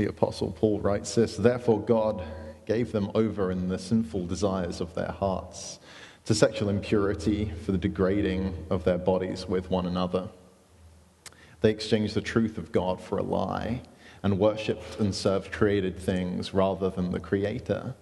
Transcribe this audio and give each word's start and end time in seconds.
The 0.00 0.08
Apostle 0.08 0.52
Paul 0.52 0.80
writes 0.80 1.14
this 1.14 1.36
Therefore, 1.36 1.78
God 1.78 2.22
gave 2.64 2.90
them 2.90 3.10
over 3.14 3.50
in 3.50 3.68
the 3.68 3.78
sinful 3.78 4.28
desires 4.28 4.80
of 4.80 4.94
their 4.94 5.12
hearts 5.12 5.78
to 6.24 6.34
sexual 6.34 6.70
impurity 6.70 7.52
for 7.66 7.72
the 7.72 7.76
degrading 7.76 8.56
of 8.70 8.82
their 8.84 8.96
bodies 8.96 9.46
with 9.46 9.68
one 9.68 9.84
another. 9.84 10.30
They 11.60 11.70
exchanged 11.70 12.14
the 12.14 12.22
truth 12.22 12.56
of 12.56 12.72
God 12.72 12.98
for 12.98 13.18
a 13.18 13.22
lie 13.22 13.82
and 14.22 14.38
worshipped 14.38 14.98
and 15.00 15.14
served 15.14 15.52
created 15.52 15.98
things 15.98 16.54
rather 16.54 16.88
than 16.88 17.10
the 17.10 17.20
Creator, 17.20 17.94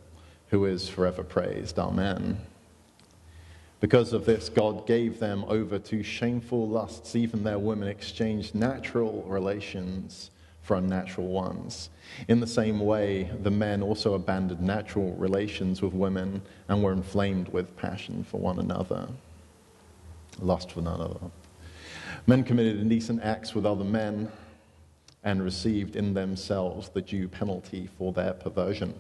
who 0.50 0.66
is 0.66 0.88
forever 0.88 1.24
praised. 1.24 1.80
Amen. 1.80 2.38
Because 3.80 4.12
of 4.12 4.24
this, 4.24 4.48
God 4.48 4.86
gave 4.86 5.18
them 5.18 5.44
over 5.48 5.80
to 5.80 6.04
shameful 6.04 6.68
lusts. 6.68 7.16
Even 7.16 7.42
their 7.42 7.58
women 7.58 7.88
exchanged 7.88 8.54
natural 8.54 9.24
relations 9.24 10.30
for 10.68 10.76
unnatural 10.76 11.28
ones. 11.28 11.88
In 12.28 12.40
the 12.40 12.46
same 12.46 12.78
way, 12.78 13.30
the 13.42 13.50
men 13.50 13.82
also 13.82 14.12
abandoned 14.12 14.60
natural 14.60 15.14
relations 15.14 15.80
with 15.80 15.94
women 15.94 16.42
and 16.68 16.82
were 16.82 16.92
inflamed 16.92 17.48
with 17.48 17.74
passion 17.74 18.22
for 18.22 18.38
one 18.38 18.58
another. 18.58 19.08
Lust 20.40 20.70
for 20.70 20.82
one 20.82 20.94
another. 20.94 21.20
Men 22.26 22.44
committed 22.44 22.78
indecent 22.78 23.22
acts 23.22 23.54
with 23.54 23.64
other 23.64 23.84
men 23.84 24.30
and 25.24 25.42
received 25.42 25.96
in 25.96 26.12
themselves 26.12 26.90
the 26.90 27.00
due 27.00 27.28
penalty 27.28 27.88
for 27.96 28.12
their 28.12 28.34
perversion. 28.34 28.92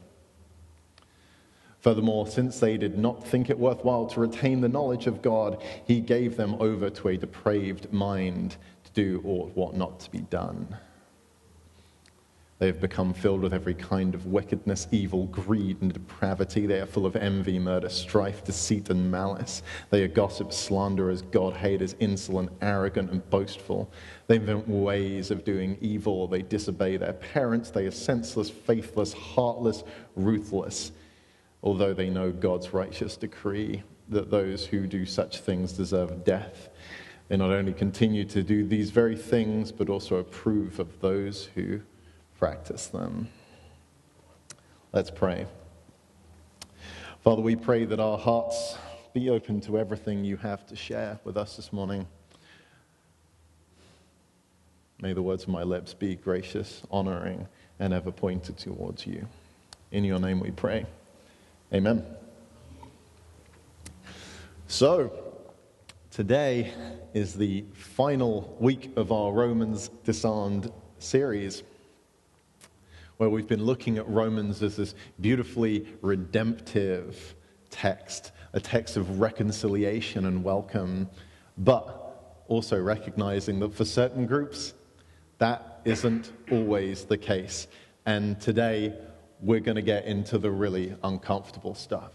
Furthermore, 1.80 2.26
since 2.26 2.58
they 2.58 2.78
did 2.78 2.96
not 2.98 3.28
think 3.28 3.50
it 3.50 3.58
worthwhile 3.58 4.06
to 4.06 4.20
retain 4.20 4.62
the 4.62 4.68
knowledge 4.70 5.06
of 5.06 5.20
God, 5.20 5.62
he 5.84 6.00
gave 6.00 6.38
them 6.38 6.56
over 6.60 6.88
to 6.88 7.08
a 7.08 7.18
depraved 7.18 7.92
mind 7.92 8.56
to 8.84 8.90
do 8.92 9.20
what 9.22 9.52
ought 9.54 9.76
not 9.76 10.00
to 10.00 10.10
be 10.10 10.20
done. 10.20 10.74
They 12.58 12.66
have 12.66 12.80
become 12.80 13.14
filled 13.14 13.42
with 13.42 13.54
every 13.54 13.74
kind 13.74 14.16
of 14.16 14.26
wickedness, 14.26 14.88
evil, 14.90 15.26
greed, 15.26 15.80
and 15.80 15.92
depravity. 15.92 16.66
They 16.66 16.80
are 16.80 16.86
full 16.86 17.06
of 17.06 17.14
envy, 17.14 17.56
murder, 17.58 17.88
strife, 17.88 18.42
deceit, 18.42 18.90
and 18.90 19.10
malice. 19.10 19.62
They 19.90 20.02
are 20.02 20.08
gossips, 20.08 20.56
slanderers, 20.56 21.22
God 21.22 21.54
haters, 21.54 21.94
insolent, 22.00 22.50
arrogant, 22.60 23.12
and 23.12 23.28
boastful. 23.30 23.88
They 24.26 24.36
invent 24.36 24.68
ways 24.68 25.30
of 25.30 25.44
doing 25.44 25.78
evil. 25.80 26.26
They 26.26 26.42
disobey 26.42 26.96
their 26.96 27.12
parents. 27.12 27.70
They 27.70 27.86
are 27.86 27.92
senseless, 27.92 28.50
faithless, 28.50 29.12
heartless, 29.12 29.84
ruthless. 30.16 30.90
Although 31.62 31.94
they 31.94 32.10
know 32.10 32.32
God's 32.32 32.74
righteous 32.74 33.16
decree 33.16 33.84
that 34.08 34.30
those 34.30 34.66
who 34.66 34.88
do 34.88 35.06
such 35.06 35.38
things 35.40 35.72
deserve 35.72 36.24
death, 36.24 36.70
they 37.28 37.36
not 37.36 37.50
only 37.50 37.72
continue 37.72 38.24
to 38.24 38.42
do 38.42 38.64
these 38.64 38.90
very 38.90 39.16
things, 39.16 39.70
but 39.70 39.88
also 39.88 40.16
approve 40.16 40.80
of 40.80 41.00
those 41.00 41.50
who 41.54 41.80
practice 42.38 42.86
them. 42.86 43.28
Let's 44.92 45.10
pray. 45.10 45.46
Father, 47.24 47.42
we 47.42 47.56
pray 47.56 47.84
that 47.84 47.98
our 47.98 48.16
hearts 48.16 48.78
be 49.12 49.28
open 49.28 49.60
to 49.62 49.76
everything 49.76 50.24
you 50.24 50.36
have 50.36 50.64
to 50.68 50.76
share 50.76 51.18
with 51.24 51.36
us 51.36 51.56
this 51.56 51.72
morning. 51.72 52.06
May 55.02 55.12
the 55.12 55.22
words 55.22 55.42
of 55.42 55.48
my 55.48 55.64
lips 55.64 55.94
be 55.94 56.14
gracious, 56.14 56.82
honoring, 56.92 57.48
and 57.80 57.92
ever 57.92 58.12
pointed 58.12 58.56
towards 58.56 59.04
you. 59.04 59.26
In 59.90 60.04
your 60.04 60.20
name 60.20 60.38
we 60.38 60.52
pray. 60.52 60.86
Amen. 61.74 62.04
So, 64.68 65.12
today 66.12 66.72
is 67.14 67.34
the 67.34 67.64
final 67.72 68.56
week 68.60 68.92
of 68.96 69.10
our 69.10 69.32
Romans 69.32 69.90
Disarmed 70.04 70.70
series 70.98 71.64
where 73.18 73.28
we've 73.28 73.46
been 73.46 73.64
looking 73.64 73.98
at 73.98 74.08
Romans 74.08 74.62
as 74.62 74.76
this 74.76 74.94
beautifully 75.20 75.86
redemptive 76.02 77.34
text, 77.68 78.32
a 78.52 78.60
text 78.60 78.96
of 78.96 79.20
reconciliation 79.20 80.26
and 80.26 80.42
welcome, 80.42 81.08
but 81.58 82.44
also 82.48 82.80
recognizing 82.80 83.58
that 83.60 83.74
for 83.74 83.84
certain 83.84 84.24
groups, 84.26 84.72
that 85.38 85.80
isn't 85.84 86.32
always 86.50 87.04
the 87.04 87.18
case. 87.18 87.66
And 88.06 88.40
today, 88.40 88.94
we're 89.40 89.60
going 89.60 89.76
to 89.76 89.82
get 89.82 90.04
into 90.06 90.38
the 90.38 90.50
really 90.50 90.96
uncomfortable 91.04 91.74
stuff. 91.74 92.12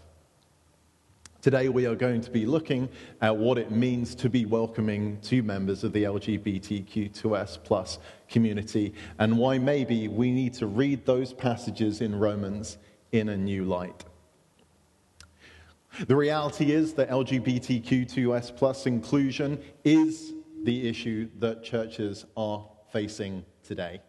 Today, 1.44 1.68
we 1.68 1.84
are 1.84 1.94
going 1.94 2.22
to 2.22 2.30
be 2.30 2.46
looking 2.46 2.88
at 3.20 3.36
what 3.36 3.58
it 3.58 3.70
means 3.70 4.14
to 4.14 4.30
be 4.30 4.46
welcoming 4.46 5.20
to 5.24 5.42
members 5.42 5.84
of 5.84 5.92
the 5.92 6.04
LGBTQ2S 6.04 7.62
plus 7.62 7.98
community 8.30 8.94
and 9.18 9.36
why 9.36 9.58
maybe 9.58 10.08
we 10.08 10.32
need 10.32 10.54
to 10.54 10.66
read 10.66 11.04
those 11.04 11.34
passages 11.34 12.00
in 12.00 12.18
Romans 12.18 12.78
in 13.12 13.28
a 13.28 13.36
new 13.36 13.66
light. 13.66 14.06
The 16.06 16.16
reality 16.16 16.72
is 16.72 16.94
that 16.94 17.10
LGBTQ2S 17.10 18.56
plus 18.56 18.86
inclusion 18.86 19.60
is 19.84 20.32
the 20.62 20.88
issue 20.88 21.28
that 21.40 21.62
churches 21.62 22.24
are 22.38 22.66
facing 22.90 23.44
today. 23.62 24.00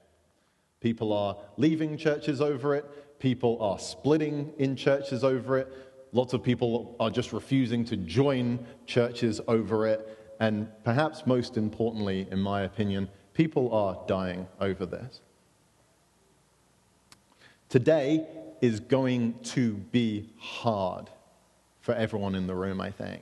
People 0.80 1.12
are 1.12 1.36
leaving 1.58 1.98
churches 1.98 2.40
over 2.40 2.76
it, 2.76 3.20
people 3.20 3.62
are 3.62 3.80
splitting 3.80 4.54
in 4.58 4.78
churches 4.78 5.26
over 5.26 5.58
it 5.58 5.85
Lots 6.16 6.32
of 6.32 6.42
people 6.42 6.96
are 6.98 7.10
just 7.10 7.34
refusing 7.34 7.84
to 7.84 7.98
join 7.98 8.66
churches 8.86 9.42
over 9.50 9.86
it. 9.86 10.34
And 10.40 10.70
perhaps 10.86 11.28
most 11.28 11.58
importantly, 11.58 12.26
in 12.32 12.40
my 12.40 12.62
opinion, 12.62 13.10
people 13.34 13.74
are 13.76 14.02
dying 14.08 14.48
over 14.62 14.86
this. 14.86 15.20
Today 17.68 18.26
is 18.62 18.80
going 18.80 19.38
to 19.44 19.74
be 19.74 20.30
hard 20.38 21.10
for 21.82 21.94
everyone 21.94 22.34
in 22.34 22.48
the 22.48 22.56
room, 22.56 22.80
I 22.80 22.92
think. 22.92 23.22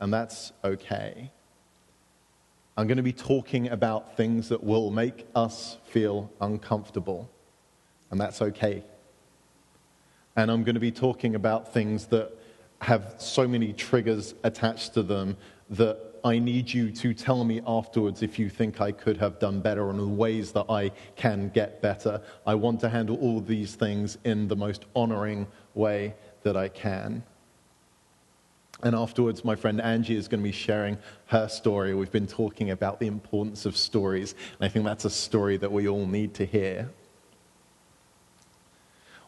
And 0.00 0.12
that's 0.12 0.52
okay. 0.64 1.30
I'm 2.76 2.88
going 2.88 2.96
to 2.96 3.04
be 3.04 3.12
talking 3.12 3.68
about 3.68 4.16
things 4.16 4.48
that 4.48 4.64
will 4.64 4.90
make 4.90 5.24
us 5.36 5.78
feel 5.84 6.32
uncomfortable. 6.40 7.30
And 8.10 8.20
that's 8.20 8.42
okay 8.42 8.82
and 10.36 10.50
I'm 10.50 10.64
going 10.64 10.74
to 10.74 10.80
be 10.80 10.92
talking 10.92 11.34
about 11.34 11.72
things 11.72 12.06
that 12.06 12.32
have 12.80 13.14
so 13.18 13.46
many 13.46 13.72
triggers 13.72 14.34
attached 14.42 14.94
to 14.94 15.02
them 15.02 15.36
that 15.70 15.98
I 16.24 16.38
need 16.38 16.72
you 16.72 16.90
to 16.90 17.12
tell 17.12 17.44
me 17.44 17.60
afterwards 17.66 18.22
if 18.22 18.38
you 18.38 18.48
think 18.48 18.80
I 18.80 18.92
could 18.92 19.18
have 19.18 19.38
done 19.38 19.60
better 19.60 19.90
and 19.90 19.98
the 19.98 20.06
ways 20.06 20.52
that 20.52 20.66
I 20.70 20.90
can 21.16 21.50
get 21.50 21.82
better. 21.82 22.20
I 22.46 22.54
want 22.54 22.80
to 22.80 22.88
handle 22.88 23.16
all 23.16 23.40
these 23.40 23.74
things 23.74 24.16
in 24.24 24.48
the 24.48 24.56
most 24.56 24.86
honoring 24.96 25.46
way 25.74 26.14
that 26.42 26.56
I 26.56 26.68
can. 26.68 27.22
And 28.82 28.94
afterwards, 28.94 29.44
my 29.44 29.54
friend 29.54 29.80
Angie 29.80 30.16
is 30.16 30.28
going 30.28 30.40
to 30.40 30.44
be 30.44 30.52
sharing 30.52 30.98
her 31.26 31.48
story. 31.48 31.94
We've 31.94 32.10
been 32.10 32.26
talking 32.26 32.70
about 32.70 33.00
the 33.00 33.06
importance 33.06 33.66
of 33.66 33.76
stories, 33.76 34.34
and 34.58 34.66
I 34.66 34.68
think 34.68 34.84
that's 34.84 35.04
a 35.04 35.10
story 35.10 35.56
that 35.58 35.70
we 35.70 35.88
all 35.88 36.06
need 36.06 36.34
to 36.34 36.44
hear. 36.44 36.90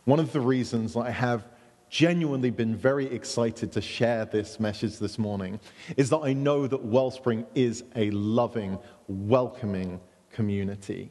One 0.06 0.21
of 0.21 0.33
the 0.33 0.41
reasons 0.41 0.97
I 0.97 1.11
have 1.11 1.44
genuinely 1.91 2.50
been 2.50 2.75
very 2.75 3.06
excited 3.06 3.72
to 3.72 3.81
share 3.81 4.25
this 4.25 4.59
message 4.59 4.99
this 4.99 5.19
morning 5.19 5.61
is 5.97 6.11
that 6.11 6.19
I 6.19 6.33
know 6.33 6.67
that 6.67 6.84
Wellspring 6.84 7.44
is 7.55 7.84
a 7.94 8.11
loving, 8.11 8.78
welcoming 9.09 10.00
community. 10.31 11.11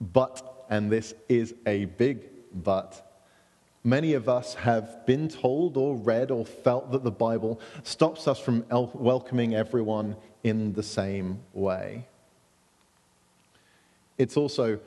But, 0.00 0.64
and 0.68 0.90
this 0.90 1.14
is 1.28 1.54
a 1.66 1.84
big 1.84 2.24
but, 2.52 3.06
Many 3.82 4.12
of 4.12 4.28
us 4.28 4.54
have 4.54 5.06
been 5.06 5.26
told 5.28 5.78
or 5.78 5.96
read 5.96 6.30
or 6.30 6.44
felt 6.44 6.90
that 6.92 7.02
the 7.02 7.10
Bible 7.10 7.58
stops 7.82 8.28
us 8.28 8.38
from 8.38 8.64
welcoming 8.68 9.54
everyone 9.54 10.16
in 10.44 10.74
the 10.74 10.82
same 10.82 11.40
way. 11.54 12.06
It's 14.18 14.36
also 14.36 14.78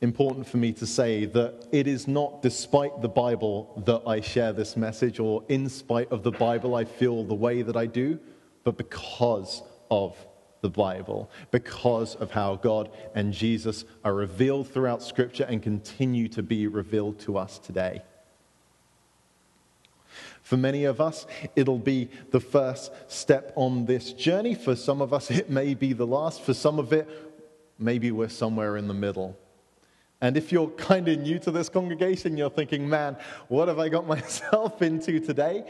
important 0.00 0.46
for 0.46 0.58
me 0.58 0.72
to 0.72 0.86
say 0.86 1.24
that 1.24 1.66
it 1.72 1.86
is 1.86 2.06
not 2.06 2.42
despite 2.42 3.00
the 3.00 3.08
Bible 3.08 3.82
that 3.86 4.02
I 4.06 4.20
share 4.20 4.52
this 4.52 4.76
message, 4.76 5.18
or 5.18 5.42
in 5.48 5.68
spite 5.68 6.10
of 6.10 6.22
the 6.22 6.32
Bible 6.32 6.74
I 6.74 6.84
feel 6.84 7.24
the 7.24 7.34
way 7.34 7.62
that 7.62 7.76
I 7.76 7.86
do, 7.86 8.18
but 8.64 8.76
because 8.76 9.62
of 9.90 10.16
the 10.60 10.70
Bible, 10.70 11.30
because 11.50 12.14
of 12.16 12.30
how 12.30 12.56
God 12.56 12.90
and 13.14 13.32
Jesus 13.32 13.84
are 14.02 14.14
revealed 14.14 14.68
throughout 14.68 15.02
Scripture 15.02 15.44
and 15.44 15.62
continue 15.62 16.28
to 16.28 16.42
be 16.42 16.66
revealed 16.66 17.18
to 17.20 17.36
us 17.36 17.58
today. 17.58 18.02
For 20.42 20.56
many 20.56 20.84
of 20.84 21.00
us, 21.00 21.26
it'll 21.56 21.78
be 21.78 22.10
the 22.30 22.40
first 22.40 22.92
step 23.08 23.52
on 23.56 23.86
this 23.86 24.12
journey. 24.12 24.54
For 24.54 24.76
some 24.76 25.00
of 25.00 25.12
us, 25.12 25.30
it 25.30 25.48
may 25.48 25.74
be 25.74 25.92
the 25.92 26.06
last. 26.06 26.42
For 26.42 26.54
some 26.54 26.78
of 26.78 26.92
it, 26.92 27.08
maybe 27.78 28.10
we're 28.10 28.28
somewhere 28.28 28.76
in 28.76 28.86
the 28.86 28.94
middle. 28.94 29.38
And 30.24 30.38
if 30.38 30.50
you're 30.50 30.68
kind 30.68 31.06
of 31.06 31.18
new 31.18 31.38
to 31.40 31.50
this 31.50 31.68
congregation, 31.68 32.38
you're 32.38 32.48
thinking, 32.48 32.88
man, 32.88 33.18
what 33.48 33.68
have 33.68 33.78
I 33.78 33.90
got 33.90 34.06
myself 34.16 34.80
into 34.80 35.20
today? 35.20 35.64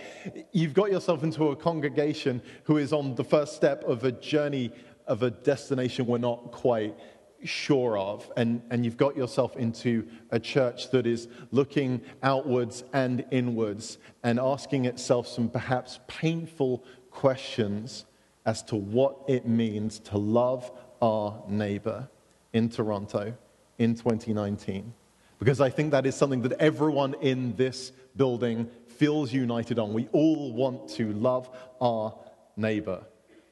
You've 0.53 0.75
got 0.75 0.93
yourself 0.93 1.25
into 1.25 1.49
a 1.49 1.57
congregation 1.57 2.41
who 2.63 2.77
is 2.77 2.93
on 2.93 3.17
the 3.17 3.25
first 3.25 3.57
step 3.57 3.83
of 3.83 4.05
a 4.05 4.13
journey 4.13 4.71
of 5.09 5.25
a 5.25 5.33
destination 5.33 6.07
we're 6.07 6.19
not 6.19 6.53
quite 6.53 6.95
sure 7.43 7.99
of, 7.99 8.31
and, 8.37 8.63
and 8.71 8.85
you've 8.85 8.97
got 8.97 9.17
yourself 9.17 9.57
into 9.57 10.07
a 10.31 10.39
church 10.39 10.89
that 10.93 11.05
is 11.05 11.27
looking 11.51 12.01
outwards 12.23 12.85
and 12.93 13.25
inwards 13.33 13.99
and 14.23 14.39
asking 14.39 14.85
itself 14.85 15.27
some 15.27 15.49
perhaps 15.49 15.99
painful 16.07 16.85
questions 17.11 18.05
as 18.47 18.63
to 18.63 18.77
what 18.77 19.17
it 19.27 19.49
means 19.49 19.99
to 19.99 20.17
love 20.17 20.71
our 21.03 21.43
neighbor 21.49 22.09
in 22.53 22.69
Toronto 22.69 23.35
in 23.79 23.95
2019. 23.95 24.93
Because 25.39 25.61
I 25.61 25.71
think 25.71 25.91
that 25.91 26.07
is 26.07 26.15
something 26.15 26.43
that 26.43 26.53
everyone 26.53 27.15
in 27.21 27.55
this 27.57 27.93
building 28.17 28.69
feels 28.87 29.33
united 29.33 29.79
on. 29.79 29.93
We 29.93 30.09
all 30.13 30.53
want 30.53 30.89
to 30.91 31.13
love 31.13 31.51
our 31.81 32.15
neighbor. 32.57 33.05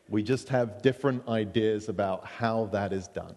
We 0.09 0.23
just 0.23 0.49
have 0.51 0.83
different 0.83 1.27
ideas 1.29 1.89
about 1.89 2.27
how 2.27 2.67
that 2.73 2.93
is 2.93 3.09
done. 3.09 3.35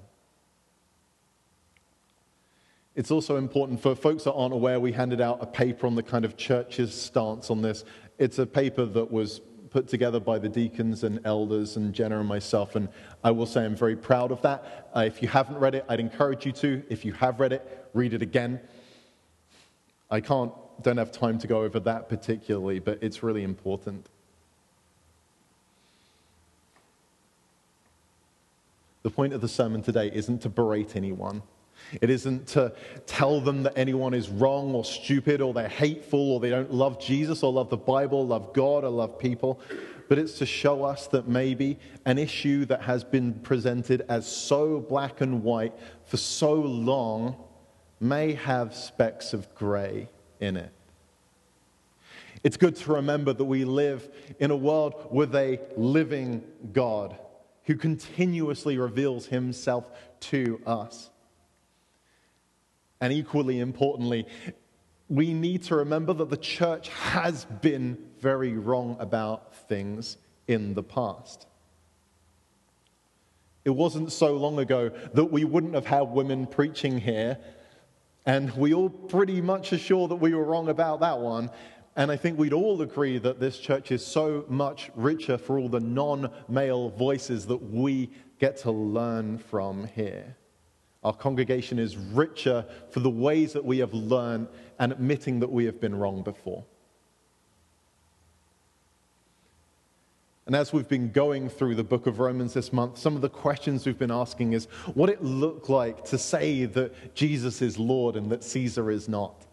It's 2.96 3.12
also 3.12 3.36
important 3.36 3.82
for 3.82 3.94
folks 3.94 4.24
that 4.24 4.34
aren't 4.34 4.54
aware, 4.54 4.80
we 4.80 4.94
handed 4.94 5.20
out 5.20 5.40
a 5.42 5.46
paper 5.46 5.86
on 5.86 5.96
the 5.96 6.04
kind 6.04 6.24
of 6.24 6.38
church's 6.38 6.94
stance 6.94 7.50
on 7.50 7.62
this. 7.62 7.84
It's 8.18 8.40
a 8.40 8.46
paper 8.46 8.86
that 8.86 9.12
was 9.12 9.42
put 9.76 9.90
together 9.90 10.22
by 10.22 10.40
the 10.40 10.48
deacons 10.48 11.04
and 11.04 11.20
elders 11.26 11.76
and 11.76 11.94
Jenna 11.94 12.18
and 12.18 12.30
myself, 12.30 12.78
and 12.78 12.88
I 13.26 13.32
will 13.32 13.46
say 13.46 13.66
I'm 13.66 13.76
very 13.76 13.98
proud 13.98 14.32
of 14.32 14.42
that. 14.44 14.90
Uh, 14.96 15.02
if 15.02 15.22
you 15.22 15.28
haven't 15.28 15.58
read 15.58 15.76
it, 15.76 15.84
I'd 15.90 16.00
encourage 16.00 16.46
you 16.46 16.54
to. 16.54 16.82
If 16.88 17.04
you 17.04 17.12
have 17.12 17.42
read 17.42 17.52
it, 17.52 17.90
read 17.94 18.14
it 18.14 18.22
again. 18.22 18.62
I 20.10 20.22
can't, 20.22 20.54
don't 20.82 20.96
have 20.96 21.12
time 21.12 21.40
to 21.40 21.48
go 21.48 21.62
over 21.64 21.82
that 21.82 22.08
particularly, 22.08 22.80
but 22.80 23.00
it's 23.02 23.22
really 23.22 23.44
important. 23.44 24.08
The 29.04 29.10
point 29.10 29.34
of 29.34 29.42
the 29.42 29.50
sermon 29.50 29.82
today 29.82 30.10
isn't 30.14 30.42
to 30.44 30.50
berate 30.50 30.96
anyone. 30.96 31.42
It 32.02 32.10
isn't 32.10 32.48
to 32.50 32.74
tell 33.06 33.40
them 33.40 33.64
that 33.64 33.78
anyone 33.78 34.14
is 34.14 34.30
wrong 34.30 34.74
or 34.74 34.84
stupid 34.84 35.42
or 35.42 35.54
they're 35.54 35.68
hateful 35.68 36.34
or 36.34 36.40
they 36.40 36.50
don't 36.50 36.74
love 36.74 37.00
Jesus 37.00 37.44
or 37.44 37.54
love 37.54 37.70
the 37.70 37.78
Bible, 37.78 38.26
love 38.26 38.54
God 38.54 38.84
or 38.84 38.90
love 38.90 39.20
people. 39.20 39.60
But 40.08 40.20
it's 40.20 40.38
to 40.40 40.46
show 40.46 40.84
us 40.84 41.08
that 41.08 41.28
maybe 41.28 41.80
an 42.06 42.18
issue 42.18 42.66
that 42.66 42.82
has 42.84 43.04
been 43.04 43.34
presented 43.34 44.06
as 44.08 44.28
so 44.28 44.80
black 44.80 45.22
and 45.22 45.44
white 45.44 45.74
for 46.06 46.18
so 46.18 46.54
long 46.54 47.36
may 48.00 48.34
have 48.34 48.76
specks 48.76 49.34
of 49.34 49.54
gray 49.56 50.10
in 50.40 50.58
it. 50.58 50.72
It's 52.44 52.58
good 52.58 52.76
to 52.76 52.94
remember 52.94 53.34
that 53.34 53.46
we 53.46 53.66
live 53.66 54.08
in 54.40 54.52
a 54.52 54.56
world 54.56 55.08
with 55.10 55.34
a 55.34 55.60
living 55.76 56.44
God 56.74 57.18
who 57.64 57.76
continuously 57.76 58.78
reveals 58.78 59.26
himself 59.26 59.90
to 60.20 60.62
us. 60.68 61.10
And 63.02 63.12
equally 63.12 63.60
importantly, 63.60 64.26
we 65.10 65.34
need 65.34 65.64
to 65.64 65.76
remember 65.76 66.14
that 66.14 66.30
the 66.30 66.38
church 66.38 66.90
has 66.90 67.46
been 67.46 67.98
very 68.20 68.54
wrong 68.54 68.98
about 69.00 69.56
things 69.68 70.18
in 70.48 70.74
the 70.74 70.84
past. 70.84 71.48
It 73.64 73.72
wasn't 73.72 74.12
so 74.12 74.36
long 74.36 74.60
ago 74.60 74.92
that 75.14 75.26
we 75.26 75.44
wouldn't 75.44 75.74
have 75.74 75.88
had 75.88 76.10
women 76.10 76.46
preaching 76.46 77.00
here, 77.00 77.38
and 78.26 78.52
we 78.56 78.74
all 78.74 78.90
pretty 78.90 79.42
much 79.42 79.74
are 79.74 79.78
sure 79.78 80.08
that 80.08 80.16
we 80.16 80.34
were 80.34 80.44
wrong 80.44 80.70
about 80.70 81.00
that 81.02 81.20
one. 81.20 81.50
And 81.96 82.12
I 82.12 82.18
think 82.18 82.38
we'd 82.38 82.54
all 82.54 82.82
agree 82.82 83.18
that 83.20 83.40
this 83.40 83.58
church 83.58 83.92
is 83.92 84.06
so 84.06 84.46
much 84.50 84.92
richer 84.96 85.38
for 85.38 85.58
all 85.58 85.70
the 85.70 85.80
non 85.80 86.30
male 86.50 86.90
voices 86.90 87.48
that 87.48 87.72
we 87.72 88.10
get 88.40 88.58
to 88.58 88.72
learn 88.72 89.38
from 89.38 89.88
here. 89.88 90.36
Our 91.06 91.14
congregation 91.14 91.78
is 91.78 91.98
richer 91.98 92.66
for 92.90 93.00
the 93.00 93.12
ways 93.12 93.54
that 93.54 93.64
we 93.64 93.78
have 93.78 93.94
learned 93.94 94.48
and 94.80 94.92
admitting 94.92 95.40
that 95.42 95.52
we 95.52 95.66
have 95.66 95.80
been 95.80 95.94
wrong 95.94 96.24
before. 96.24 96.66
And 100.48 100.56
as 100.56 100.74
we've 100.74 100.90
been 100.90 101.12
going 101.12 101.48
through 101.48 101.76
the 101.76 101.84
book 101.84 102.08
of 102.08 102.18
Romans 102.18 102.56
this 102.56 102.74
month, 102.74 102.98
some 102.98 103.16
of 103.16 103.22
the 103.22 103.30
questions 103.30 103.86
we've 103.86 104.00
been 104.00 104.10
asking 104.10 104.54
is 104.54 104.66
what 104.96 105.12
it 105.12 105.24
look 105.24 105.70
like 105.70 106.04
to 106.06 106.18
say 106.18 106.66
that 106.66 107.14
Jesus 107.14 107.62
is 107.62 107.78
Lord 107.78 108.16
and 108.16 108.32
that 108.32 108.44
Caesar 108.44 108.90
is 108.90 109.08
not. 109.08 109.46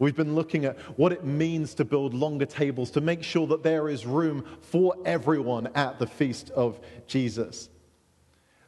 We've 0.00 0.16
been 0.16 0.34
looking 0.34 0.64
at 0.64 0.76
what 0.98 1.12
it 1.12 1.24
means 1.24 1.74
to 1.74 1.84
build 1.84 2.12
longer 2.12 2.46
tables, 2.46 2.90
to 2.92 3.00
make 3.00 3.22
sure 3.22 3.46
that 3.46 3.62
there 3.62 3.88
is 3.88 4.04
room 4.04 4.44
for 4.60 4.96
everyone 5.04 5.68
at 5.76 6.00
the 6.00 6.08
feast 6.08 6.50
of 6.50 6.80
Jesus. 7.06 7.68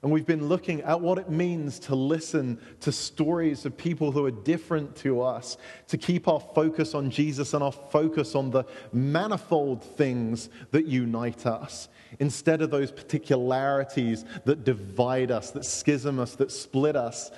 And 0.03 0.11
we've 0.11 0.27
been 0.27 0.49
looking 0.49 0.81
at 0.81 1.01
what 1.01 1.19
it 1.19 1.31
means 1.31 1.79
to 1.81 1.95
listen 1.95 2.59
to 2.81 2.91
stories 2.91 3.65
of 3.65 3.77
people 3.77 4.11
who 4.11 4.25
are 4.27 4.33
different 4.33 4.97
to 4.97 5.23
us, 5.23 5.57
to 5.87 5.97
keep 5.97 6.27
our 6.27 6.41
focus 6.41 6.93
on 6.93 7.09
Jesus 7.09 7.55
and 7.55 7.63
our 7.63 7.71
focus 7.71 8.35
on 8.35 8.51
the 8.51 8.65
manifold 8.93 9.85
things 9.85 10.51
that 10.73 10.87
unite 10.87 11.47
us, 11.47 11.89
instead 12.19 12.63
of 12.63 12.71
those 12.73 12.91
particularities 12.91 14.25
that 14.45 14.65
divide 14.65 15.31
us, 15.31 15.53
that 15.53 15.65
schism 15.65 16.19
us, 16.19 16.35
that 16.35 16.51
split 16.51 16.97
us. 16.97 17.31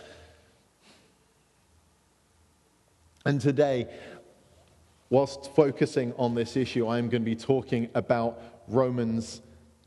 And 3.27 3.43
today, 3.43 3.89
whilst 5.11 5.55
focusing 5.55 6.15
on 6.15 6.35
this 6.35 6.57
issue, 6.57 6.89
I'm 6.89 7.11
going 7.11 7.23
to 7.23 7.31
be 7.31 7.37
talking 7.37 7.91
about 7.95 8.41
Romans 8.69 9.43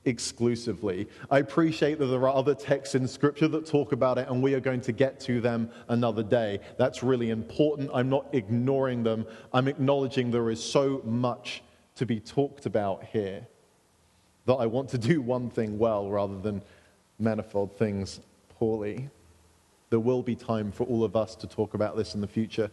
exclusively. 0.08 1.08
I 1.30 1.40
appreciate 1.40 2.00
that 2.00 2.06
there 2.08 2.22
are 2.22 2.34
other 2.34 2.56
texts 2.56 2.96
in 2.96 3.08
Scripture 3.08 3.48
that 3.50 3.66
talk 3.66 3.92
about 3.92 4.18
it, 4.18 4.28
and 4.30 4.42
we 4.42 4.54
are 4.54 4.60
going 4.60 4.82
to 4.82 4.92
get 4.92 5.20
to 5.22 5.42
them 5.42 5.70
another 5.90 6.24
day. 6.24 6.60
That's 6.78 7.04
really 7.04 7.30
important. 7.30 7.92
I'm 7.94 8.10
not 8.10 8.26
ignoring 8.32 9.04
them, 9.04 9.28
I'm 9.54 9.68
acknowledging 9.68 10.32
there 10.32 10.50
is 10.50 10.64
so 10.64 11.02
much 11.04 11.62
to 11.96 12.06
be 12.06 12.20
talked 12.20 12.66
about 12.66 13.04
here 13.04 13.46
that 14.46 14.54
I 14.54 14.66
want 14.66 14.90
to 14.90 14.98
do 14.98 15.22
one 15.22 15.50
thing 15.50 15.78
well 15.78 16.10
rather 16.10 16.40
than 16.40 16.62
manifold 17.20 17.78
things 17.78 18.22
poorly. 18.58 19.10
There 19.90 20.00
will 20.00 20.24
be 20.24 20.36
time 20.36 20.72
for 20.72 20.86
all 20.86 21.04
of 21.04 21.16
us 21.16 21.36
to 21.36 21.48
talk 21.48 21.74
about 21.74 21.98
this 21.98 22.16
in 22.16 22.22
the 22.22 22.28
future. 22.28 22.70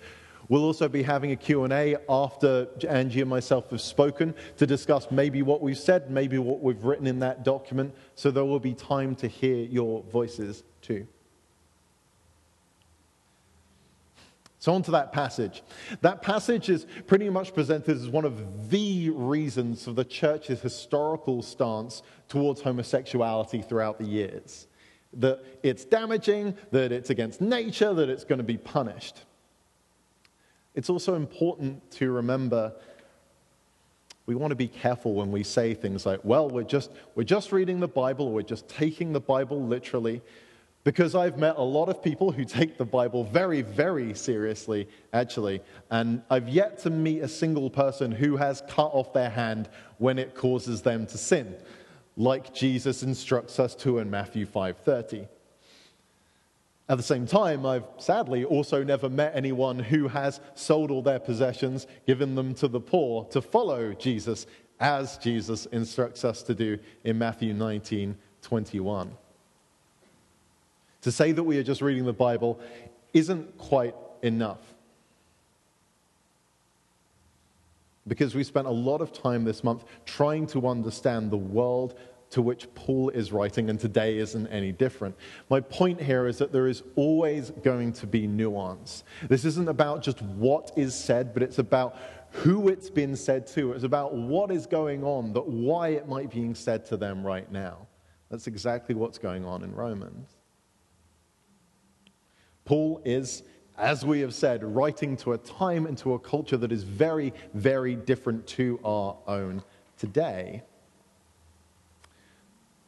We'll 0.48 0.64
also 0.64 0.88
be 0.88 1.02
having 1.02 1.32
a 1.32 1.36
Q&A 1.36 1.96
after 2.08 2.68
Angie 2.88 3.22
and 3.22 3.30
myself 3.30 3.70
have 3.70 3.80
spoken 3.80 4.34
to 4.58 4.66
discuss 4.66 5.10
maybe 5.10 5.42
what 5.42 5.62
we've 5.62 5.78
said, 5.78 6.10
maybe 6.10 6.38
what 6.38 6.60
we've 6.60 6.84
written 6.84 7.06
in 7.06 7.20
that 7.20 7.44
document, 7.44 7.94
so 8.14 8.30
there 8.30 8.44
will 8.44 8.60
be 8.60 8.74
time 8.74 9.14
to 9.16 9.28
hear 9.28 9.64
your 9.64 10.02
voices 10.04 10.64
too. 10.82 11.06
So, 14.58 14.72
on 14.72 14.82
to 14.84 14.92
that 14.92 15.12
passage. 15.12 15.62
That 16.00 16.22
passage 16.22 16.70
is 16.70 16.86
pretty 17.06 17.28
much 17.28 17.52
presented 17.52 17.98
as 17.98 18.08
one 18.08 18.24
of 18.24 18.70
the 18.70 19.10
reasons 19.10 19.84
for 19.84 19.92
the 19.92 20.06
church's 20.06 20.62
historical 20.62 21.42
stance 21.42 22.02
towards 22.28 22.62
homosexuality 22.62 23.60
throughout 23.60 23.98
the 23.98 24.06
years. 24.06 24.66
That 25.12 25.44
it's 25.62 25.84
damaging, 25.84 26.56
that 26.70 26.92
it's 26.92 27.10
against 27.10 27.42
nature, 27.42 27.92
that 27.92 28.08
it's 28.08 28.24
going 28.24 28.38
to 28.38 28.42
be 28.42 28.56
punished. 28.56 29.24
It's 30.74 30.90
also 30.90 31.14
important 31.14 31.90
to 31.92 32.10
remember 32.10 32.72
we 34.26 34.34
want 34.34 34.52
to 34.52 34.56
be 34.56 34.68
careful 34.68 35.14
when 35.14 35.30
we 35.30 35.42
say 35.42 35.74
things 35.74 36.06
like, 36.06 36.20
well, 36.24 36.48
we're 36.48 36.62
just, 36.62 36.90
we're 37.14 37.24
just 37.24 37.52
reading 37.52 37.80
the 37.80 37.88
Bible, 37.88 38.32
we're 38.32 38.42
just 38.42 38.68
taking 38.68 39.12
the 39.12 39.20
Bible 39.20 39.62
literally. 39.62 40.22
Because 40.82 41.14
I've 41.14 41.38
met 41.38 41.56
a 41.56 41.62
lot 41.62 41.88
of 41.88 42.02
people 42.02 42.30
who 42.30 42.44
take 42.44 42.76
the 42.76 42.84
Bible 42.84 43.24
very, 43.24 43.62
very 43.62 44.14
seriously, 44.14 44.86
actually. 45.14 45.62
And 45.90 46.22
I've 46.30 46.48
yet 46.48 46.78
to 46.80 46.90
meet 46.90 47.20
a 47.20 47.28
single 47.28 47.70
person 47.70 48.12
who 48.12 48.36
has 48.36 48.62
cut 48.68 48.90
off 48.92 49.12
their 49.14 49.30
hand 49.30 49.70
when 49.96 50.18
it 50.18 50.34
causes 50.34 50.82
them 50.82 51.06
to 51.06 51.18
sin, 51.18 51.56
like 52.16 52.52
Jesus 52.52 53.02
instructs 53.02 53.58
us 53.58 53.74
to 53.76 53.98
in 53.98 54.10
Matthew 54.10 54.46
5:30. 54.46 55.26
At 56.88 56.98
the 56.98 57.02
same 57.02 57.26
time, 57.26 57.64
I've 57.64 57.86
sadly 57.96 58.44
also 58.44 58.84
never 58.84 59.08
met 59.08 59.34
anyone 59.34 59.78
who 59.78 60.08
has 60.08 60.40
sold 60.54 60.90
all 60.90 61.00
their 61.00 61.18
possessions, 61.18 61.86
given 62.06 62.34
them 62.34 62.54
to 62.56 62.68
the 62.68 62.80
poor 62.80 63.24
to 63.26 63.40
follow 63.40 63.94
Jesus, 63.94 64.46
as 64.80 65.16
Jesus 65.16 65.66
instructs 65.66 66.24
us 66.24 66.42
to 66.42 66.54
do 66.54 66.78
in 67.04 67.16
Matthew 67.16 67.54
19 67.54 68.16
21. 68.42 69.16
To 71.02 71.12
say 71.12 71.32
that 71.32 71.42
we 71.42 71.58
are 71.58 71.62
just 71.62 71.80
reading 71.80 72.04
the 72.04 72.12
Bible 72.12 72.60
isn't 73.14 73.56
quite 73.56 73.94
enough. 74.22 74.60
Because 78.06 78.34
we 78.34 78.44
spent 78.44 78.66
a 78.66 78.70
lot 78.70 79.00
of 79.00 79.12
time 79.12 79.44
this 79.44 79.64
month 79.64 79.84
trying 80.04 80.46
to 80.48 80.68
understand 80.68 81.30
the 81.30 81.38
world 81.38 81.94
to 82.34 82.42
which 82.42 82.66
Paul 82.74 83.10
is 83.10 83.30
writing, 83.30 83.70
and 83.70 83.78
today 83.78 84.18
isn't 84.18 84.48
any 84.48 84.72
different. 84.72 85.14
My 85.50 85.60
point 85.60 86.00
here 86.00 86.26
is 86.26 86.36
that 86.38 86.50
there 86.50 86.66
is 86.66 86.82
always 86.96 87.50
going 87.62 87.92
to 87.92 88.08
be 88.08 88.26
nuance. 88.26 89.04
This 89.28 89.44
isn't 89.44 89.68
about 89.68 90.02
just 90.02 90.20
what 90.20 90.72
is 90.74 90.96
said, 90.96 91.32
but 91.32 91.44
it's 91.44 91.60
about 91.60 91.96
who 92.32 92.68
it's 92.68 92.90
been 92.90 93.14
said 93.14 93.46
to. 93.46 93.70
It's 93.72 93.84
about 93.84 94.14
what 94.14 94.50
is 94.50 94.66
going 94.66 95.04
on, 95.04 95.32
that 95.34 95.46
why 95.46 95.90
it 95.90 96.08
might 96.08 96.30
be 96.30 96.40
being 96.40 96.56
said 96.56 96.84
to 96.86 96.96
them 96.96 97.24
right 97.24 97.50
now. 97.52 97.86
That's 98.30 98.48
exactly 98.48 98.96
what's 98.96 99.18
going 99.18 99.44
on 99.44 99.62
in 99.62 99.72
Romans. 99.72 100.28
Paul 102.64 103.00
is, 103.04 103.44
as 103.78 104.04
we 104.04 104.18
have 104.20 104.34
said, 104.34 104.64
writing 104.64 105.16
to 105.18 105.34
a 105.34 105.38
time 105.38 105.86
and 105.86 105.96
to 105.98 106.14
a 106.14 106.18
culture 106.18 106.56
that 106.56 106.72
is 106.72 106.82
very, 106.82 107.32
very 107.52 107.94
different 107.94 108.44
to 108.48 108.80
our 108.84 109.16
own 109.28 109.62
today. 109.96 110.64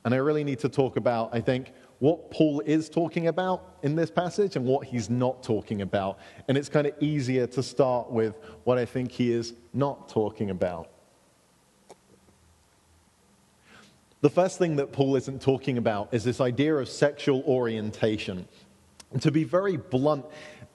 And 0.07 0.15
I 0.15 0.19
really 0.19 0.45
need 0.45 0.61
to 0.61 0.69
talk 0.69 0.97
about, 0.97 1.31
I 1.35 1.41
think, 1.41 1.73
what 1.99 2.31
Paul 2.31 2.61
is 2.61 2.89
talking 2.89 3.27
about 3.27 3.79
in 3.83 3.97
this 3.97 4.09
passage 4.09 4.55
and 4.55 4.65
what 4.65 4.87
he's 4.87 5.11
not 5.11 5.43
talking 5.43 5.83
about. 5.83 6.21
And 6.47 6.57
it's 6.57 6.69
kind 6.69 6.87
of 6.87 6.95
easier 7.01 7.49
to 7.49 7.61
start 7.61 8.13
with 8.13 8.37
what 8.63 8.79
I 8.79 8.85
think 8.85 9.11
he 9.11 9.33
is 9.33 9.55
not 9.75 10.09
talking 10.09 10.51
about. 10.51 10.91
The 14.21 14.31
first 14.31 14.61
thing 14.61 14.77
that 14.77 14.93
Paul 14.93 15.17
isn't 15.17 15.43
talking 15.43 15.77
about 15.77 16.15
is 16.15 16.23
this 16.23 16.41
idea 16.41 16.77
of 16.77 16.89
sexual 16.89 17.43
orientation. 17.43 18.47
And 19.11 19.21
to 19.23 19.33
be 19.33 19.43
very 19.43 19.77
blunt, 19.77 20.25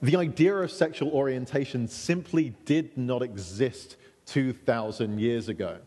the 0.02 0.16
idea 0.16 0.56
of 0.56 0.70
sexual 0.70 1.08
orientation 1.08 1.88
simply 1.88 2.54
did 2.66 2.98
not 2.98 3.22
exist 3.22 3.96
2,000 4.26 5.18
years 5.18 5.48
ago. 5.48 5.78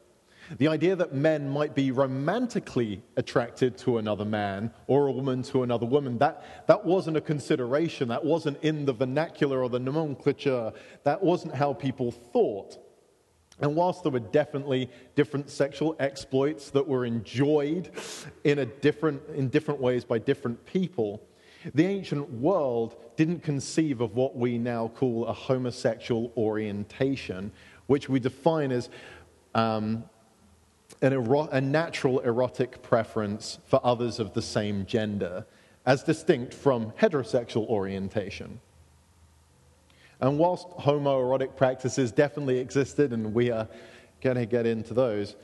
The 0.58 0.68
idea 0.68 0.96
that 0.96 1.14
men 1.14 1.50
might 1.50 1.74
be 1.74 1.92
romantically 1.92 3.02
attracted 3.18 3.78
to 3.80 3.98
another 3.98 4.26
man 4.26 4.72
or 4.88 5.08
a 5.08 5.12
woman 5.12 5.42
to 5.44 5.64
another 5.64 5.86
woman, 5.86 6.18
that, 6.20 6.68
that 6.68 6.86
wasn't 6.86 7.18
a 7.18 7.22
consideration. 7.22 8.08
That 8.10 8.24
wasn't 8.24 8.64
in 8.64 8.86
the 8.86 8.94
vernacular 8.94 9.64
or 9.64 9.70
the 9.70 9.80
nomenclature. 9.80 10.72
That 11.04 11.24
wasn't 11.24 11.56
how 11.56 11.74
people 11.74 12.12
thought. 12.12 12.78
And 13.60 13.76
whilst 13.76 14.04
there 14.04 14.12
were 14.12 14.20
definitely 14.20 14.90
different 15.16 15.50
sexual 15.50 15.96
exploits 16.00 16.70
that 16.72 16.88
were 16.88 17.06
enjoyed 17.06 17.90
in, 18.44 18.60
a 18.60 18.66
different, 18.66 19.22
in 19.34 19.50
different 19.50 19.80
ways 19.80 20.04
by 20.04 20.20
different 20.20 20.64
people, 20.66 21.22
the 21.74 21.86
ancient 21.86 22.30
world 22.30 22.98
didn't 23.16 23.42
conceive 23.42 24.02
of 24.02 24.16
what 24.16 24.36
we 24.36 24.58
now 24.58 24.90
call 24.90 25.26
a 25.26 25.34
homosexual 25.34 26.32
orientation, 26.38 27.52
which 27.88 28.10
we 28.10 28.20
define 28.20 28.72
as 28.72 28.90
um, 29.56 30.04
an 31.02 31.14
ero- 31.14 31.50
a 31.52 31.62
natural 31.62 32.20
erotic 32.20 32.82
preference 32.82 33.60
for 33.66 33.80
others 33.84 34.20
of 34.20 34.34
the 34.34 34.42
same 34.42 34.86
gender, 34.86 35.46
as 35.86 36.04
distinct 36.04 36.54
from 36.54 36.92
heterosexual 36.94 37.68
orientation. 37.68 38.60
And 40.22 40.40
whilst 40.40 40.68
homoerotic 40.70 41.56
practices 41.56 42.12
definitely 42.12 42.60
existed, 42.60 43.12
and 43.12 43.34
we 43.34 43.52
are 43.52 43.68
going 44.22 44.38
to 44.38 44.46
get 44.46 44.66
into 44.66 44.94
those, 44.94 45.36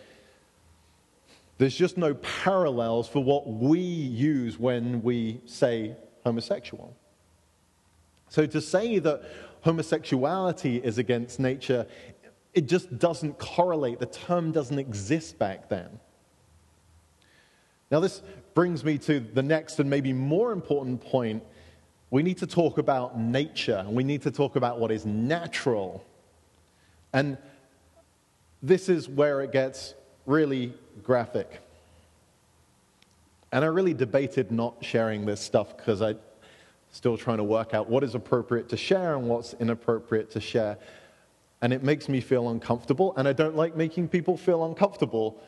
there's 1.57 1.75
just 1.75 1.97
no 1.97 2.15
parallels 2.15 3.07
for 3.07 3.23
what 3.23 3.47
we 3.47 3.79
use 3.79 4.57
when 4.57 5.03
we 5.03 5.41
say 5.45 5.95
homosexual. 6.23 6.95
So 8.29 8.47
to 8.47 8.61
say 8.61 8.97
that 8.99 9.21
homosexuality 9.61 10.77
is 10.77 10.97
against 10.97 11.39
nature, 11.39 11.85
it 12.53 12.67
just 12.67 12.97
doesn't 12.99 13.39
correlate. 13.39 13.99
The 13.99 14.05
term 14.05 14.51
doesn't 14.51 14.77
exist 14.77 15.39
back 15.39 15.69
then. 15.69 15.99
Now, 17.89 17.99
this 17.99 18.21
brings 18.53 18.83
me 18.83 18.97
to 18.99 19.19
the 19.19 19.43
next 19.43 19.79
and 19.79 19.89
maybe 19.89 20.13
more 20.13 20.51
important 20.51 21.01
point 21.01 21.43
we 22.09 22.23
need 22.23 22.37
to 22.39 22.47
talk 22.47 22.77
about 22.77 23.17
nature 23.17 23.85
we 23.87 24.03
need 24.03 24.21
to 24.23 24.31
talk 24.31 24.57
about 24.57 24.79
what 24.79 24.91
is 24.91 25.05
natural. 25.05 26.05
And 27.13 27.37
this 28.61 28.89
is 28.89 29.09
where 29.09 29.41
it 29.41 29.51
gets 29.51 29.95
really 30.25 30.73
graphic. 31.03 31.61
And 33.51 33.65
I 33.65 33.67
really 33.67 33.93
debated 33.93 34.51
not 34.51 34.75
sharing 34.81 35.25
this 35.25 35.41
stuff 35.41 35.75
because 35.75 36.01
I'm 36.01 36.19
still 36.91 37.17
trying 37.17 37.37
to 37.37 37.43
work 37.43 37.73
out 37.73 37.89
what 37.89 38.03
is 38.03 38.15
appropriate 38.15 38.69
to 38.69 38.77
share 38.77 39.15
and 39.15 39.27
what's 39.27 39.53
inappropriate 39.55 40.31
to 40.31 40.41
share. 40.41 40.77
And 41.61 41.71
it 41.73 41.83
makes 41.83 42.09
me 42.09 42.21
feel 42.21 42.49
uncomfortable, 42.49 43.13
and 43.17 43.27
I 43.27 43.33
don't 43.33 43.55
like 43.55 43.75
making 43.75 44.07
people 44.07 44.35
feel 44.35 44.65
uncomfortable. 44.65 45.41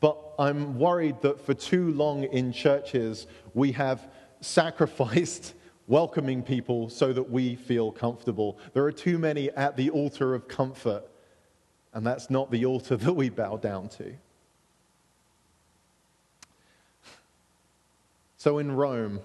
But 0.00 0.18
I'm 0.38 0.78
worried 0.78 1.20
that 1.22 1.44
for 1.44 1.54
too 1.54 1.92
long 1.92 2.24
in 2.24 2.52
churches, 2.52 3.26
we 3.54 3.72
have 3.72 4.06
sacrificed 4.40 5.54
welcoming 5.88 6.42
people 6.42 6.90
so 6.90 7.12
that 7.12 7.30
we 7.30 7.56
feel 7.56 7.90
comfortable. 7.90 8.58
There 8.74 8.84
are 8.84 8.92
too 8.92 9.18
many 9.18 9.50
at 9.50 9.76
the 9.76 9.90
altar 9.90 10.34
of 10.34 10.46
comfort, 10.46 11.04
and 11.94 12.06
that's 12.06 12.28
not 12.30 12.50
the 12.50 12.66
altar 12.66 12.96
that 12.96 13.12
we 13.14 13.30
bow 13.30 13.56
down 13.56 13.88
to. 13.90 14.14
So 18.36 18.58
in 18.58 18.70
Rome, 18.70 19.20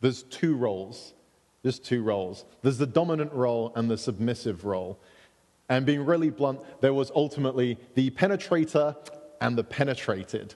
there's 0.00 0.24
two 0.24 0.56
roles. 0.56 1.14
There's 1.62 1.78
two 1.78 2.02
roles. 2.02 2.44
There's 2.62 2.78
the 2.78 2.86
dominant 2.86 3.32
role 3.32 3.72
and 3.76 3.88
the 3.88 3.96
submissive 3.96 4.64
role. 4.64 4.98
And 5.68 5.86
being 5.86 6.04
really 6.04 6.30
blunt, 6.30 6.60
there 6.80 6.94
was 6.94 7.10
ultimately 7.14 7.78
the 7.94 8.10
penetrator 8.10 8.96
and 9.40 9.56
the 9.56 9.64
penetrated. 9.64 10.54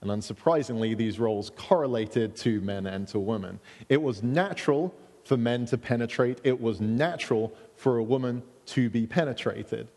And 0.00 0.10
unsurprisingly, 0.10 0.96
these 0.96 1.18
roles 1.18 1.50
correlated 1.50 2.36
to 2.36 2.60
men 2.60 2.86
and 2.86 3.08
to 3.08 3.18
women. 3.18 3.58
It 3.88 4.00
was 4.00 4.22
natural 4.22 4.94
for 5.24 5.36
men 5.36 5.66
to 5.66 5.76
penetrate, 5.76 6.40
it 6.42 6.58
was 6.58 6.80
natural 6.80 7.52
for 7.76 7.98
a 7.98 8.02
woman 8.02 8.42
to 8.64 8.88
be 8.88 9.06
penetrated. 9.06 9.90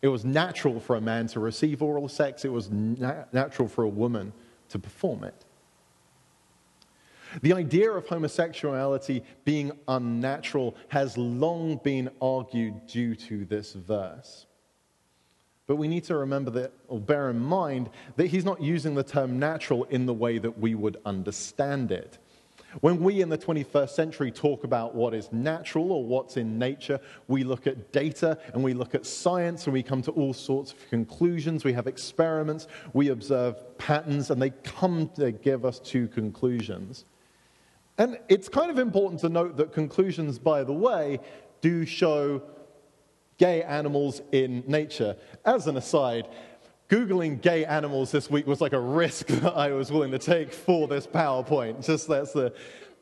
It 0.00 0.08
was 0.08 0.24
natural 0.24 0.80
for 0.80 0.96
a 0.96 1.00
man 1.00 1.26
to 1.28 1.40
receive 1.40 1.82
oral 1.82 2.08
sex, 2.08 2.44
it 2.44 2.52
was 2.52 2.70
na- 2.70 3.24
natural 3.32 3.68
for 3.68 3.84
a 3.84 3.88
woman 3.88 4.32
to 4.70 4.78
perform 4.78 5.24
it. 5.24 5.43
The 7.42 7.52
idea 7.52 7.90
of 7.90 8.06
homosexuality 8.06 9.22
being 9.44 9.72
unnatural 9.88 10.76
has 10.88 11.16
long 11.16 11.80
been 11.82 12.10
argued 12.20 12.86
due 12.86 13.14
to 13.16 13.44
this 13.44 13.72
verse. 13.72 14.46
But 15.66 15.76
we 15.76 15.88
need 15.88 16.04
to 16.04 16.16
remember 16.16 16.50
that, 16.52 16.72
or 16.88 17.00
bear 17.00 17.30
in 17.30 17.40
mind, 17.40 17.88
that 18.16 18.26
he's 18.26 18.44
not 18.44 18.60
using 18.60 18.94
the 18.94 19.02
term 19.02 19.38
natural 19.38 19.84
in 19.84 20.04
the 20.04 20.12
way 20.12 20.38
that 20.38 20.58
we 20.58 20.74
would 20.74 20.98
understand 21.06 21.90
it. 21.90 22.18
When 22.80 22.98
we 23.00 23.22
in 23.22 23.28
the 23.28 23.38
21st 23.38 23.90
century 23.90 24.30
talk 24.32 24.64
about 24.64 24.94
what 24.94 25.14
is 25.14 25.32
natural 25.32 25.92
or 25.92 26.04
what's 26.04 26.36
in 26.36 26.58
nature, 26.58 27.00
we 27.28 27.44
look 27.44 27.66
at 27.66 27.92
data 27.92 28.36
and 28.52 28.64
we 28.64 28.74
look 28.74 28.94
at 28.94 29.06
science 29.06 29.64
and 29.64 29.72
we 29.72 29.82
come 29.82 30.02
to 30.02 30.10
all 30.10 30.32
sorts 30.32 30.72
of 30.72 30.90
conclusions. 30.90 31.64
We 31.64 31.72
have 31.72 31.86
experiments, 31.86 32.66
we 32.92 33.08
observe 33.08 33.78
patterns, 33.78 34.30
and 34.30 34.42
they 34.42 34.50
come 34.50 35.08
to 35.16 35.30
give 35.30 35.64
us 35.64 35.78
two 35.78 36.08
conclusions. 36.08 37.04
And 37.98 38.18
it's 38.28 38.48
kind 38.48 38.70
of 38.70 38.78
important 38.78 39.20
to 39.20 39.28
note 39.28 39.56
that 39.56 39.72
conclusions, 39.72 40.38
by 40.38 40.64
the 40.64 40.72
way, 40.72 41.20
do 41.60 41.86
show 41.86 42.42
gay 43.38 43.62
animals 43.62 44.20
in 44.32 44.64
nature. 44.66 45.16
As 45.44 45.66
an 45.66 45.76
aside, 45.76 46.28
Googling 46.88 47.40
gay 47.40 47.64
animals 47.64 48.10
this 48.10 48.30
week 48.30 48.46
was 48.46 48.60
like 48.60 48.72
a 48.72 48.80
risk 48.80 49.26
that 49.28 49.54
I 49.56 49.72
was 49.72 49.90
willing 49.90 50.10
to 50.10 50.18
take 50.18 50.52
for 50.52 50.86
this 50.88 51.06
PowerPoint. 51.06 51.84
Just 51.84 52.08
that's 52.08 52.32
the, 52.32 52.52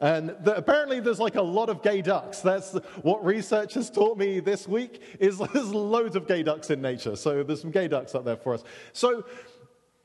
and 0.01 0.31
the, 0.43 0.57
apparently 0.57 1.01
there's 1.01 1.21
like 1.21 1.37
a 1.37 1.43
lot 1.43 1.69
of 1.69 1.83
gay 1.83 2.03
ducks. 2.03 2.41
That's 2.41 2.73
what 3.03 3.25
research 3.25 3.75
has 3.75 3.91
taught 3.91 4.19
me 4.19 4.41
this 4.41 4.69
week 4.69 5.03
is 5.19 5.39
there's 5.53 5.73
loads 5.73 6.17
of 6.17 6.29
gay 6.29 6.43
ducks 6.43 6.71
in 6.71 6.81
nature. 6.83 7.17
So 7.17 7.43
there's 7.43 7.61
some 7.61 7.71
gay 7.71 7.89
ducks 7.89 8.15
up 8.15 8.25
there 8.25 8.37
for 8.37 8.55
us. 8.55 8.63
So 8.93 9.25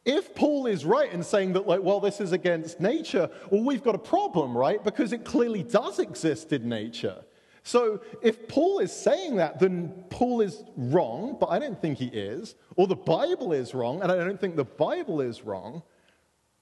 if 0.07 0.33
Paul 0.33 0.67
is 0.67 0.85
right 0.85 1.11
in 1.11 1.21
saying 1.21 1.53
that, 1.53 1.67
like, 1.67 1.83
well, 1.83 1.99
this 1.99 2.21
is 2.21 2.31
against 2.31 2.79
nature, 2.79 3.29
well, 3.51 3.61
we've 3.61 3.83
got 3.83 3.93
a 3.93 3.99
problem, 3.99 4.57
right? 4.57 4.81
Because 4.81 5.11
it 5.11 5.25
clearly 5.25 5.63
does 5.63 5.99
exist 5.99 6.53
in 6.53 6.69
nature. 6.69 7.25
So 7.63 7.99
if 8.21 8.47
Paul 8.47 8.79
is 8.79 8.93
saying 8.93 9.35
that, 9.35 9.59
then 9.59 10.05
Paul 10.09 10.39
is 10.39 10.63
wrong, 10.77 11.35
but 11.37 11.47
I 11.47 11.59
don't 11.59 11.79
think 11.81 11.97
he 11.97 12.05
is. 12.05 12.55
Or 12.77 12.87
the 12.87 12.95
Bible 12.95 13.51
is 13.51 13.73
wrong, 13.73 14.01
and 14.01 14.09
I 14.09 14.15
don't 14.15 14.39
think 14.39 14.55
the 14.55 14.63
Bible 14.63 15.19
is 15.19 15.43
wrong. 15.43 15.83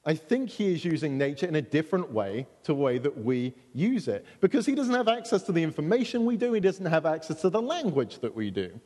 I 0.03 0.15
think 0.15 0.49
he 0.49 0.73
is 0.73 0.83
using 0.83 1.15
nature 1.15 1.45
in 1.45 1.55
a 1.55 1.61
different 1.61 2.11
way 2.11 2.47
to 2.63 2.71
the 2.71 2.75
way 2.75 2.97
that 2.97 3.15
we 3.15 3.53
use 3.73 4.07
it. 4.07 4.25
Because 4.41 4.65
he 4.65 4.73
doesn't 4.73 4.95
have 4.95 5.07
access 5.07 5.43
to 5.43 5.51
the 5.51 5.61
information 5.61 6.25
we 6.25 6.35
do, 6.35 6.51
he 6.53 6.59
doesn't 6.59 6.85
have 6.87 7.05
access 7.05 7.41
to 7.41 7.51
the 7.51 7.61
language 7.61 8.19
that 8.21 8.35
we 8.35 8.49
do. 8.49 8.79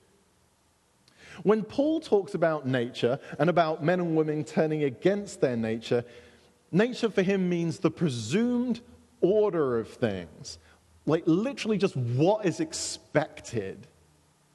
When 1.44 1.64
Paul 1.64 2.00
talks 2.00 2.34
about 2.34 2.68
nature 2.68 3.20
and 3.38 3.50
about 3.50 3.84
men 3.84 4.00
and 4.00 4.16
women 4.16 4.44
turning 4.44 4.84
against 4.84 5.42
their 5.42 5.56
nature, 5.56 6.04
nature 6.72 7.10
for 7.10 7.22
him 7.22 7.50
means 7.50 7.80
the 7.80 7.92
presumed 7.92 8.82
order 9.22 9.78
of 9.78 9.90
things 9.90 10.60
like 11.10 11.24
literally 11.26 11.78
just 11.78 11.98
what 11.98 12.46
is 12.46 12.60
expected 12.60 13.88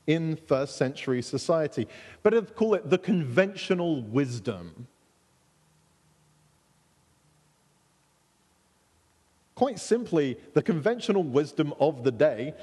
in 0.06 0.36
first 0.36 0.76
century 0.76 1.20
society. 1.20 1.88
But 2.22 2.32
I'd 2.32 2.54
call 2.54 2.74
it 2.74 2.88
the 2.88 2.98
conventional 2.98 4.02
wisdom. 4.02 4.86
Quite 9.54 9.78
simply, 9.78 10.36
the 10.52 10.62
conventional 10.62 11.22
wisdom 11.22 11.74
of 11.80 12.04
the 12.04 12.12
day 12.12 12.54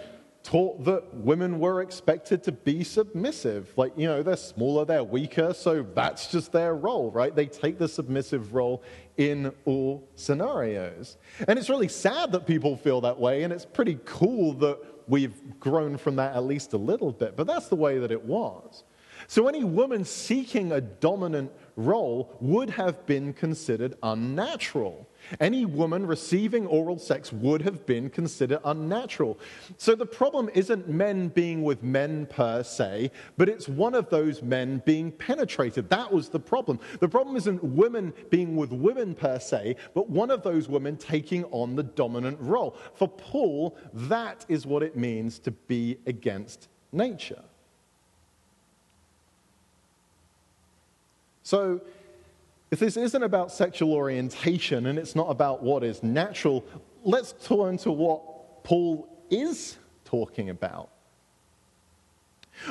taught 0.44 0.84
that 0.86 1.14
women 1.14 1.60
were 1.60 1.82
expected 1.82 2.44
to 2.44 2.52
be 2.52 2.84
submissive. 2.84 3.72
Like, 3.78 3.94
you 3.96 4.08
know, 4.08 4.24
they're 4.24 4.38
smaller, 4.38 4.86
they're 4.86 5.04
weaker, 5.04 5.54
so 5.54 5.86
that's 5.94 6.28
just 6.28 6.52
their 6.52 6.76
role, 6.76 7.12
right? 7.12 7.36
They 7.36 7.46
take 7.46 7.78
the 7.78 7.88
submissive 7.88 8.54
role 8.54 8.84
in 9.18 9.54
all 9.66 10.08
scenarios. 10.16 11.18
And 11.48 11.60
it's 11.60 11.70
really 11.70 11.88
sad 11.88 12.32
that 12.32 12.48
people 12.48 12.76
feel 12.76 13.02
that 13.02 13.20
way, 13.20 13.44
and 13.44 13.54
it's 13.54 13.66
pretty 13.66 14.00
cool 14.06 14.54
that 14.56 14.80
we've 15.08 15.60
grown 15.60 15.98
from 15.98 16.16
that 16.16 16.36
at 16.36 16.44
least 16.44 16.74
a 16.74 16.78
little 16.78 17.12
bit, 17.12 17.36
but 17.36 17.46
that's 17.46 17.68
the 17.68 17.76
way 17.76 18.00
that 18.00 18.12
it 18.12 18.24
was. 18.24 18.84
So 19.28 19.48
any 19.48 19.64
woman 19.64 20.04
seeking 20.06 20.72
a 20.72 20.82
dominant 20.82 21.52
role 21.76 22.36
would 22.42 22.70
have 22.72 23.06
been 23.06 23.34
considered 23.34 23.96
unnatural. 24.02 25.08
Any 25.40 25.66
woman 25.66 26.06
receiving 26.06 26.66
oral 26.68 26.98
sex 26.98 27.32
would 27.32 27.62
have 27.62 27.86
been 27.86 28.10
considered 28.10 28.60
unnatural. 28.66 29.40
So 29.78 29.96
the 29.96 30.06
problem 30.06 30.50
isn't 30.54 30.90
men 30.90 31.30
being 31.30 31.64
with 31.64 31.84
men 31.84 32.26
per 32.26 32.64
se, 32.64 33.12
but 33.38 33.50
it's 33.50 33.68
one 33.68 33.96
of 33.96 34.10
those 34.10 34.42
men 34.42 34.82
being 34.86 35.12
penetrated. 35.12 35.90
That 35.90 36.12
was 36.12 36.30
the 36.30 36.40
problem. 36.40 36.80
The 37.00 37.08
problem 37.10 37.36
isn't 37.36 37.64
women 37.64 38.14
being 38.30 38.56
with 38.56 38.72
women 38.72 39.16
per 39.16 39.40
se, 39.40 39.76
but 39.94 40.10
one 40.10 40.32
of 40.32 40.44
those 40.44 40.68
women 40.68 40.98
taking 40.98 41.46
on 41.46 41.76
the 41.76 41.84
dominant 41.84 42.38
role. 42.40 42.76
For 42.96 43.08
Paul, 43.08 43.78
that 43.94 44.46
is 44.48 44.66
what 44.66 44.84
it 44.84 44.96
means 44.96 45.40
to 45.40 45.52
be 45.52 45.98
against 46.06 46.68
nature. 46.92 47.44
So, 51.44 51.82
if 52.72 52.80
this 52.80 52.96
isn't 52.96 53.22
about 53.22 53.52
sexual 53.52 53.94
orientation 53.94 54.86
and 54.86 54.98
it's 54.98 55.16
not 55.16 55.30
about 55.30 55.62
what 55.62 55.84
is 55.84 56.02
natural, 56.02 56.64
let's 57.04 57.34
turn 57.46 57.78
to 57.80 57.92
what 57.92 58.64
Paul 58.64 59.10
is 59.30 59.78
talking 60.06 60.50
about. 60.50 60.90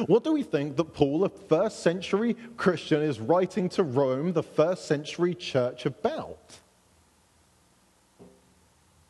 What 0.06 0.24
do 0.24 0.32
we 0.32 0.42
think 0.42 0.76
that 0.76 0.94
Paul, 0.94 1.24
a 1.24 1.28
first 1.28 1.82
century 1.82 2.36
Christian, 2.56 3.02
is 3.02 3.20
writing 3.20 3.68
to 3.70 3.82
Rome, 3.82 4.32
the 4.32 4.42
first 4.42 4.86
century 4.86 5.34
church, 5.34 5.84
about? 5.84 6.58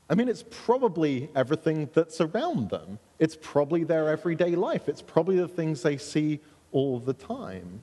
I 0.09 0.15
mean, 0.15 0.29
it's 0.29 0.45
probably 0.51 1.29
everything 1.37 1.89
that's 1.93 2.21
around 2.21 2.71
them. 2.71 2.99
It's 3.21 3.39
probably 3.41 3.85
their 3.85 4.09
everyday 4.09 4.57
life. 4.57 4.89
It's 4.89 5.03
probably 5.03 5.39
the 5.39 5.47
things 5.47 5.83
they 5.83 5.99
see 5.99 6.41
all 6.73 6.99
the 6.99 7.13
time. 7.13 7.83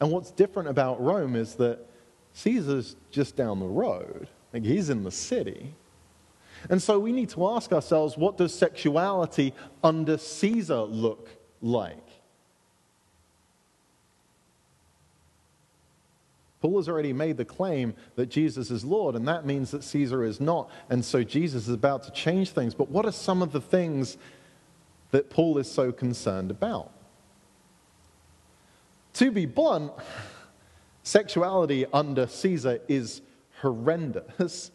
And 0.00 0.10
what's 0.10 0.30
different 0.30 0.68
about 0.68 1.02
Rome 1.02 1.34
is 1.34 1.54
that 1.56 1.80
Caesar's 2.34 2.96
just 3.10 3.36
down 3.36 3.58
the 3.58 3.66
road. 3.66 4.28
Like 4.52 4.64
he's 4.64 4.90
in 4.90 5.04
the 5.04 5.10
city. 5.10 5.74
And 6.70 6.82
so 6.82 6.98
we 6.98 7.12
need 7.12 7.30
to 7.30 7.48
ask 7.48 7.72
ourselves 7.72 8.16
what 8.16 8.36
does 8.36 8.54
sexuality 8.54 9.54
under 9.82 10.18
Caesar 10.18 10.82
look 10.82 11.28
like? 11.60 11.96
Paul 16.60 16.76
has 16.76 16.88
already 16.88 17.12
made 17.12 17.36
the 17.36 17.44
claim 17.44 17.94
that 18.16 18.26
Jesus 18.26 18.72
is 18.72 18.84
Lord, 18.84 19.14
and 19.14 19.28
that 19.28 19.46
means 19.46 19.70
that 19.70 19.84
Caesar 19.84 20.24
is 20.24 20.40
not. 20.40 20.68
And 20.90 21.04
so 21.04 21.22
Jesus 21.22 21.68
is 21.68 21.74
about 21.74 22.02
to 22.04 22.10
change 22.10 22.50
things. 22.50 22.74
But 22.74 22.90
what 22.90 23.06
are 23.06 23.12
some 23.12 23.42
of 23.42 23.52
the 23.52 23.60
things 23.60 24.18
that 25.12 25.30
Paul 25.30 25.58
is 25.58 25.70
so 25.70 25.92
concerned 25.92 26.50
about? 26.50 26.90
To 29.18 29.32
be 29.32 29.46
blunt, 29.46 29.90
sexuality 31.02 31.86
under 31.92 32.28
Caesar 32.28 32.78
is 32.86 33.20
horrendous. 33.60 34.70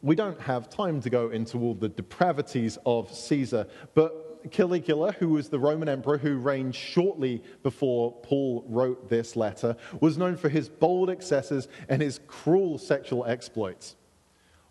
We 0.00 0.14
don't 0.14 0.40
have 0.40 0.70
time 0.70 1.00
to 1.00 1.10
go 1.10 1.30
into 1.30 1.58
all 1.58 1.74
the 1.74 1.88
depravities 1.88 2.78
of 2.86 3.12
Caesar, 3.12 3.66
but 3.94 4.48
Caligula, 4.52 5.10
who 5.10 5.30
was 5.30 5.48
the 5.48 5.58
Roman 5.58 5.88
emperor 5.88 6.18
who 6.18 6.36
reigned 6.36 6.76
shortly 6.76 7.42
before 7.64 8.12
Paul 8.22 8.64
wrote 8.68 9.08
this 9.08 9.34
letter, 9.34 9.76
was 9.98 10.16
known 10.16 10.36
for 10.36 10.48
his 10.48 10.68
bold 10.68 11.10
excesses 11.10 11.66
and 11.88 12.00
his 12.00 12.20
cruel 12.28 12.78
sexual 12.78 13.24
exploits. 13.24 13.96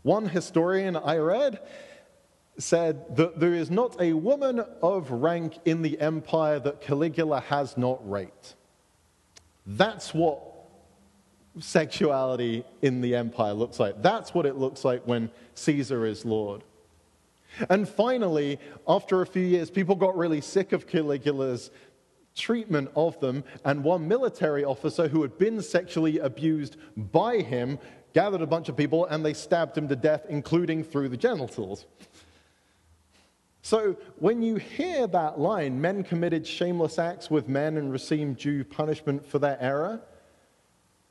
One 0.03 0.29
historian 0.29 0.95
I 0.95 1.17
read 1.17 1.59
said 2.57 3.15
that 3.15 3.39
there 3.39 3.53
is 3.53 3.71
not 3.71 3.99
a 3.99 4.13
woman 4.13 4.63
of 4.81 5.09
rank 5.11 5.57
in 5.65 5.81
the 5.81 5.99
empire 5.99 6.59
that 6.59 6.81
Caligula 6.81 7.39
has 7.41 7.77
not 7.77 7.99
raped. 8.09 8.55
That's 9.65 10.13
what 10.13 10.41
sexuality 11.59 12.63
in 12.81 13.01
the 13.01 13.15
empire 13.15 13.53
looks 13.53 13.79
like. 13.79 14.01
That's 14.01 14.33
what 14.33 14.45
it 14.45 14.55
looks 14.55 14.83
like 14.83 15.03
when 15.05 15.29
Caesar 15.55 16.05
is 16.05 16.25
Lord. 16.25 16.63
And 17.69 17.87
finally, 17.87 18.59
after 18.87 19.21
a 19.21 19.25
few 19.27 19.43
years, 19.43 19.69
people 19.69 19.95
got 19.95 20.17
really 20.17 20.41
sick 20.41 20.71
of 20.71 20.87
Caligula's 20.87 21.69
treatment 22.35 22.89
of 22.95 23.19
them, 23.19 23.43
and 23.63 23.83
one 23.83 24.07
military 24.07 24.63
officer 24.63 25.07
who 25.07 25.21
had 25.21 25.37
been 25.37 25.61
sexually 25.61 26.17
abused 26.17 26.77
by 26.97 27.37
him 27.37 27.77
gathered 28.13 28.41
a 28.41 28.47
bunch 28.47 28.69
of 28.69 28.77
people 28.77 29.05
and 29.05 29.25
they 29.25 29.33
stabbed 29.33 29.77
him 29.77 29.87
to 29.87 29.95
death, 29.95 30.25
including 30.29 30.83
through 30.83 31.09
the 31.09 31.17
genitals. 31.17 31.85
So 33.63 33.95
when 34.19 34.43
you 34.43 34.57
hear 34.57 35.07
that 35.07 35.39
line, 35.39 35.79
men 35.79 36.03
committed 36.03 36.45
shameless 36.45 36.99
acts 36.99 37.31
with 37.31 37.47
men 37.47 37.77
and 37.77 37.93
received 37.93 38.39
due 38.39 38.65
punishment 38.65 39.25
for 39.25 39.39
their 39.39 39.57
error, 39.59 40.01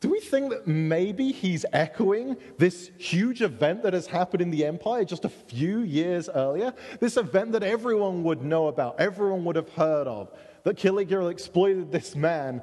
do 0.01 0.11
we 0.11 0.21
think 0.21 0.51
that 0.51 0.67
maybe 0.67 1.33
he's 1.33 1.65
echoing 1.73 2.37
this 2.59 2.91
huge 2.99 3.41
event 3.41 3.83
that 3.85 3.95
has 3.95 4.07
happened 4.07 4.43
in 4.43 4.51
the 4.51 4.67
empire 4.67 5.03
just 5.05 5.25
a 5.25 5.31
few 5.31 5.79
years 5.79 6.29
earlier? 6.29 6.75
This 7.01 7.17
event 7.17 7.53
that 7.53 7.63
everyone 7.63 8.23
would 8.25 8.43
know 8.43 8.69
about, 8.69 9.01
everyone 9.01 9.45
would 9.45 9.57
have 9.57 9.71
heard 9.71 10.07
of, 10.07 10.31
that 10.65 10.77
Caligula 10.77 11.31
exploited 11.31 11.91
this 11.91 12.15
man 12.15 12.63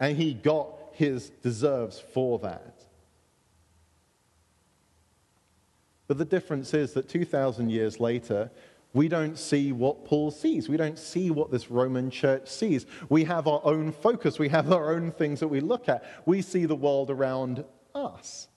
and 0.00 0.16
he 0.16 0.34
got 0.34 0.68
his 0.94 1.30
deserves 1.42 2.00
for 2.00 2.40
that. 2.40 2.80
But 6.08 6.18
the 6.18 6.24
difference 6.24 6.74
is 6.74 6.92
that 6.94 7.08
2,000 7.08 7.70
years 7.70 8.00
later, 8.00 8.50
we 8.92 9.08
don't 9.08 9.38
see 9.38 9.72
what 9.72 10.04
Paul 10.04 10.30
sees. 10.30 10.68
We 10.68 10.76
don't 10.76 10.98
see 10.98 11.30
what 11.30 11.50
this 11.50 11.70
Roman 11.70 12.10
church 12.10 12.48
sees. 12.48 12.86
We 13.08 13.24
have 13.24 13.46
our 13.46 13.60
own 13.64 13.92
focus. 13.92 14.38
We 14.38 14.48
have 14.48 14.72
our 14.72 14.92
own 14.92 15.12
things 15.12 15.40
that 15.40 15.48
we 15.48 15.60
look 15.60 15.88
at. 15.88 16.04
We 16.26 16.42
see 16.42 16.66
the 16.66 16.74
world 16.74 17.10
around 17.10 17.64
us. 17.94 18.48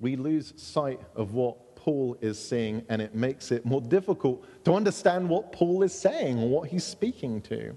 We 0.00 0.16
lose 0.16 0.52
sight 0.56 1.00
of 1.14 1.34
what 1.34 1.76
Paul 1.76 2.16
is 2.20 2.38
seeing, 2.38 2.84
and 2.88 3.00
it 3.00 3.14
makes 3.14 3.52
it 3.52 3.64
more 3.64 3.80
difficult 3.80 4.44
to 4.64 4.74
understand 4.74 5.28
what 5.28 5.52
Paul 5.52 5.82
is 5.82 5.92
saying 5.92 6.38
or 6.38 6.48
what 6.48 6.68
he's 6.68 6.84
speaking 6.84 7.40
to. 7.42 7.76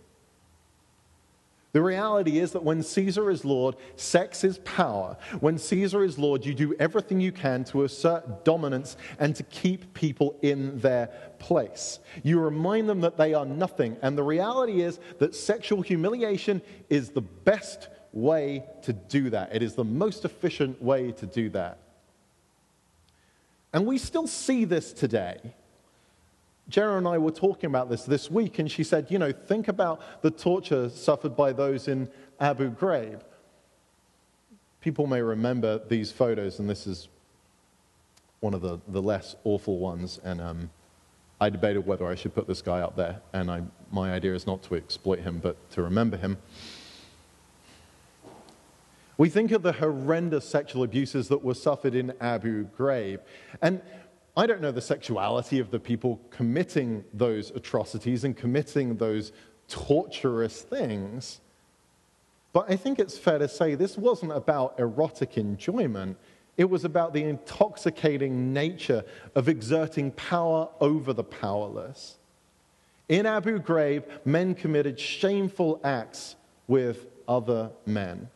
The 1.74 1.82
reality 1.82 2.40
is 2.40 2.54
that 2.54 2.64
when 2.64 2.82
Caesar 2.82 3.30
is 3.30 3.44
Lord, 3.44 3.76
sex 3.98 4.44
is 4.44 4.60
power. 4.60 5.18
When 5.42 5.58
Caesar 5.58 6.04
is 6.04 6.18
Lord, 6.18 6.46
you 6.46 6.54
do 6.54 6.74
everything 6.80 7.20
you 7.20 7.32
can 7.32 7.66
to 7.66 7.84
assert 7.84 8.46
dominance 8.46 8.96
and 9.20 9.36
to 9.36 9.44
keep 9.44 9.94
people 9.94 10.38
in 10.42 10.80
their 10.80 11.08
place. 11.40 12.00
You 12.24 12.40
remind 12.40 12.88
them 12.88 13.02
that 13.02 13.18
they 13.18 13.34
are 13.34 13.46
nothing. 13.46 13.98
And 14.02 14.18
the 14.18 14.24
reality 14.24 14.82
is 14.82 15.00
that 15.20 15.36
sexual 15.36 15.82
humiliation 15.82 16.62
is 16.90 17.10
the 17.10 17.22
best 17.22 17.90
way 18.14 18.64
to 18.84 18.94
do 18.94 19.30
that, 19.30 19.54
it 19.54 19.62
is 19.62 19.76
the 19.76 19.84
most 19.84 20.26
efficient 20.26 20.82
way 20.82 21.12
to 21.12 21.26
do 21.26 21.50
that. 21.50 21.80
And 23.74 23.86
we 23.86 23.98
still 23.98 24.26
see 24.26 24.66
this 24.66 24.94
today. 24.94 25.38
Jenna 26.70 26.98
and 26.98 27.08
I 27.08 27.18
were 27.18 27.32
talking 27.32 27.70
about 27.70 27.90
this 27.90 28.04
this 28.04 28.30
week, 28.30 28.60
and 28.60 28.70
she 28.70 28.84
said, 28.84 29.08
You 29.10 29.20
know, 29.20 29.32
think 29.32 29.68
about 29.68 30.22
the 30.22 30.32
torture 30.32 30.90
suffered 30.90 31.36
by 31.36 31.54
those 31.54 31.88
in 31.88 32.10
Abu 32.40 32.72
Ghraib. 32.72 33.22
People 34.82 35.08
may 35.08 35.22
remember 35.22 35.80
these 35.88 36.12
photos, 36.12 36.60
and 36.60 36.70
this 36.70 36.86
is 36.86 37.08
one 38.42 38.54
of 38.54 38.62
the, 38.62 38.80
the 38.88 39.02
less 39.02 39.36
awful 39.44 39.80
ones. 39.80 40.20
And 40.24 40.42
um, 40.42 40.70
I 41.40 41.50
debated 41.50 41.86
whether 41.86 42.06
I 42.06 42.16
should 42.16 42.36
put 42.36 42.48
this 42.48 42.62
guy 42.62 42.82
up 42.82 42.96
there, 42.96 43.22
and 43.32 43.50
I, 43.50 43.64
my 43.92 44.12
idea 44.12 44.36
is 44.36 44.46
not 44.46 44.62
to 44.64 44.76
exploit 44.76 45.20
him, 45.20 45.40
but 45.40 45.70
to 45.72 45.82
remember 45.82 46.18
him. 46.18 46.38
We 49.18 49.30
think 49.30 49.52
of 49.52 49.64
the 49.64 49.74
horrendous 49.74 50.48
sexual 50.48 50.84
abuses 50.84 51.28
that 51.30 51.44
were 51.44 51.56
suffered 51.56 51.96
in 51.96 52.14
Abu 52.22 52.66
Ghraib. 52.78 53.20
And 53.62 53.82
I 54.38 54.46
don't 54.46 54.62
know 54.62 54.72
the 54.72 54.82
sexuality 54.82 55.58
of 55.58 55.72
the 55.72 55.80
people 55.80 56.22
committing 56.30 57.04
those 57.12 57.50
atrocities 57.50 58.24
and 58.24 58.38
committing 58.38 58.96
those 58.98 59.32
torturous 59.68 60.62
things. 60.62 61.42
But 62.54 62.70
I 62.70 62.76
think 62.76 63.00
it's 63.00 63.18
fair 63.18 63.40
to 63.40 63.48
say 63.48 63.74
this 63.74 63.98
wasn't 63.98 64.34
about 64.34 64.80
erotic 64.80 65.40
enjoyment. 65.40 66.18
It 66.56 66.70
was 66.70 66.86
about 66.86 67.14
the 67.14 67.24
intoxicating 67.24 68.54
nature 68.54 69.04
of 69.34 69.50
exerting 69.50 70.12
power 70.12 70.70
over 70.80 71.14
the 71.14 71.24
powerless. 71.24 72.18
In 73.10 73.26
Abu 73.26 73.58
Ghraib, 73.58 74.04
men 74.24 74.54
committed 74.54 75.00
shameful 75.00 75.82
acts 75.84 76.36
with 76.68 77.08
other 77.28 77.72
men. 77.88 78.30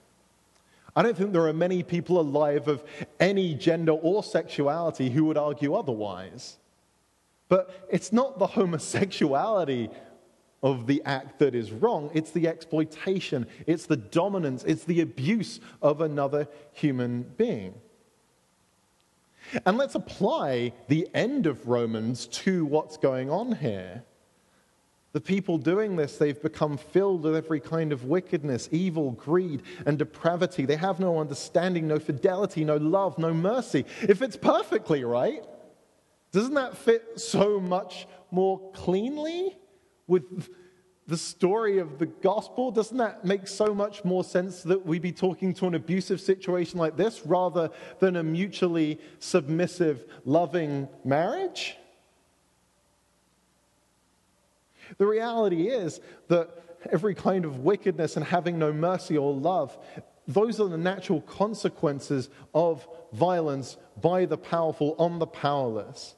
I 0.95 1.03
don't 1.03 1.15
think 1.15 1.31
there 1.31 1.47
are 1.47 1.53
many 1.53 1.83
people 1.83 2.19
alive 2.19 2.67
of 2.67 2.83
any 3.19 3.53
gender 3.53 3.93
or 3.93 4.23
sexuality 4.23 5.09
who 5.09 5.25
would 5.25 5.37
argue 5.37 5.73
otherwise. 5.73 6.57
But 7.47 7.87
it's 7.89 8.11
not 8.11 8.39
the 8.39 8.47
homosexuality 8.47 9.89
of 10.63 10.87
the 10.87 11.01
act 11.05 11.39
that 11.39 11.55
is 11.55 11.71
wrong, 11.71 12.11
it's 12.13 12.31
the 12.31 12.47
exploitation, 12.47 13.47
it's 13.65 13.87
the 13.87 13.97
dominance, 13.97 14.63
it's 14.63 14.83
the 14.83 15.01
abuse 15.01 15.59
of 15.81 16.01
another 16.01 16.47
human 16.71 17.23
being. 17.37 17.73
And 19.65 19.77
let's 19.77 19.95
apply 19.95 20.73
the 20.87 21.09
end 21.13 21.47
of 21.47 21.67
Romans 21.67 22.27
to 22.27 22.63
what's 22.65 22.97
going 22.97 23.29
on 23.29 23.53
here. 23.53 24.03
The 25.13 25.21
people 25.21 25.57
doing 25.57 25.97
this, 25.97 26.17
they've 26.17 26.41
become 26.41 26.77
filled 26.77 27.23
with 27.23 27.35
every 27.35 27.59
kind 27.59 27.91
of 27.91 28.05
wickedness, 28.05 28.69
evil, 28.71 29.11
greed, 29.11 29.63
and 29.85 29.99
depravity. 29.99 30.65
They 30.65 30.77
have 30.77 31.01
no 31.01 31.19
understanding, 31.19 31.87
no 31.87 31.99
fidelity, 31.99 32.63
no 32.63 32.77
love, 32.77 33.17
no 33.17 33.33
mercy. 33.33 33.85
It 34.01 34.15
fits 34.15 34.37
perfectly, 34.37 35.03
right? 35.03 35.43
Doesn't 36.31 36.53
that 36.53 36.77
fit 36.77 37.19
so 37.19 37.59
much 37.59 38.07
more 38.31 38.71
cleanly 38.71 39.57
with 40.07 40.47
the 41.07 41.17
story 41.17 41.79
of 41.79 41.99
the 41.99 42.05
gospel? 42.05 42.71
Doesn't 42.71 42.97
that 42.97 43.25
make 43.25 43.47
so 43.47 43.73
much 43.73 44.05
more 44.05 44.23
sense 44.23 44.63
that 44.63 44.85
we 44.85 44.97
be 44.97 45.11
talking 45.11 45.53
to 45.55 45.67
an 45.67 45.75
abusive 45.75 46.21
situation 46.21 46.79
like 46.79 46.95
this 46.95 47.25
rather 47.25 47.69
than 47.99 48.15
a 48.15 48.23
mutually 48.23 48.97
submissive, 49.19 50.05
loving 50.23 50.87
marriage? 51.03 51.75
The 55.01 55.07
reality 55.07 55.67
is 55.67 55.99
that 56.27 56.77
every 56.91 57.15
kind 57.15 57.43
of 57.43 57.61
wickedness 57.61 58.17
and 58.17 58.23
having 58.23 58.59
no 58.59 58.71
mercy 58.71 59.17
or 59.17 59.33
love, 59.33 59.75
those 60.27 60.59
are 60.59 60.69
the 60.69 60.77
natural 60.77 61.21
consequences 61.21 62.29
of 62.53 62.87
violence 63.11 63.77
by 63.99 64.25
the 64.25 64.37
powerful 64.37 64.95
on 64.99 65.17
the 65.17 65.25
powerless. 65.25 66.13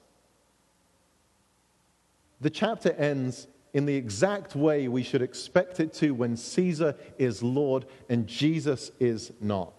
The 2.42 2.50
chapter 2.50 2.92
ends 2.92 3.48
in 3.74 3.86
the 3.86 3.96
exact 3.96 4.54
way 4.54 4.90
we 4.90 5.02
should 5.02 5.22
expect 5.22 5.80
it 5.80 5.94
to 5.94 6.14
when 6.14 6.36
Caesar 6.36 6.98
is 7.18 7.42
Lord 7.42 7.86
and 8.10 8.28
Jesus 8.28 8.92
is 9.00 9.32
not. 9.40 9.72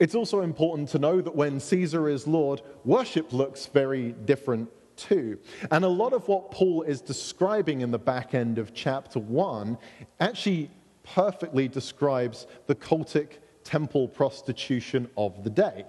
It's 0.00 0.16
also 0.16 0.40
important 0.40 0.88
to 0.88 0.98
know 0.98 1.20
that 1.20 1.36
when 1.36 1.60
Caesar 1.60 2.08
is 2.08 2.26
Lord, 2.26 2.62
worship 2.84 3.32
looks 3.32 3.66
very 3.66 4.10
different 4.10 4.70
too. 5.00 5.38
And 5.70 5.84
a 5.84 5.88
lot 5.88 6.12
of 6.12 6.28
what 6.28 6.50
Paul 6.50 6.82
is 6.82 7.00
describing 7.00 7.80
in 7.80 7.90
the 7.90 7.98
back 7.98 8.34
end 8.34 8.58
of 8.58 8.74
chapter 8.74 9.18
1 9.18 9.78
actually 10.20 10.70
perfectly 11.02 11.68
describes 11.68 12.46
the 12.66 12.74
cultic 12.74 13.38
temple 13.64 14.08
prostitution 14.08 15.08
of 15.16 15.42
the 15.44 15.50
day. 15.50 15.84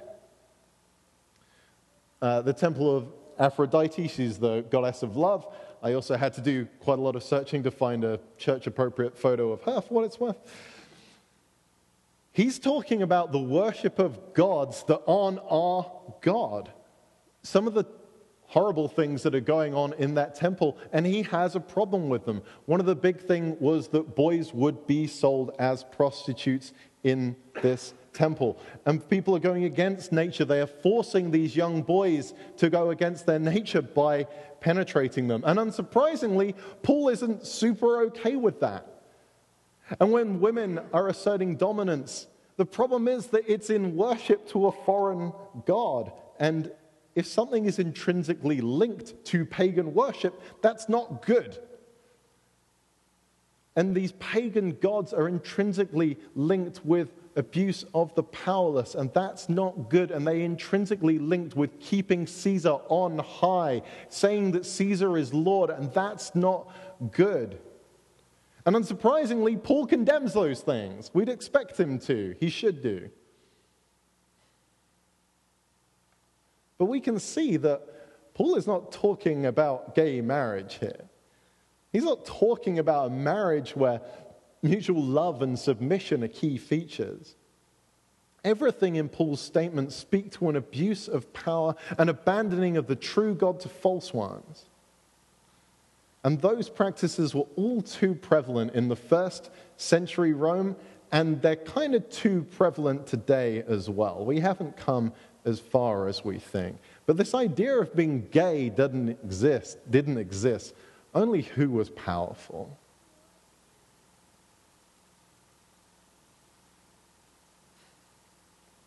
Uh, 2.22 2.42
the 2.42 2.54
temple 2.54 2.96
of 2.96 3.08
Aphrodite, 3.40 4.08
she's 4.08 4.38
the 4.38 4.62
goddess 4.70 5.04
of 5.04 5.18
love. 5.18 5.48
I 5.82 5.94
also 5.94 6.16
had 6.16 6.34
to 6.34 6.42
do 6.42 6.68
quite 6.80 7.00
a 7.00 7.02
lot 7.02 7.16
of 7.16 7.24
searching 7.24 7.64
to 7.64 7.72
find 7.72 8.04
a 8.04 8.20
church 8.38 8.68
appropriate 8.68 9.18
photo 9.18 9.52
of 9.52 9.64
her 9.64 9.82
for 9.82 9.94
what 9.94 10.06
it's 10.06 10.20
worth. 10.20 10.38
He's 12.34 12.60
talking 12.60 13.02
about 13.02 13.32
the 13.32 13.40
worship 13.40 14.00
of 14.00 14.34
gods 14.34 14.84
that 14.84 15.02
aren't 15.08 15.40
our 15.50 15.92
God. 16.22 16.72
Some 17.44 17.68
of 17.68 17.74
the 17.74 17.86
horrible 18.52 18.90
things 18.90 19.24
that 19.24 19.34
are 19.34 19.40
going 19.40 19.74
on 19.74 19.94
in 19.94 20.14
that 20.14 20.36
temple, 20.36 20.78
and 20.92 21.06
he 21.06 21.24
has 21.24 21.56
a 21.56 21.60
problem 21.60 22.10
with 22.10 22.26
them. 22.26 22.42
One 22.66 22.82
of 22.82 22.86
the 22.86 22.96
big 22.96 23.22
things 23.22 23.56
was 23.62 23.88
that 23.90 24.14
boys 24.14 24.54
would 24.54 24.86
be 24.86 25.08
sold 25.08 25.56
as 25.58 25.86
prostitutes 25.86 26.74
in 27.06 27.38
this 27.62 27.94
temple. 28.12 28.60
And 28.86 29.08
people 29.10 29.34
are 29.38 29.40
going 29.40 29.64
against 29.64 30.12
nature. 30.12 30.44
They 30.44 30.60
are 30.60 30.68
forcing 30.68 31.32
these 31.32 31.56
young 31.56 31.82
boys 31.82 32.34
to 32.58 32.70
go 32.70 32.90
against 32.90 33.26
their 33.26 33.40
nature 33.40 33.82
by 33.82 34.26
penetrating 34.60 35.30
them. 35.30 35.44
And 35.46 35.58
unsurprisingly, 35.58 36.54
Paul 36.84 37.08
isn't 37.08 37.48
super 37.48 38.02
okay 38.08 38.36
with 38.36 38.60
that. 38.60 38.86
And 40.02 40.12
when 40.12 40.42
women 40.42 40.82
are 40.92 41.08
asserting 41.08 41.56
dominance, 41.56 42.28
the 42.58 42.66
problem 42.66 43.08
is 43.08 43.28
that 43.28 43.44
it's 43.48 43.70
in 43.70 43.96
worship 43.96 44.46
to 44.50 44.68
a 44.68 44.74
foreign 44.84 45.32
god. 45.66 46.12
And 46.38 46.70
if 47.16 47.26
something 47.26 47.66
is 47.66 47.80
intrinsically 47.80 48.62
linked 48.62 49.24
to 49.26 49.46
pagan 49.46 49.94
worship, 49.94 50.42
that's 50.62 50.88
not 50.88 51.26
good. 51.26 51.58
And 53.76 53.96
these 53.96 54.14
pagan 54.14 54.72
gods 54.82 55.14
are 55.14 55.28
intrinsically 55.28 56.18
linked 56.36 56.86
with 56.86 57.14
abuse 57.36 57.86
of 57.94 58.14
the 58.16 58.24
powerless, 58.24 58.96
and 58.96 59.14
that's 59.14 59.48
not 59.48 59.90
good. 59.90 60.12
And 60.12 60.28
they 60.28 60.44
intrinsically 60.44 61.20
linked 61.20 61.56
with 61.56 61.80
keeping 61.80 62.28
Caesar 62.28 62.78
on 62.90 63.20
high, 63.20 63.82
saying 64.10 64.52
that 64.52 64.66
Caesar 64.66 65.18
is 65.18 65.34
Lord, 65.34 65.70
and 65.70 65.94
that's 65.94 66.36
not 66.36 66.70
good. 67.12 67.60
And 68.66 68.76
unsurprisingly, 68.76 69.62
Paul 69.62 69.88
condemns 69.88 70.34
those 70.34 70.62
things. 70.62 71.10
We'd 71.14 71.30
expect 71.30 71.80
him 71.80 71.98
to, 72.00 72.36
he 72.40 72.50
should 72.50 72.82
do. 72.82 73.10
But 76.82 76.88
we 76.88 77.00
can 77.00 77.20
see 77.20 77.58
that 77.58 78.34
Paul 78.34 78.56
is 78.56 78.66
not 78.66 78.92
talking 78.92 79.46
about 79.46 79.94
gay 79.94 80.20
marriage 80.20 80.80
here. 80.80 81.04
He's 81.94 82.04
not 82.04 82.26
talking 82.26 82.80
about 82.80 83.06
a 83.06 83.14
marriage 83.14 83.76
where 83.76 84.02
mutual 84.64 85.04
love 85.04 85.44
and 85.44 85.60
submission 85.60 86.24
are 86.24 86.28
key 86.28 86.58
features. 86.58 87.36
Everything 88.44 88.96
in 88.96 89.10
Paul's 89.10 89.42
statement 89.42 89.92
speaks 89.92 90.38
to 90.38 90.50
an 90.50 90.56
abuse 90.56 91.08
of 91.08 91.32
power, 91.34 91.76
an 92.00 92.10
abandoning 92.10 92.78
of 92.78 92.88
the 92.88 92.96
true 92.96 93.36
God 93.36 93.60
to 93.60 93.70
false 93.70 94.12
ones. 94.12 94.66
And 96.24 96.42
those 96.42 96.68
practices 96.68 97.36
were 97.36 97.46
all 97.58 97.84
too 97.84 98.16
prevalent 98.16 98.74
in 98.74 98.88
the 98.88 98.96
first 98.96 99.52
century 99.78 100.34
Rome, 100.34 100.76
and 101.12 101.44
they're 101.44 101.58
kind 101.58 101.94
of 101.94 102.10
too 102.10 102.48
prevalent 102.58 103.06
today 103.06 103.64
as 103.68 103.88
well. 103.88 104.26
We 104.26 104.40
haven't 104.40 104.78
come 104.78 105.14
as 105.46 105.60
far 105.60 106.08
as 106.08 106.24
we 106.24 106.40
think. 106.40 106.78
But 107.06 107.18
this 107.18 107.34
idea 107.34 107.80
of 107.80 107.96
being 107.96 108.28
gay 108.32 108.70
didn't 108.70 109.10
exist, 109.10 109.80
didn't 109.90 110.18
exist. 110.18 110.76
Only 111.14 111.42
who 111.42 111.70
was 111.70 111.90
powerful. 111.90 112.78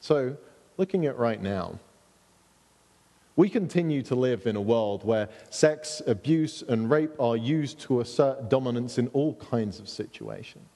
So, 0.01 0.37
looking 0.77 1.07
at 1.07 1.19
right 1.19 1.41
now, 1.41 1.79
we 3.37 3.49
continue 3.49 4.03
to 4.03 4.15
live 4.15 4.47
in 4.47 4.55
a 4.55 4.61
world 4.61 5.05
where 5.05 5.29
sex, 5.51 6.01
abuse, 6.07 6.63
and 6.63 6.89
rape 6.89 7.19
are 7.19 7.37
used 7.37 7.81
to 7.81 8.01
assert 8.01 8.49
dominance 8.49 8.99
in 8.99 9.09
all 9.09 9.35
kinds 9.37 9.81
of 9.81 9.89
situations. 9.89 10.69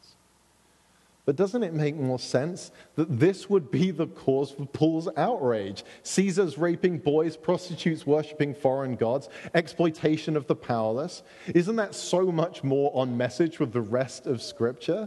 But 1.29 1.37
doesn't 1.37 1.63
it 1.63 1.75
make 1.75 1.95
more 1.95 2.19
sense 2.19 2.73
that 2.95 3.21
this 3.21 3.51
would 3.51 3.71
be 3.71 3.91
the 3.91 4.07
cause 4.07 4.53
for 4.53 4.65
Paul's 4.65 5.11
outrage? 5.15 5.85
Caesar's 6.03 6.57
raping 6.57 6.97
boys, 6.97 7.37
prostitutes 7.37 8.07
worshipping 8.07 8.55
foreign 8.55 8.97
gods, 8.97 9.29
exploitation 9.53 10.39
of 10.39 10.47
the 10.47 10.55
powerless. 10.57 11.23
Isn't 11.55 11.77
that 11.77 11.95
so 11.95 12.33
much 12.33 12.65
more 12.65 12.91
on 12.95 13.19
message 13.19 13.61
with 13.61 13.75
the 13.75 13.83
rest 13.83 14.27
of 14.27 14.41
Scripture? 14.41 15.07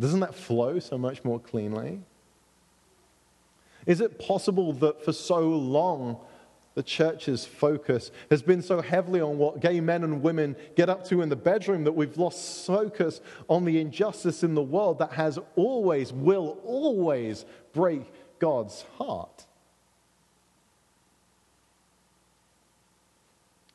Doesn't 0.00 0.18
that 0.18 0.34
flow 0.34 0.80
so 0.80 0.98
much 0.98 1.22
more 1.22 1.38
cleanly? 1.38 2.00
Is 3.86 4.00
it 4.00 4.18
possible 4.18 4.72
that 4.72 5.04
for 5.04 5.12
so 5.12 5.48
long 5.48 6.18
the 6.80 6.84
church's 6.84 7.44
focus 7.44 8.10
has 8.30 8.40
been 8.40 8.62
so 8.62 8.80
heavily 8.80 9.20
on 9.20 9.36
what 9.36 9.60
gay 9.60 9.82
men 9.82 10.02
and 10.02 10.22
women 10.22 10.56
get 10.76 10.88
up 10.88 11.04
to 11.04 11.20
in 11.20 11.28
the 11.28 11.36
bedroom 11.36 11.84
that 11.84 11.92
we've 11.92 12.16
lost 12.16 12.66
focus 12.66 13.20
on 13.48 13.66
the 13.66 13.78
injustice 13.78 14.42
in 14.42 14.54
the 14.54 14.62
world 14.62 14.98
that 14.98 15.12
has 15.12 15.38
always, 15.56 16.10
will 16.10 16.56
always 16.64 17.44
break 17.74 18.10
God's 18.38 18.86
heart. 18.96 19.44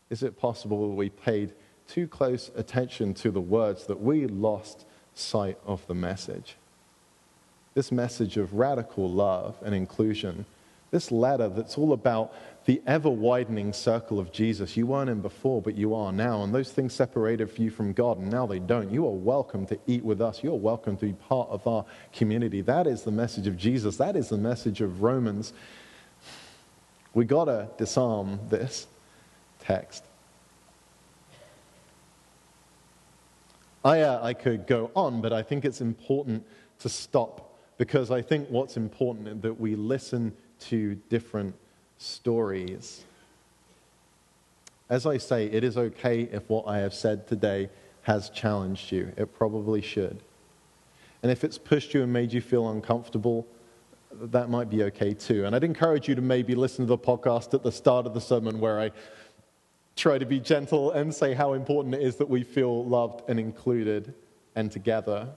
Is 0.09 0.23
it 0.23 0.39
possible 0.39 0.95
we 0.95 1.09
paid 1.09 1.53
too 1.87 2.07
close 2.07 2.49
attention 2.55 3.13
to 3.13 3.29
the 3.29 3.39
words 3.39 3.85
that 3.85 4.01
we 4.01 4.25
lost 4.25 4.83
sight 5.13 5.59
of 5.63 5.85
the 5.85 5.93
message? 5.93 6.55
This 7.75 7.91
message 7.91 8.37
of 8.37 8.55
radical 8.55 9.07
love 9.07 9.57
and 9.63 9.75
inclusion 9.75 10.47
this 10.95 11.11
letter 11.11 11.49
that's 11.49 11.77
all 11.77 11.91
about 11.91 12.33
the 12.65 12.81
ever 12.87 13.09
widening 13.09 13.71
circle 13.73 14.19
of 14.19 14.31
Jesus. 14.31 14.75
You 14.75 14.87
weren't 14.87 15.09
in 15.09 15.21
before, 15.21 15.61
but 15.61 15.75
you 15.75 15.93
are 15.93 16.11
now. 16.11 16.43
And 16.43 16.53
those 16.53 16.71
things 16.71 16.93
separated 16.93 17.51
you 17.59 17.69
from 17.69 17.93
God, 17.93 18.17
and 18.17 18.31
now 18.31 18.47
they 18.47 18.57
don't. 18.57 18.91
You 18.91 19.05
are 19.05 19.13
welcome 19.13 19.67
to 19.67 19.79
eat 19.85 20.03
with 20.03 20.19
us. 20.19 20.43
You're 20.43 20.55
welcome 20.55 20.97
to 20.97 21.05
be 21.05 21.13
part 21.13 21.47
of 21.49 21.65
our 21.67 21.85
community. 22.11 22.61
That 22.61 22.87
is 22.87 23.03
the 23.03 23.11
message 23.11 23.45
of 23.45 23.55
Jesus. 23.55 23.97
That 23.97 24.15
is 24.15 24.29
the 24.29 24.37
message 24.37 24.81
of 24.81 25.03
Romans. 25.03 25.53
We 27.13 27.25
got 27.25 27.45
to 27.45 27.69
disarm 27.77 28.39
this 28.49 28.87
text. 29.59 30.03
I, 33.83 34.01
uh, 34.01 34.23
I 34.23 34.33
could 34.33 34.65
go 34.65 34.89
on, 34.95 35.21
but 35.21 35.31
I 35.31 35.43
think 35.43 35.65
it's 35.65 35.81
important 35.81 36.43
to 36.79 36.89
stop 36.89 37.59
because 37.77 38.09
I 38.09 38.23
think 38.23 38.49
what's 38.49 38.75
important 38.75 39.27
is 39.27 39.41
that 39.41 39.59
we 39.59 39.75
listen 39.75 40.33
to 40.61 40.95
different 41.09 41.53
stories. 41.97 43.03
As 44.89 45.05
I 45.05 45.17
say, 45.17 45.45
it 45.47 45.63
is 45.63 45.77
okay 45.77 46.23
if 46.31 46.49
what 46.49 46.67
I 46.67 46.79
have 46.79 46.93
said 46.93 47.27
today 47.27 47.69
has 48.03 48.29
challenged 48.29 48.91
you. 48.91 49.11
It 49.17 49.33
probably 49.35 49.81
should. 49.81 50.21
And 51.23 51.31
if 51.31 51.43
it's 51.43 51.57
pushed 51.57 51.93
you 51.93 52.03
and 52.03 52.13
made 52.13 52.31
you 52.31 52.41
feel 52.41 52.69
uncomfortable, 52.69 53.47
that 54.11 54.49
might 54.49 54.69
be 54.69 54.83
okay 54.83 55.13
too. 55.13 55.45
And 55.45 55.55
I'd 55.55 55.63
encourage 55.63 56.07
you 56.07 56.15
to 56.15 56.21
maybe 56.21 56.53
listen 56.53 56.85
to 56.85 56.89
the 56.89 56.97
podcast 56.97 57.53
at 57.53 57.63
the 57.63 57.71
start 57.71 58.05
of 58.05 58.13
the 58.13 58.21
sermon 58.21 58.59
where 58.59 58.79
I 58.79 58.91
try 59.95 60.17
to 60.17 60.25
be 60.25 60.39
gentle 60.39 60.91
and 60.91 61.13
say 61.13 61.33
how 61.33 61.53
important 61.53 61.95
it 61.95 62.01
is 62.01 62.17
that 62.17 62.29
we 62.29 62.43
feel 62.43 62.85
loved 62.85 63.27
and 63.27 63.39
included 63.39 64.13
and 64.55 64.71
together. 64.71 65.29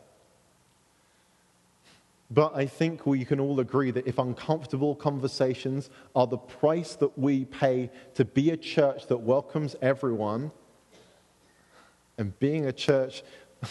But 2.30 2.54
I 2.54 2.66
think 2.66 3.06
we 3.06 3.24
can 3.24 3.40
all 3.40 3.58
agree 3.60 3.90
that 3.90 4.06
if 4.06 4.18
uncomfortable 4.18 4.94
conversations 4.94 5.88
are 6.14 6.26
the 6.26 6.36
price 6.36 6.94
that 6.96 7.18
we 7.18 7.46
pay 7.46 7.90
to 8.14 8.24
be 8.24 8.50
a 8.50 8.56
church 8.56 9.06
that 9.06 9.18
welcomes 9.18 9.76
everyone, 9.80 10.50
and 12.18 12.38
being 12.38 12.66
a 12.66 12.72
church 12.72 13.22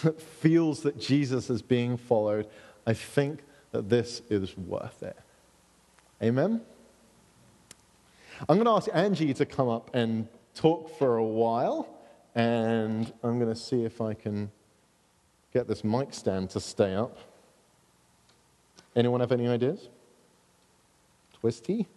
that 0.01 0.19
feels 0.39 0.81
that 0.81 0.99
Jesus 0.99 1.49
is 1.49 1.61
being 1.61 1.97
followed, 1.97 2.47
I 2.87 2.93
think 2.93 3.41
that 3.71 3.89
this 3.89 4.21
is 4.29 4.57
worth 4.57 5.03
it. 5.03 5.17
Amen? 6.23 6.61
I'm 8.49 8.57
going 8.57 8.65
to 8.65 8.71
ask 8.71 8.89
Angie 8.93 9.33
to 9.35 9.45
come 9.45 9.67
up 9.67 9.91
and 9.93 10.27
talk 10.55 10.97
for 10.97 11.17
a 11.17 11.23
while, 11.23 11.87
and 12.33 13.11
I'm 13.23 13.39
going 13.39 13.53
to 13.53 13.59
see 13.59 13.83
if 13.83 14.01
I 14.01 14.13
can 14.13 14.51
get 15.53 15.67
this 15.67 15.83
mic 15.83 16.13
stand 16.13 16.49
to 16.51 16.59
stay 16.59 16.95
up. 16.95 17.17
Anyone 18.97 19.19
have 19.19 19.31
any 19.31 19.47
ideas? 19.47 19.89
Twisty? 21.31 21.87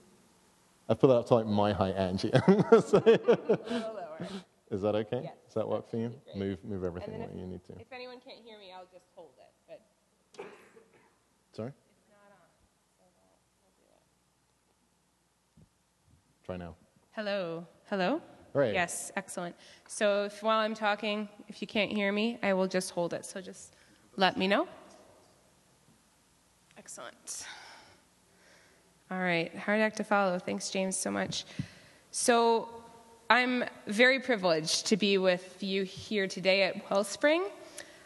I 0.87 0.93
put 0.93 1.07
that 1.07 1.15
up 1.15 1.27
to 1.29 1.35
like 1.37 1.47
my 1.47 1.73
height, 1.73 1.97
Angie. 1.97 2.29
Is 4.71 4.83
that 4.83 4.95
okay? 4.95 5.23
Yes. 5.25 5.33
Does 5.47 5.55
that 5.55 5.67
work 5.67 5.91
for 5.91 5.97
you? 5.97 6.13
Move, 6.37 6.63
move 6.63 6.85
everything 6.85 7.19
then 7.19 7.31
where 7.31 7.39
you 7.39 7.47
need 7.47 7.65
to. 7.65 7.73
If 7.81 7.91
anyone 7.91 8.19
can't 8.21 8.41
hear 8.45 8.59
me, 8.59 8.71
I'll 8.77 8.87
just 8.93 9.07
hold 9.17 9.31
it. 9.39 9.51
But 9.67 9.81
Sorry? 11.53 11.69
it's 11.71 12.11
not 12.11 12.19
on. 12.33 12.49
So 12.99 13.05
that 13.17 13.39
we'll 13.65 13.73
do 13.79 13.87
it. 15.63 16.45
Try 16.45 16.57
now. 16.59 16.77
Hello. 17.13 17.67
Hello? 17.89 18.21
Hooray. 18.53 18.75
Yes, 18.75 19.11
excellent. 19.17 19.57
So 19.89 20.25
if 20.25 20.43
while 20.43 20.59
I'm 20.59 20.75
talking, 20.75 21.31
if 21.49 21.63
you 21.63 21.67
can't 21.67 21.91
hear 21.91 22.13
me, 22.13 22.39
I 22.43 22.53
will 22.53 22.69
just 22.69 22.91
hold 22.91 23.15
it. 23.15 23.25
So 23.25 23.41
just 23.41 23.75
let 24.17 24.37
me 24.37 24.47
know. 24.47 24.69
Excellent. 26.81 27.47
All 29.11 29.19
right, 29.19 29.55
hard 29.55 29.81
act 29.81 29.99
to 29.99 30.05
follow. 30.05 30.39
Thanks, 30.39 30.71
James, 30.71 30.97
so 30.97 31.11
much. 31.11 31.45
So 32.11 32.71
I'm 33.29 33.65
very 33.87 34.19
privileged 34.19 34.87
to 34.87 34.97
be 34.97 35.19
with 35.19 35.63
you 35.63 35.83
here 35.83 36.27
today 36.27 36.63
at 36.63 36.91
Wellspring. 36.91 37.45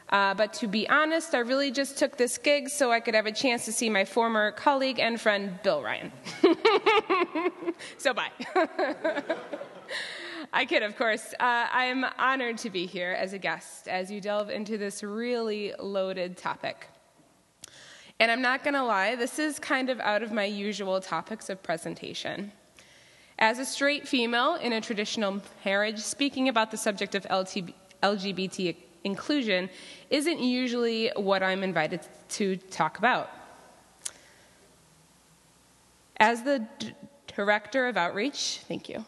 Uh, 0.09 0.35
but 0.35 0.53
to 0.55 0.67
be 0.67 0.89
honest, 0.89 1.37
I 1.37 1.39
really 1.39 1.71
just 1.71 1.99
took 1.99 2.17
this 2.17 2.37
gig 2.37 2.69
so 2.69 2.91
I 2.91 2.99
could 2.99 3.15
have 3.15 3.27
a 3.27 3.33
chance 3.33 3.65
to 3.67 3.73
see 3.73 3.89
my 3.89 4.05
former 4.05 4.51
colleague 4.51 4.99
and 4.99 5.21
friend, 5.21 5.57
Bill 5.63 5.81
Ryan. 5.81 6.11
so 7.97 8.13
bye. 8.13 8.33
I 10.53 10.65
kid, 10.65 10.83
of 10.83 10.97
course. 10.97 11.33
Uh, 11.35 11.69
I 11.73 11.85
am 11.85 12.05
honored 12.19 12.59
to 12.59 12.71
be 12.71 12.87
here 12.87 13.13
as 13.13 13.35
a 13.35 13.39
guest 13.39 13.87
as 13.87 14.11
you 14.11 14.21
delve 14.21 14.51
into 14.51 14.79
this 14.79 15.05
really 15.05 15.75
loaded 15.79 16.37
topic. 16.37 16.89
And 18.20 18.31
I'm 18.31 18.42
not 18.42 18.62
going 18.62 18.74
to 18.74 18.85
lie, 18.85 19.16
this 19.16 19.38
is 19.38 19.59
kind 19.59 19.90
of 19.90 19.98
out 20.00 20.22
of 20.22 20.33
my 20.33 20.44
usual 20.44 21.00
topics 21.00 21.50
of 21.50 21.62
presentation. 21.62 22.53
As 23.38 23.59
a 23.59 23.64
straight 23.64 24.07
female 24.07 24.55
in 24.55 24.72
a 24.72 24.81
traditional 24.81 25.42
marriage, 25.64 25.98
speaking 25.98 26.48
about 26.48 26.70
the 26.70 26.77
subject 26.77 27.16
of 27.16 27.27
LGBT 28.03 28.77
inclusion 29.03 29.68
isn't 30.11 30.38
usually 30.38 31.11
what 31.16 31.42
I'm 31.42 31.64
invited 31.64 32.00
to 32.31 32.57
talk 32.57 32.98
about. 32.98 33.31
As 36.18 36.42
the 36.44 36.66
director 37.27 37.88
of 37.88 37.96
outreach, 37.96 38.61
thank 38.68 38.88
you, 38.88 39.05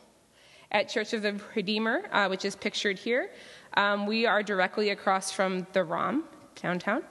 at 0.72 0.88
Church 0.88 1.12
of 1.12 1.22
the 1.22 1.40
Redeemer, 1.54 2.08
uh, 2.10 2.26
which 2.26 2.44
is 2.44 2.56
pictured 2.56 2.98
here, 2.98 3.30
um, 3.74 4.06
we 4.06 4.26
are 4.26 4.42
directly 4.42 4.90
across 4.90 5.30
from 5.30 5.66
the 5.72 5.84
ROM 5.84 6.24
downtown. 6.60 7.04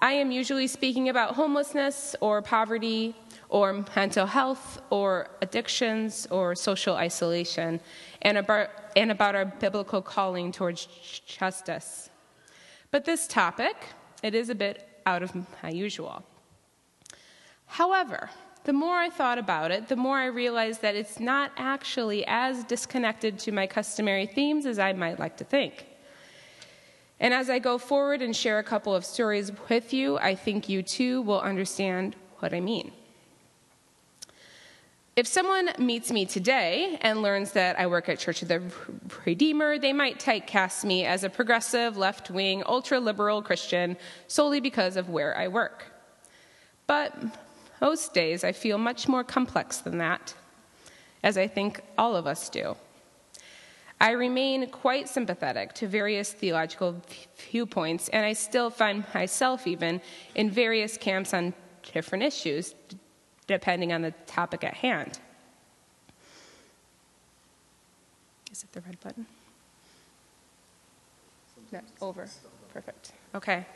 I 0.00 0.12
am 0.12 0.30
usually 0.30 0.66
speaking 0.66 1.08
about 1.08 1.34
homelessness 1.34 2.14
or 2.20 2.42
poverty 2.42 3.14
or 3.48 3.84
mental 3.96 4.26
health 4.26 4.80
or 4.90 5.30
addictions 5.40 6.26
or 6.30 6.54
social 6.54 6.96
isolation 6.96 7.80
and 8.22 8.36
about, 8.36 8.68
and 8.94 9.10
about 9.10 9.34
our 9.34 9.46
biblical 9.46 10.02
calling 10.02 10.52
towards 10.52 10.86
justice. 11.26 12.10
But 12.90 13.04
this 13.04 13.26
topic, 13.26 13.76
it 14.22 14.34
is 14.34 14.50
a 14.50 14.54
bit 14.54 14.86
out 15.06 15.22
of 15.22 15.34
my 15.34 15.70
usual. 15.70 16.22
However, 17.66 18.30
the 18.64 18.72
more 18.72 18.96
I 18.96 19.08
thought 19.08 19.38
about 19.38 19.70
it, 19.70 19.88
the 19.88 19.96
more 19.96 20.18
I 20.18 20.26
realized 20.26 20.82
that 20.82 20.94
it's 20.94 21.20
not 21.20 21.52
actually 21.56 22.24
as 22.26 22.64
disconnected 22.64 23.38
to 23.40 23.52
my 23.52 23.66
customary 23.66 24.26
themes 24.26 24.66
as 24.66 24.78
I 24.78 24.92
might 24.92 25.18
like 25.18 25.36
to 25.38 25.44
think. 25.44 25.86
And 27.18 27.32
as 27.32 27.48
I 27.48 27.58
go 27.58 27.78
forward 27.78 28.20
and 28.20 28.36
share 28.36 28.58
a 28.58 28.62
couple 28.62 28.94
of 28.94 29.04
stories 29.04 29.50
with 29.68 29.92
you, 29.92 30.18
I 30.18 30.34
think 30.34 30.68
you 30.68 30.82
too 30.82 31.22
will 31.22 31.40
understand 31.40 32.14
what 32.40 32.52
I 32.52 32.60
mean. 32.60 32.92
If 35.16 35.26
someone 35.26 35.70
meets 35.78 36.12
me 36.12 36.26
today 36.26 36.98
and 37.00 37.22
learns 37.22 37.52
that 37.52 37.80
I 37.80 37.86
work 37.86 38.10
at 38.10 38.18
Church 38.18 38.42
of 38.42 38.48
the 38.48 38.62
Redeemer, 39.24 39.78
they 39.78 39.94
might 39.94 40.20
typecast 40.20 40.84
me 40.84 41.06
as 41.06 41.24
a 41.24 41.30
progressive, 41.30 41.96
left 41.96 42.30
wing, 42.30 42.62
ultra 42.66 43.00
liberal 43.00 43.40
Christian 43.40 43.96
solely 44.26 44.60
because 44.60 44.98
of 44.98 45.08
where 45.08 45.34
I 45.34 45.48
work. 45.48 45.86
But 46.86 47.16
most 47.80 48.12
days 48.12 48.44
I 48.44 48.52
feel 48.52 48.76
much 48.76 49.08
more 49.08 49.24
complex 49.24 49.78
than 49.78 49.96
that, 49.98 50.34
as 51.22 51.38
I 51.38 51.46
think 51.46 51.80
all 51.96 52.14
of 52.14 52.26
us 52.26 52.50
do. 52.50 52.76
I 54.00 54.10
remain 54.10 54.68
quite 54.68 55.08
sympathetic 55.08 55.72
to 55.74 55.88
various 55.88 56.32
theological 56.32 57.00
viewpoints, 57.50 58.08
and 58.10 58.26
I 58.26 58.34
still 58.34 58.68
find 58.68 59.04
myself 59.14 59.66
even 59.66 60.02
in 60.34 60.50
various 60.50 60.98
camps 60.98 61.32
on 61.32 61.54
different 61.92 62.22
issues, 62.22 62.74
depending 63.46 63.92
on 63.92 64.02
the 64.02 64.10
topic 64.26 64.64
at 64.64 64.74
hand. 64.74 65.18
Is 68.52 68.64
it 68.64 68.72
the 68.72 68.80
red 68.82 69.00
button? 69.00 69.26
No, 71.72 71.80
over. 72.00 72.28
Perfect. 72.72 73.12
Okay. 73.34 73.66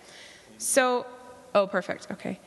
So, 0.58 1.06
oh, 1.54 1.66
perfect. 1.66 2.08
Okay. 2.12 2.38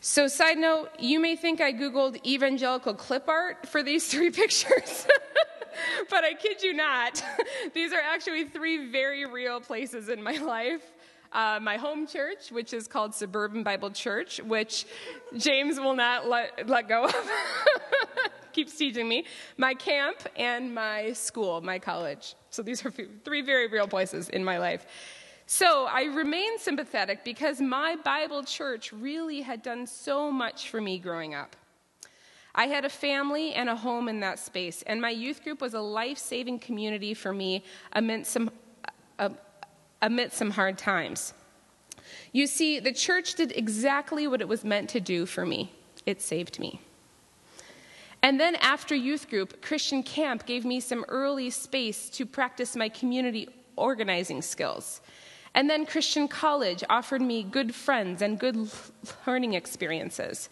So, 0.00 0.28
side 0.28 0.56
note, 0.56 0.90
you 0.98 1.20
may 1.20 1.36
think 1.36 1.60
I 1.60 1.72
Googled 1.72 2.24
evangelical 2.24 2.94
clip 2.94 3.28
art 3.28 3.66
for 3.66 3.82
these 3.82 4.06
three 4.06 4.30
pictures. 4.42 5.06
but 6.10 6.24
I 6.24 6.34
kid 6.34 6.62
you 6.62 6.72
not, 6.72 7.22
these 7.74 7.92
are 7.92 8.00
actually 8.00 8.44
three 8.44 8.90
very 8.90 9.26
real 9.26 9.60
places 9.60 10.08
in 10.08 10.22
my 10.22 10.36
life. 10.42 10.82
Uh, 11.32 11.60
my 11.62 11.76
home 11.76 12.08
church, 12.08 12.50
which 12.50 12.72
is 12.72 12.88
called 12.88 13.14
Suburban 13.14 13.62
Bible 13.62 13.90
Church, 13.90 14.40
which 14.40 14.84
James 15.36 15.78
will 15.78 15.94
not 15.94 16.28
let, 16.28 16.68
let 16.68 16.88
go 16.88 17.04
of. 17.04 17.14
Keeps 18.52 18.76
teaching 18.76 19.08
me. 19.08 19.24
My 19.56 19.74
camp 19.74 20.16
and 20.34 20.74
my 20.74 21.12
school, 21.12 21.60
my 21.60 21.78
college. 21.78 22.34
So 22.50 22.62
these 22.62 22.84
are 22.84 22.90
three 23.24 23.42
very 23.42 23.68
real 23.68 23.86
places 23.86 24.28
in 24.28 24.42
my 24.42 24.58
life. 24.58 24.86
So 25.46 25.86
I 25.86 26.04
remain 26.04 26.58
sympathetic 26.58 27.24
because 27.24 27.60
my 27.60 27.96
Bible 28.04 28.42
church 28.42 28.92
really 28.92 29.40
had 29.40 29.62
done 29.62 29.86
so 29.86 30.30
much 30.32 30.68
for 30.68 30.80
me 30.80 30.98
growing 30.98 31.34
up. 31.34 31.56
I 32.54 32.66
had 32.66 32.84
a 32.84 32.88
family 32.88 33.52
and 33.54 33.68
a 33.68 33.76
home 33.76 34.08
in 34.08 34.20
that 34.20 34.38
space, 34.38 34.82
and 34.82 35.00
my 35.00 35.10
youth 35.10 35.44
group 35.44 35.60
was 35.60 35.74
a 35.74 35.80
life 35.80 36.18
saving 36.18 36.58
community 36.58 37.14
for 37.14 37.32
me 37.32 37.64
amidst 37.92 38.32
some, 38.32 38.50
uh, 39.18 39.30
amidst 40.02 40.36
some 40.36 40.50
hard 40.50 40.76
times. 40.76 41.32
You 42.32 42.46
see, 42.46 42.80
the 42.80 42.92
church 42.92 43.34
did 43.34 43.52
exactly 43.56 44.26
what 44.26 44.40
it 44.40 44.48
was 44.48 44.64
meant 44.64 44.90
to 44.90 45.00
do 45.00 45.26
for 45.26 45.46
me 45.46 45.72
it 46.06 46.20
saved 46.20 46.58
me. 46.58 46.80
And 48.22 48.38
then 48.38 48.56
after 48.56 48.94
youth 48.94 49.30
group, 49.30 49.62
Christian 49.62 50.02
camp 50.02 50.44
gave 50.44 50.64
me 50.64 50.80
some 50.80 51.04
early 51.08 51.50
space 51.50 52.10
to 52.10 52.26
practice 52.26 52.76
my 52.76 52.88
community 52.88 53.48
organizing 53.76 54.42
skills. 54.42 55.00
And 55.54 55.68
then 55.68 55.86
Christian 55.86 56.28
college 56.28 56.84
offered 56.90 57.22
me 57.22 57.42
good 57.42 57.74
friends 57.74 58.22
and 58.22 58.38
good 58.38 58.70
learning 59.26 59.54
experiences. 59.54 60.48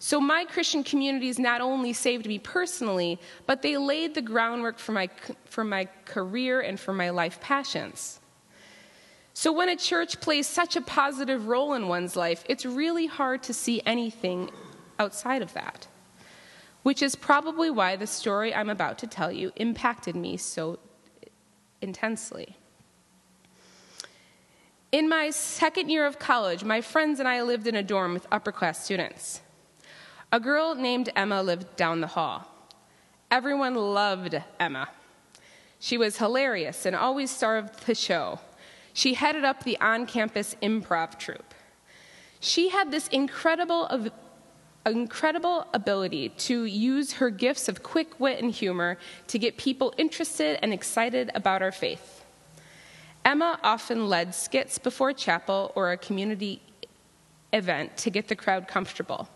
So, 0.00 0.20
my 0.20 0.44
Christian 0.44 0.84
communities 0.84 1.40
not 1.40 1.60
only 1.60 1.92
saved 1.92 2.26
me 2.26 2.38
personally, 2.38 3.18
but 3.46 3.62
they 3.62 3.76
laid 3.76 4.14
the 4.14 4.22
groundwork 4.22 4.78
for 4.78 4.92
my, 4.92 5.10
for 5.44 5.64
my 5.64 5.88
career 6.04 6.60
and 6.60 6.78
for 6.78 6.92
my 6.92 7.10
life 7.10 7.40
passions. 7.40 8.20
So, 9.34 9.52
when 9.52 9.68
a 9.68 9.76
church 9.76 10.20
plays 10.20 10.46
such 10.46 10.76
a 10.76 10.80
positive 10.80 11.48
role 11.48 11.74
in 11.74 11.88
one's 11.88 12.14
life, 12.14 12.44
it's 12.48 12.64
really 12.64 13.06
hard 13.06 13.42
to 13.44 13.52
see 13.52 13.82
anything 13.84 14.50
outside 15.00 15.42
of 15.42 15.52
that, 15.54 15.88
which 16.84 17.02
is 17.02 17.16
probably 17.16 17.68
why 17.68 17.96
the 17.96 18.06
story 18.06 18.54
I'm 18.54 18.70
about 18.70 18.98
to 18.98 19.08
tell 19.08 19.32
you 19.32 19.52
impacted 19.56 20.14
me 20.14 20.36
so 20.36 20.78
intensely. 21.82 22.56
In 24.92 25.08
my 25.08 25.30
second 25.30 25.90
year 25.90 26.06
of 26.06 26.20
college, 26.20 26.62
my 26.62 26.80
friends 26.80 27.18
and 27.18 27.28
I 27.28 27.42
lived 27.42 27.66
in 27.66 27.74
a 27.74 27.82
dorm 27.82 28.14
with 28.14 28.28
upper 28.30 28.52
class 28.52 28.84
students. 28.84 29.42
A 30.30 30.38
girl 30.38 30.74
named 30.74 31.08
Emma 31.16 31.42
lived 31.42 31.74
down 31.76 32.02
the 32.02 32.06
hall. 32.06 32.46
Everyone 33.30 33.74
loved 33.74 34.36
Emma. 34.60 34.90
She 35.80 35.96
was 35.96 36.18
hilarious 36.18 36.84
and 36.84 36.94
always 36.94 37.30
starved 37.30 37.86
the 37.86 37.94
show. 37.94 38.40
She 38.92 39.14
headed 39.14 39.44
up 39.44 39.64
the 39.64 39.80
on 39.80 40.04
campus 40.04 40.54
improv 40.62 41.18
troupe. 41.18 41.54
She 42.40 42.68
had 42.68 42.90
this 42.90 43.08
incredible, 43.08 44.10
incredible 44.84 45.66
ability 45.72 46.28
to 46.30 46.64
use 46.64 47.14
her 47.14 47.30
gifts 47.30 47.66
of 47.66 47.82
quick 47.82 48.20
wit 48.20 48.42
and 48.42 48.52
humor 48.52 48.98
to 49.28 49.38
get 49.38 49.56
people 49.56 49.94
interested 49.96 50.58
and 50.60 50.74
excited 50.74 51.30
about 51.34 51.62
our 51.62 51.72
faith. 51.72 52.24
Emma 53.24 53.58
often 53.62 54.08
led 54.08 54.34
skits 54.34 54.78
before 54.78 55.14
chapel 55.14 55.72
or 55.74 55.90
a 55.90 55.96
community 55.96 56.60
event 57.54 57.96
to 57.96 58.10
get 58.10 58.28
the 58.28 58.36
crowd 58.36 58.68
comfortable. 58.68 59.28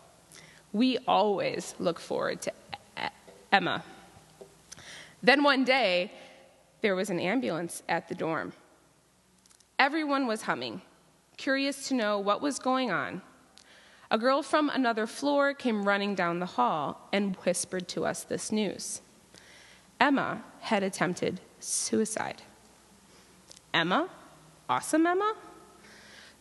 We 0.72 0.98
always 1.06 1.74
look 1.78 2.00
forward 2.00 2.42
to 2.42 2.52
Emma. 3.50 3.84
Then 5.22 5.42
one 5.42 5.64
day, 5.64 6.12
there 6.80 6.96
was 6.96 7.10
an 7.10 7.20
ambulance 7.20 7.82
at 7.88 8.08
the 8.08 8.14
dorm. 8.14 8.52
Everyone 9.78 10.26
was 10.26 10.42
humming, 10.42 10.82
curious 11.36 11.88
to 11.88 11.94
know 11.94 12.18
what 12.18 12.40
was 12.40 12.58
going 12.58 12.90
on. 12.90 13.22
A 14.10 14.18
girl 14.18 14.42
from 14.42 14.68
another 14.68 15.06
floor 15.06 15.54
came 15.54 15.84
running 15.84 16.14
down 16.14 16.38
the 16.38 16.46
hall 16.46 17.08
and 17.12 17.36
whispered 17.36 17.88
to 17.88 18.04
us 18.04 18.24
this 18.24 18.52
news 18.52 19.00
Emma 20.00 20.42
had 20.60 20.82
attempted 20.82 21.40
suicide. 21.60 22.42
Emma? 23.72 24.08
Awesome 24.68 25.06
Emma? 25.06 25.34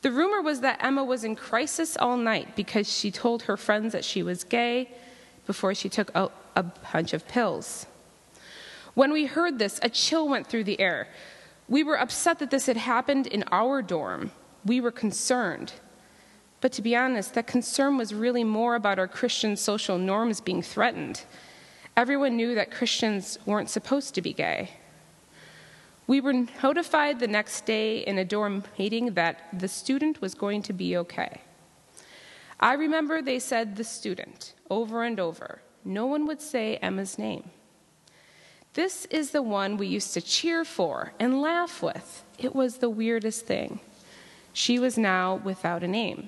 The 0.01 0.11
rumor 0.11 0.41
was 0.41 0.61
that 0.61 0.83
Emma 0.83 1.03
was 1.03 1.23
in 1.23 1.35
crisis 1.35 1.95
all 1.95 2.17
night 2.17 2.55
because 2.55 2.91
she 2.91 3.11
told 3.11 3.43
her 3.43 3.55
friends 3.55 3.93
that 3.93 4.03
she 4.03 4.23
was 4.23 4.43
gay 4.43 4.89
before 5.45 5.75
she 5.75 5.89
took 5.89 6.09
a, 6.15 6.31
a 6.55 6.63
bunch 6.63 7.13
of 7.13 7.27
pills. 7.27 7.85
When 8.93 9.13
we 9.13 9.25
heard 9.25 9.59
this, 9.59 9.79
a 9.83 9.89
chill 9.89 10.27
went 10.27 10.47
through 10.47 10.63
the 10.65 10.79
air. 10.79 11.07
We 11.69 11.83
were 11.83 11.99
upset 11.99 12.39
that 12.39 12.51
this 12.51 12.65
had 12.65 12.77
happened 12.77 13.27
in 13.27 13.43
our 13.51 13.81
dorm. 13.81 14.31
We 14.65 14.81
were 14.81 14.91
concerned. 14.91 15.73
But 16.61 16.71
to 16.73 16.81
be 16.81 16.95
honest, 16.95 17.33
that 17.35 17.47
concern 17.47 17.97
was 17.97 18.13
really 18.13 18.43
more 18.43 18.75
about 18.75 18.99
our 18.99 19.07
Christian 19.07 19.55
social 19.55 19.97
norms 19.97 20.41
being 20.41 20.61
threatened. 20.61 21.23
Everyone 21.95 22.35
knew 22.35 22.55
that 22.55 22.71
Christians 22.71 23.37
weren't 23.45 23.69
supposed 23.69 24.15
to 24.15 24.21
be 24.21 24.33
gay. 24.33 24.71
We 26.11 26.19
were 26.19 26.33
notified 26.61 27.21
the 27.21 27.27
next 27.29 27.65
day 27.65 27.99
in 27.99 28.17
a 28.17 28.25
dorm 28.25 28.65
meeting 28.77 29.13
that 29.13 29.47
the 29.57 29.69
student 29.69 30.19
was 30.19 30.33
going 30.33 30.61
to 30.63 30.73
be 30.73 30.97
okay. 30.97 31.39
I 32.59 32.73
remember 32.73 33.21
they 33.21 33.39
said 33.39 33.77
the 33.77 33.85
student 33.85 34.53
over 34.69 35.03
and 35.03 35.21
over. 35.21 35.61
No 35.85 36.07
one 36.07 36.27
would 36.27 36.41
say 36.41 36.75
Emma's 36.81 37.17
name. 37.17 37.49
This 38.73 39.05
is 39.05 39.31
the 39.31 39.41
one 39.41 39.77
we 39.77 39.87
used 39.87 40.13
to 40.15 40.19
cheer 40.19 40.65
for 40.65 41.13
and 41.17 41.41
laugh 41.41 41.81
with. 41.81 42.25
It 42.37 42.53
was 42.53 42.79
the 42.79 42.89
weirdest 42.89 43.45
thing. 43.45 43.79
She 44.51 44.79
was 44.79 44.97
now 44.97 45.35
without 45.35 45.81
a 45.81 45.87
name. 45.87 46.27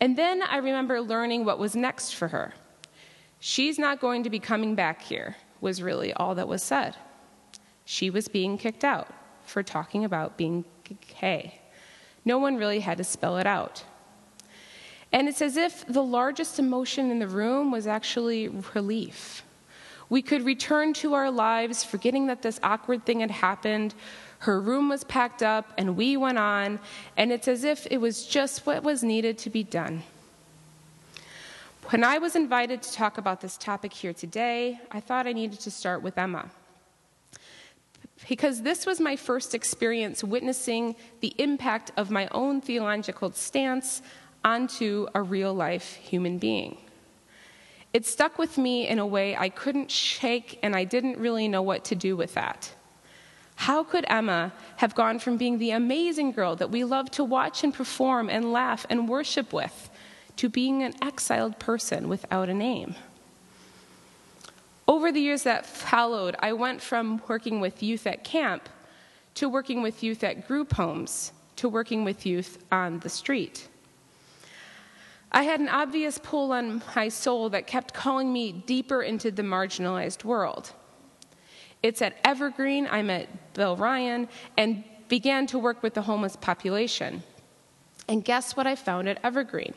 And 0.00 0.18
then 0.18 0.42
I 0.42 0.56
remember 0.56 1.00
learning 1.00 1.44
what 1.44 1.60
was 1.60 1.76
next 1.76 2.16
for 2.16 2.26
her. 2.26 2.54
She's 3.38 3.78
not 3.78 4.00
going 4.00 4.24
to 4.24 4.30
be 4.30 4.40
coming 4.40 4.74
back 4.74 5.00
here, 5.00 5.36
was 5.60 5.80
really 5.80 6.12
all 6.12 6.34
that 6.34 6.48
was 6.48 6.64
said. 6.64 6.96
She 7.90 8.08
was 8.08 8.28
being 8.28 8.56
kicked 8.56 8.84
out 8.84 9.12
for 9.44 9.64
talking 9.64 10.04
about 10.04 10.36
being 10.36 10.64
gay. 11.20 11.60
No 12.24 12.38
one 12.38 12.54
really 12.56 12.78
had 12.78 12.98
to 12.98 13.04
spell 13.04 13.36
it 13.36 13.48
out. 13.48 13.82
And 15.10 15.26
it's 15.26 15.42
as 15.42 15.56
if 15.56 15.84
the 15.88 16.04
largest 16.04 16.60
emotion 16.60 17.10
in 17.10 17.18
the 17.18 17.26
room 17.26 17.72
was 17.72 17.88
actually 17.88 18.46
relief. 18.46 19.42
We 20.08 20.22
could 20.22 20.44
return 20.44 20.92
to 21.02 21.14
our 21.14 21.32
lives, 21.32 21.82
forgetting 21.82 22.28
that 22.28 22.42
this 22.42 22.60
awkward 22.62 23.04
thing 23.04 23.18
had 23.18 23.32
happened. 23.32 23.96
Her 24.38 24.60
room 24.60 24.88
was 24.88 25.02
packed 25.02 25.42
up, 25.42 25.72
and 25.76 25.96
we 25.96 26.16
went 26.16 26.38
on, 26.38 26.78
and 27.16 27.32
it's 27.32 27.48
as 27.48 27.64
if 27.64 27.88
it 27.90 27.98
was 27.98 28.24
just 28.24 28.66
what 28.66 28.84
was 28.84 29.02
needed 29.02 29.36
to 29.38 29.50
be 29.50 29.64
done. 29.64 30.04
When 31.86 32.04
I 32.04 32.18
was 32.18 32.36
invited 32.36 32.82
to 32.82 32.92
talk 32.92 33.18
about 33.18 33.40
this 33.40 33.56
topic 33.56 33.92
here 33.92 34.12
today, 34.12 34.78
I 34.92 35.00
thought 35.00 35.26
I 35.26 35.32
needed 35.32 35.58
to 35.58 35.72
start 35.72 36.02
with 36.02 36.16
Emma 36.16 36.52
because 38.28 38.62
this 38.62 38.86
was 38.86 39.00
my 39.00 39.16
first 39.16 39.54
experience 39.54 40.22
witnessing 40.22 40.94
the 41.20 41.34
impact 41.38 41.90
of 41.96 42.10
my 42.10 42.28
own 42.32 42.60
theological 42.60 43.32
stance 43.32 44.02
onto 44.44 45.06
a 45.14 45.22
real 45.22 45.54
life 45.54 45.94
human 45.94 46.38
being. 46.38 46.76
It 47.92 48.06
stuck 48.06 48.38
with 48.38 48.56
me 48.56 48.86
in 48.86 48.98
a 48.98 49.06
way 49.06 49.36
I 49.36 49.48
couldn't 49.48 49.90
shake, 49.90 50.58
and 50.62 50.76
I 50.76 50.84
didn't 50.84 51.18
really 51.18 51.48
know 51.48 51.62
what 51.62 51.84
to 51.86 51.94
do 51.94 52.16
with 52.16 52.34
that. 52.34 52.72
How 53.56 53.82
could 53.82 54.04
Emma 54.08 54.52
have 54.76 54.94
gone 54.94 55.18
from 55.18 55.36
being 55.36 55.58
the 55.58 55.72
amazing 55.72 56.32
girl 56.32 56.56
that 56.56 56.70
we 56.70 56.84
love 56.84 57.10
to 57.12 57.24
watch 57.24 57.64
and 57.64 57.74
perform 57.74 58.30
and 58.30 58.52
laugh 58.52 58.86
and 58.88 59.08
worship 59.08 59.52
with 59.52 59.90
to 60.36 60.48
being 60.48 60.82
an 60.82 60.94
exiled 61.02 61.58
person 61.58 62.08
without 62.08 62.48
a 62.48 62.54
name? 62.54 62.94
Over 64.90 65.12
the 65.12 65.20
years 65.20 65.44
that 65.44 65.66
followed, 65.66 66.34
I 66.40 66.52
went 66.52 66.82
from 66.82 67.22
working 67.28 67.60
with 67.60 67.80
youth 67.80 68.08
at 68.08 68.24
camp 68.24 68.68
to 69.34 69.48
working 69.48 69.82
with 69.82 70.02
youth 70.02 70.24
at 70.24 70.48
group 70.48 70.72
homes 70.72 71.30
to 71.54 71.68
working 71.68 72.02
with 72.02 72.26
youth 72.26 72.58
on 72.72 72.98
the 72.98 73.08
street. 73.08 73.68
I 75.30 75.44
had 75.44 75.60
an 75.60 75.68
obvious 75.68 76.18
pull 76.18 76.50
on 76.50 76.82
my 76.96 77.08
soul 77.08 77.50
that 77.50 77.68
kept 77.68 77.94
calling 77.94 78.32
me 78.32 78.50
deeper 78.50 79.00
into 79.00 79.30
the 79.30 79.44
marginalized 79.44 80.24
world. 80.24 80.72
It's 81.84 82.02
at 82.02 82.16
Evergreen, 82.24 82.88
I 82.90 83.02
met 83.02 83.54
Bill 83.54 83.76
Ryan 83.76 84.26
and 84.58 84.82
began 85.06 85.46
to 85.46 85.58
work 85.60 85.84
with 85.84 85.94
the 85.94 86.02
homeless 86.02 86.34
population. 86.34 87.22
And 88.08 88.24
guess 88.24 88.56
what 88.56 88.66
I 88.66 88.74
found 88.74 89.08
at 89.08 89.20
Evergreen? 89.22 89.74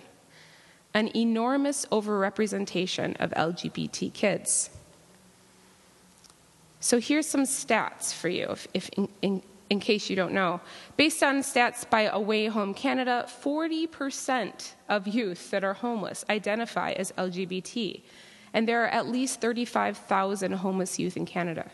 An 0.96 1.16
enormous 1.16 1.86
overrepresentation 1.92 3.16
of 3.20 3.30
LGBT 3.30 4.12
kids. 4.12 4.72
So 6.84 7.00
here's 7.00 7.26
some 7.26 7.44
stats 7.44 8.14
for 8.14 8.28
you, 8.28 8.48
if, 8.50 8.68
if 8.74 8.90
in, 8.90 9.08
in, 9.22 9.42
in, 9.70 9.80
case 9.80 10.10
you 10.10 10.18
don't 10.18 10.34
know. 10.34 10.60
Based 10.98 11.24
on 11.24 11.38
stats 11.38 11.90
by 11.90 12.10
A 12.12 12.20
Way 12.20 12.48
Home 12.48 12.74
Canada, 12.74 13.26
40% 13.42 14.74
of 14.90 15.08
youth 15.08 15.50
that 15.52 15.64
are 15.64 15.76
homeless 15.76 16.26
identify 16.30 16.92
as 16.92 17.14
LGBT, 17.14 18.02
and 18.54 18.68
there 18.68 18.84
are 18.84 18.90
at 18.90 19.08
least 19.08 19.40
35,000 19.40 20.52
homeless 20.52 21.00
youth 21.00 21.16
in 21.16 21.26
Canada. 21.26 21.72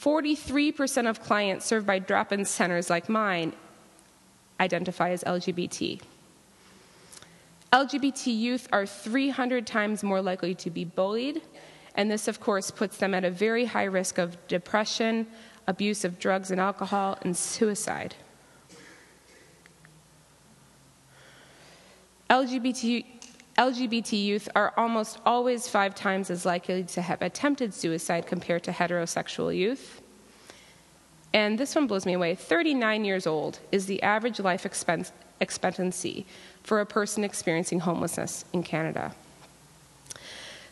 43% 0.00 1.06
of 1.06 1.20
clients 1.20 1.66
served 1.66 1.86
by 1.86 1.98
drop 1.98 2.32
in 2.32 2.46
centers 2.46 2.88
like 2.88 3.10
mine 3.10 3.52
identify 4.58 5.10
as 5.10 5.22
LGBT. 5.24 6.00
LGBT 7.70 8.34
youth 8.34 8.66
are 8.72 8.86
300 8.86 9.66
times 9.66 10.02
more 10.02 10.22
likely 10.22 10.54
to 10.54 10.70
be 10.70 10.86
bullied 10.86 11.42
and 11.94 12.10
this, 12.10 12.26
of 12.28 12.40
course, 12.40 12.70
puts 12.70 12.96
them 12.96 13.14
at 13.14 13.24
a 13.24 13.30
very 13.30 13.66
high 13.66 13.84
risk 13.84 14.18
of 14.18 14.36
depression, 14.48 15.26
abuse 15.66 16.04
of 16.04 16.18
drugs 16.18 16.50
and 16.50 16.60
alcohol, 16.60 17.18
and 17.22 17.36
suicide. 17.36 18.14
LGBT, 22.28 23.04
LGBT 23.56 24.24
youth 24.24 24.48
are 24.56 24.72
almost 24.76 25.20
always 25.24 25.68
five 25.68 25.94
times 25.94 26.30
as 26.30 26.44
likely 26.44 26.82
to 26.84 27.02
have 27.02 27.22
attempted 27.22 27.72
suicide 27.72 28.26
compared 28.26 28.64
to 28.64 28.72
heterosexual 28.72 29.56
youth. 29.56 30.00
And 31.32 31.58
this 31.58 31.74
one 31.74 31.86
blows 31.86 32.06
me 32.06 32.14
away 32.14 32.34
39 32.34 33.04
years 33.04 33.26
old 33.26 33.60
is 33.70 33.86
the 33.86 34.02
average 34.02 34.40
life 34.40 34.66
expectancy 35.40 36.26
for 36.62 36.80
a 36.80 36.86
person 36.86 37.24
experiencing 37.24 37.80
homelessness 37.80 38.44
in 38.52 38.62
Canada. 38.62 39.14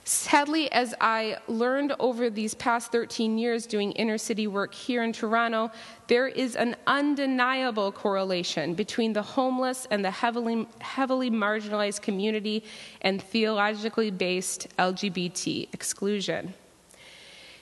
Sadly, 0.04 0.70
as 0.72 0.96
I 1.00 1.36
learned 1.46 1.94
over 2.00 2.28
these 2.28 2.54
past 2.54 2.90
13 2.90 3.38
years 3.38 3.66
doing 3.66 3.92
inner 3.92 4.18
city 4.18 4.48
work 4.48 4.74
here 4.74 5.04
in 5.04 5.12
Toronto, 5.12 5.70
there 6.08 6.26
is 6.26 6.56
an 6.56 6.74
undeniable 6.88 7.92
correlation 7.92 8.74
between 8.74 9.12
the 9.12 9.22
homeless 9.22 9.86
and 9.92 10.04
the 10.04 10.10
heavily, 10.10 10.66
heavily 10.80 11.30
marginalized 11.30 12.02
community 12.02 12.64
and 13.02 13.22
theologically 13.22 14.10
based 14.10 14.66
LGBT 14.76 15.68
exclusion. 15.72 16.52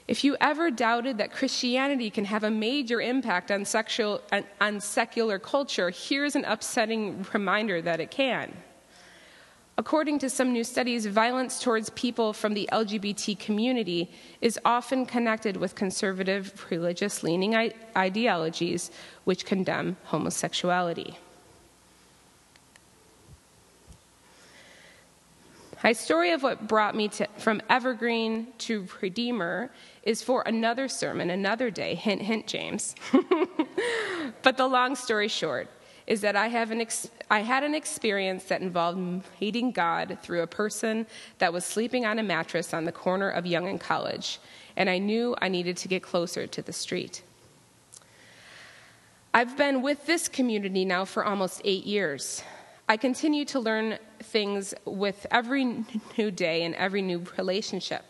If 0.08 0.24
you 0.24 0.36
ever 0.40 0.70
doubted 0.70 1.18
that 1.18 1.32
Christianity 1.32 2.08
can 2.08 2.24
have 2.24 2.42
a 2.42 2.50
major 2.50 3.02
impact 3.02 3.50
on, 3.50 3.66
sexual, 3.66 4.22
on 4.60 4.80
secular 4.80 5.38
culture, 5.38 5.90
here's 5.90 6.34
an 6.34 6.46
upsetting 6.46 7.26
reminder 7.34 7.82
that 7.82 8.00
it 8.00 8.10
can. 8.10 8.56
According 9.80 10.18
to 10.18 10.28
some 10.28 10.52
new 10.52 10.62
studies, 10.62 11.06
violence 11.06 11.58
towards 11.58 11.88
people 11.88 12.34
from 12.34 12.52
the 12.52 12.68
LGBT 12.70 13.38
community 13.38 14.10
is 14.42 14.60
often 14.62 15.06
connected 15.06 15.56
with 15.56 15.74
conservative 15.74 16.66
religious 16.70 17.22
leaning 17.22 17.54
ideologies 17.96 18.90
which 19.24 19.46
condemn 19.46 19.96
homosexuality. 20.04 21.16
My 25.82 25.92
story 25.92 26.32
of 26.32 26.42
what 26.42 26.68
brought 26.68 26.94
me 26.94 27.08
to, 27.08 27.26
from 27.38 27.62
Evergreen 27.70 28.48
to 28.58 28.86
Redeemer 29.00 29.70
is 30.02 30.22
for 30.22 30.42
another 30.42 30.88
sermon, 30.88 31.30
another 31.30 31.70
day. 31.70 31.94
Hint, 31.94 32.20
hint, 32.20 32.46
James. 32.46 32.94
but 34.42 34.58
the 34.58 34.66
long 34.66 34.94
story 34.94 35.28
short 35.28 35.70
is 36.10 36.22
that 36.22 36.34
I, 36.34 36.48
have 36.48 36.72
an 36.72 36.80
ex- 36.80 37.08
I 37.30 37.38
had 37.38 37.62
an 37.62 37.72
experience 37.72 38.42
that 38.46 38.60
involved 38.62 38.98
meeting 39.40 39.70
God 39.70 40.18
through 40.20 40.42
a 40.42 40.46
person 40.48 41.06
that 41.38 41.52
was 41.52 41.64
sleeping 41.64 42.04
on 42.04 42.18
a 42.18 42.22
mattress 42.24 42.74
on 42.74 42.84
the 42.84 42.90
corner 42.90 43.30
of 43.30 43.46
Yonge 43.46 43.68
and 43.68 43.80
College, 43.80 44.40
and 44.76 44.90
I 44.90 44.98
knew 44.98 45.36
I 45.40 45.46
needed 45.46 45.76
to 45.76 45.86
get 45.86 46.02
closer 46.02 46.48
to 46.48 46.62
the 46.62 46.72
street. 46.72 47.22
I've 49.32 49.56
been 49.56 49.82
with 49.82 50.04
this 50.06 50.26
community 50.26 50.84
now 50.84 51.04
for 51.04 51.24
almost 51.24 51.62
eight 51.64 51.86
years. 51.86 52.42
I 52.88 52.96
continue 52.96 53.44
to 53.44 53.60
learn 53.60 53.96
things 54.18 54.74
with 54.84 55.28
every 55.30 55.84
new 56.18 56.32
day 56.32 56.64
and 56.64 56.74
every 56.74 57.02
new 57.02 57.24
relationship. 57.38 58.04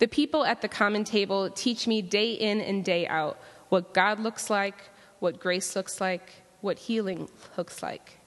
The 0.00 0.06
people 0.06 0.44
at 0.44 0.60
the 0.60 0.68
common 0.68 1.04
table 1.04 1.48
teach 1.48 1.86
me 1.86 2.02
day 2.02 2.32
in 2.32 2.60
and 2.60 2.84
day 2.84 3.06
out 3.06 3.40
what 3.70 3.94
God 3.94 4.20
looks 4.20 4.50
like, 4.50 4.90
what 5.20 5.40
grace 5.40 5.74
looks 5.74 5.98
like, 5.98 6.30
what 6.66 6.78
healing 6.78 7.30
looks 7.56 7.82
like. 7.82 8.18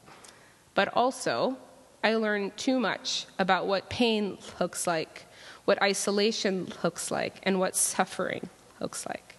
But 0.73 0.87
also, 0.95 1.57
I 2.03 2.15
learn 2.15 2.51
too 2.57 2.79
much 2.79 3.27
about 3.37 3.67
what 3.67 3.89
pain 3.89 4.39
looks 4.59 4.87
like, 4.87 5.25
what 5.65 5.79
isolation 5.83 6.73
looks 6.83 7.11
like, 7.11 7.35
and 7.43 7.59
what 7.59 7.75
suffering 7.75 8.49
looks 8.79 9.05
like. 9.05 9.35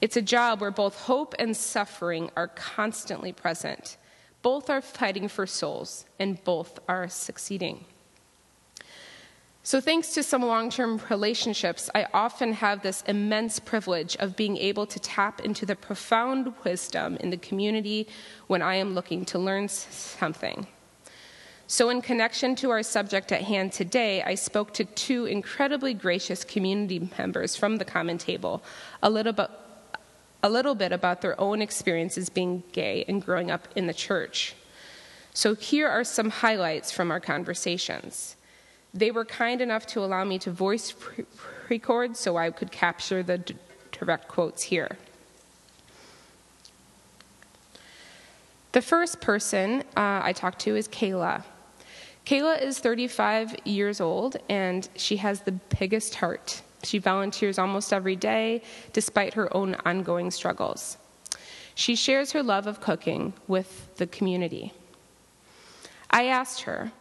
It's 0.00 0.16
a 0.16 0.22
job 0.22 0.60
where 0.60 0.70
both 0.70 0.94
hope 0.94 1.34
and 1.40 1.56
suffering 1.56 2.30
are 2.36 2.48
constantly 2.48 3.32
present 3.32 3.96
both 4.42 4.70
are 4.70 4.80
fighting 4.80 5.28
for 5.28 5.46
souls, 5.46 6.04
and 6.18 6.42
both 6.44 6.78
are 6.88 7.08
succeeding. 7.08 7.84
So, 9.68 9.82
thanks 9.82 10.14
to 10.14 10.22
some 10.22 10.40
long 10.40 10.70
term 10.70 10.98
relationships, 11.10 11.90
I 11.94 12.06
often 12.14 12.54
have 12.54 12.80
this 12.80 13.04
immense 13.06 13.58
privilege 13.58 14.16
of 14.16 14.34
being 14.34 14.56
able 14.56 14.86
to 14.86 14.98
tap 14.98 15.42
into 15.42 15.66
the 15.66 15.76
profound 15.76 16.54
wisdom 16.64 17.18
in 17.18 17.28
the 17.28 17.36
community 17.36 18.08
when 18.46 18.62
I 18.62 18.76
am 18.76 18.94
looking 18.94 19.26
to 19.26 19.38
learn 19.38 19.68
something. 19.68 20.66
So, 21.66 21.90
in 21.90 22.00
connection 22.00 22.56
to 22.56 22.70
our 22.70 22.82
subject 22.82 23.30
at 23.30 23.42
hand 23.42 23.72
today, 23.72 24.22
I 24.22 24.36
spoke 24.36 24.72
to 24.72 24.86
two 24.86 25.26
incredibly 25.26 25.92
gracious 25.92 26.44
community 26.44 27.10
members 27.18 27.54
from 27.54 27.76
the 27.76 27.84
Common 27.84 28.16
Table 28.16 28.62
a 29.02 29.10
little 29.10 29.34
bit 29.34 29.50
a 30.42 30.48
little 30.48 30.76
bit 30.76 30.92
about 30.92 31.20
their 31.20 31.38
own 31.38 31.60
experiences 31.60 32.30
being 32.30 32.62
gay 32.72 33.04
and 33.06 33.22
growing 33.22 33.50
up 33.50 33.68
in 33.76 33.86
the 33.86 33.92
church. 33.92 34.54
So 35.34 35.54
here 35.54 35.90
are 35.90 36.04
some 36.04 36.30
highlights 36.30 36.90
from 36.90 37.10
our 37.10 37.20
conversations. 37.20 38.34
They 38.94 39.10
were 39.10 39.24
kind 39.24 39.60
enough 39.60 39.86
to 39.88 40.00
allow 40.00 40.24
me 40.24 40.38
to 40.40 40.50
voice 40.50 40.94
record 41.68 42.16
so 42.16 42.36
I 42.36 42.50
could 42.50 42.70
capture 42.70 43.22
the 43.22 43.38
d- 43.38 43.56
direct 43.92 44.28
quotes 44.28 44.62
here. 44.62 44.96
The 48.72 48.82
first 48.82 49.20
person 49.20 49.82
uh, 49.96 50.20
I 50.22 50.32
talked 50.32 50.60
to 50.60 50.76
is 50.76 50.88
Kayla. 50.88 51.42
Kayla 52.26 52.62
is 52.62 52.78
35 52.78 53.56
years 53.64 54.00
old 54.00 54.36
and 54.48 54.88
she 54.96 55.16
has 55.16 55.40
the 55.40 55.52
biggest 55.52 56.16
heart. 56.16 56.62
She 56.82 56.98
volunteers 56.98 57.58
almost 57.58 57.92
every 57.92 58.16
day, 58.16 58.62
despite 58.92 59.34
her 59.34 59.54
own 59.56 59.74
ongoing 59.84 60.30
struggles. 60.30 60.96
She 61.74 61.96
shares 61.96 62.32
her 62.32 62.42
love 62.42 62.66
of 62.66 62.80
cooking 62.80 63.32
with 63.46 63.94
the 63.96 64.06
community. 64.06 64.72
I 66.10 66.26
asked 66.26 66.62
her, 66.62 66.92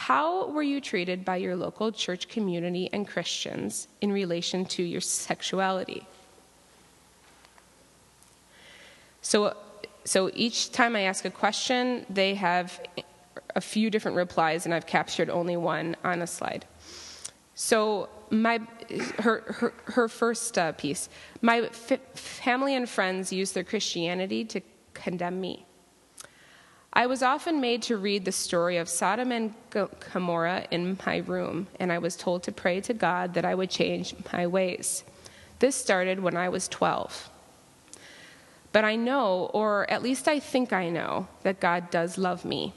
How 0.00 0.46
were 0.46 0.62
you 0.62 0.80
treated 0.80 1.26
by 1.26 1.36
your 1.36 1.54
local 1.54 1.92
church 1.92 2.26
community 2.26 2.88
and 2.90 3.06
Christians 3.06 3.86
in 4.00 4.10
relation 4.10 4.64
to 4.64 4.82
your 4.82 5.02
sexuality? 5.02 6.06
So, 9.20 9.54
so 10.04 10.30
each 10.32 10.72
time 10.72 10.96
I 10.96 11.02
ask 11.02 11.26
a 11.26 11.30
question, 11.30 12.06
they 12.08 12.34
have 12.36 12.80
a 13.54 13.60
few 13.60 13.90
different 13.90 14.16
replies, 14.16 14.64
and 14.64 14.72
I've 14.72 14.86
captured 14.86 15.28
only 15.28 15.58
one 15.58 15.94
on 16.02 16.22
a 16.22 16.26
slide. 16.26 16.64
So 17.54 18.08
my 18.30 18.60
her 19.18 19.42
her, 19.58 19.74
her 19.84 20.08
first 20.08 20.56
uh, 20.56 20.72
piece. 20.72 21.10
My 21.42 21.68
f- 21.90 22.00
family 22.14 22.74
and 22.74 22.88
friends 22.88 23.34
use 23.34 23.52
their 23.52 23.64
Christianity 23.64 24.46
to 24.46 24.62
condemn 24.94 25.42
me. 25.42 25.66
I 26.92 27.06
was 27.06 27.22
often 27.22 27.60
made 27.60 27.82
to 27.82 27.96
read 27.96 28.24
the 28.24 28.32
story 28.32 28.76
of 28.76 28.88
Sodom 28.88 29.30
and 29.30 29.54
Gomorrah 29.70 30.66
in 30.72 30.98
my 31.06 31.18
room, 31.18 31.68
and 31.78 31.92
I 31.92 31.98
was 31.98 32.16
told 32.16 32.42
to 32.44 32.52
pray 32.52 32.80
to 32.80 32.92
God 32.92 33.34
that 33.34 33.44
I 33.44 33.54
would 33.54 33.70
change 33.70 34.14
my 34.32 34.48
ways. 34.48 35.04
This 35.60 35.76
started 35.76 36.18
when 36.18 36.36
I 36.36 36.48
was 36.48 36.66
12. 36.66 37.30
But 38.72 38.84
I 38.84 38.96
know, 38.96 39.50
or 39.54 39.88
at 39.88 40.02
least 40.02 40.26
I 40.26 40.40
think 40.40 40.72
I 40.72 40.88
know, 40.88 41.28
that 41.44 41.60
God 41.60 41.90
does 41.90 42.18
love 42.18 42.44
me. 42.44 42.74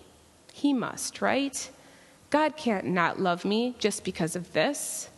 He 0.51 0.73
must, 0.73 1.19
right? 1.19 1.69
God 2.29 2.55
can't 2.55 2.85
not 2.85 3.19
love 3.19 3.45
me 3.45 3.75
just 3.79 4.03
because 4.03 4.35
of 4.35 4.53
this. 4.53 5.09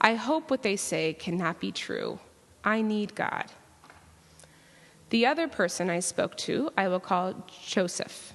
I 0.00 0.14
hope 0.14 0.50
what 0.50 0.62
they 0.62 0.76
say 0.76 1.12
cannot 1.12 1.60
be 1.60 1.72
true. 1.72 2.18
I 2.64 2.80
need 2.80 3.14
God. 3.14 3.46
The 5.10 5.26
other 5.26 5.48
person 5.48 5.90
I 5.90 6.00
spoke 6.00 6.36
to, 6.38 6.70
I 6.76 6.88
will 6.88 7.00
call 7.00 7.34
Joseph. 7.66 8.34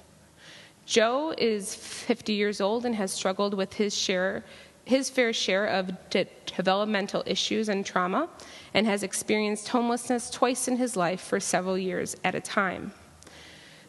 Joe 0.84 1.34
is 1.36 1.74
50 1.74 2.32
years 2.32 2.60
old 2.60 2.86
and 2.86 2.94
has 2.94 3.10
struggled 3.10 3.54
with 3.54 3.74
his 3.74 3.96
share 3.96 4.44
his 4.86 5.10
fair 5.10 5.32
share 5.32 5.66
of 5.66 5.90
de- 6.10 6.28
developmental 6.46 7.22
issues 7.26 7.68
and 7.68 7.84
trauma 7.84 8.28
and 8.72 8.86
has 8.86 9.02
experienced 9.02 9.68
homelessness 9.68 10.30
twice 10.30 10.68
in 10.68 10.76
his 10.76 10.96
life 10.96 11.20
for 11.20 11.40
several 11.40 11.76
years 11.76 12.16
at 12.22 12.36
a 12.36 12.40
time. 12.40 12.92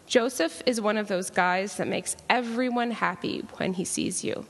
Joseph 0.07 0.63
is 0.65 0.81
one 0.81 0.97
of 0.97 1.07
those 1.07 1.29
guys 1.29 1.77
that 1.77 1.87
makes 1.87 2.17
everyone 2.29 2.89
happy 2.89 3.45
when 3.57 3.73
he 3.73 3.85
sees 3.85 4.23
you. 4.23 4.47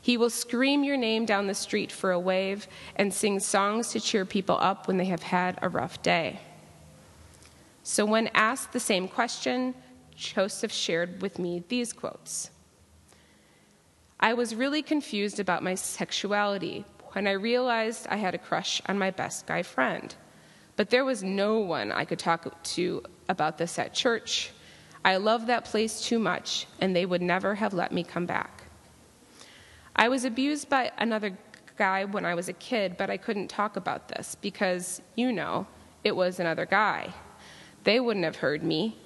He 0.00 0.16
will 0.16 0.30
scream 0.30 0.82
your 0.82 0.96
name 0.96 1.24
down 1.24 1.46
the 1.46 1.54
street 1.54 1.92
for 1.92 2.10
a 2.10 2.18
wave 2.18 2.66
and 2.96 3.14
sing 3.14 3.38
songs 3.38 3.90
to 3.90 4.00
cheer 4.00 4.24
people 4.24 4.58
up 4.60 4.88
when 4.88 4.96
they 4.96 5.04
have 5.04 5.22
had 5.22 5.56
a 5.62 5.68
rough 5.68 6.02
day. 6.02 6.40
So, 7.88 8.04
when 8.04 8.26
asked 8.34 8.72
the 8.72 8.80
same 8.80 9.06
question, 9.06 9.72
Joseph 10.16 10.72
shared 10.72 11.22
with 11.22 11.38
me 11.38 11.62
these 11.68 11.92
quotes 11.92 12.50
I 14.18 14.34
was 14.34 14.56
really 14.56 14.82
confused 14.82 15.38
about 15.38 15.62
my 15.62 15.76
sexuality 15.76 16.84
when 17.12 17.28
I 17.28 17.32
realized 17.32 18.08
I 18.08 18.16
had 18.16 18.34
a 18.34 18.38
crush 18.38 18.82
on 18.86 18.98
my 18.98 19.12
best 19.12 19.46
guy 19.46 19.62
friend. 19.62 20.12
But 20.74 20.90
there 20.90 21.04
was 21.04 21.22
no 21.22 21.60
one 21.60 21.92
I 21.92 22.04
could 22.04 22.18
talk 22.18 22.60
to 22.74 23.04
about 23.28 23.56
this 23.56 23.78
at 23.78 23.94
church. 23.94 24.50
I 25.04 25.18
loved 25.18 25.46
that 25.46 25.64
place 25.64 26.00
too 26.00 26.18
much, 26.18 26.66
and 26.80 26.94
they 26.94 27.06
would 27.06 27.22
never 27.22 27.54
have 27.54 27.72
let 27.72 27.92
me 27.92 28.02
come 28.02 28.26
back. 28.26 28.64
I 29.94 30.08
was 30.08 30.24
abused 30.24 30.68
by 30.68 30.90
another 30.98 31.38
guy 31.76 32.04
when 32.04 32.24
I 32.24 32.34
was 32.34 32.48
a 32.48 32.52
kid, 32.54 32.96
but 32.96 33.10
I 33.10 33.16
couldn't 33.16 33.46
talk 33.46 33.76
about 33.76 34.08
this 34.08 34.34
because, 34.40 35.00
you 35.14 35.30
know, 35.30 35.68
it 36.02 36.16
was 36.16 36.40
another 36.40 36.66
guy. 36.66 37.14
They 37.86 38.00
wouldn't 38.00 38.24
have 38.24 38.36
heard 38.36 38.64
me. 38.64 38.96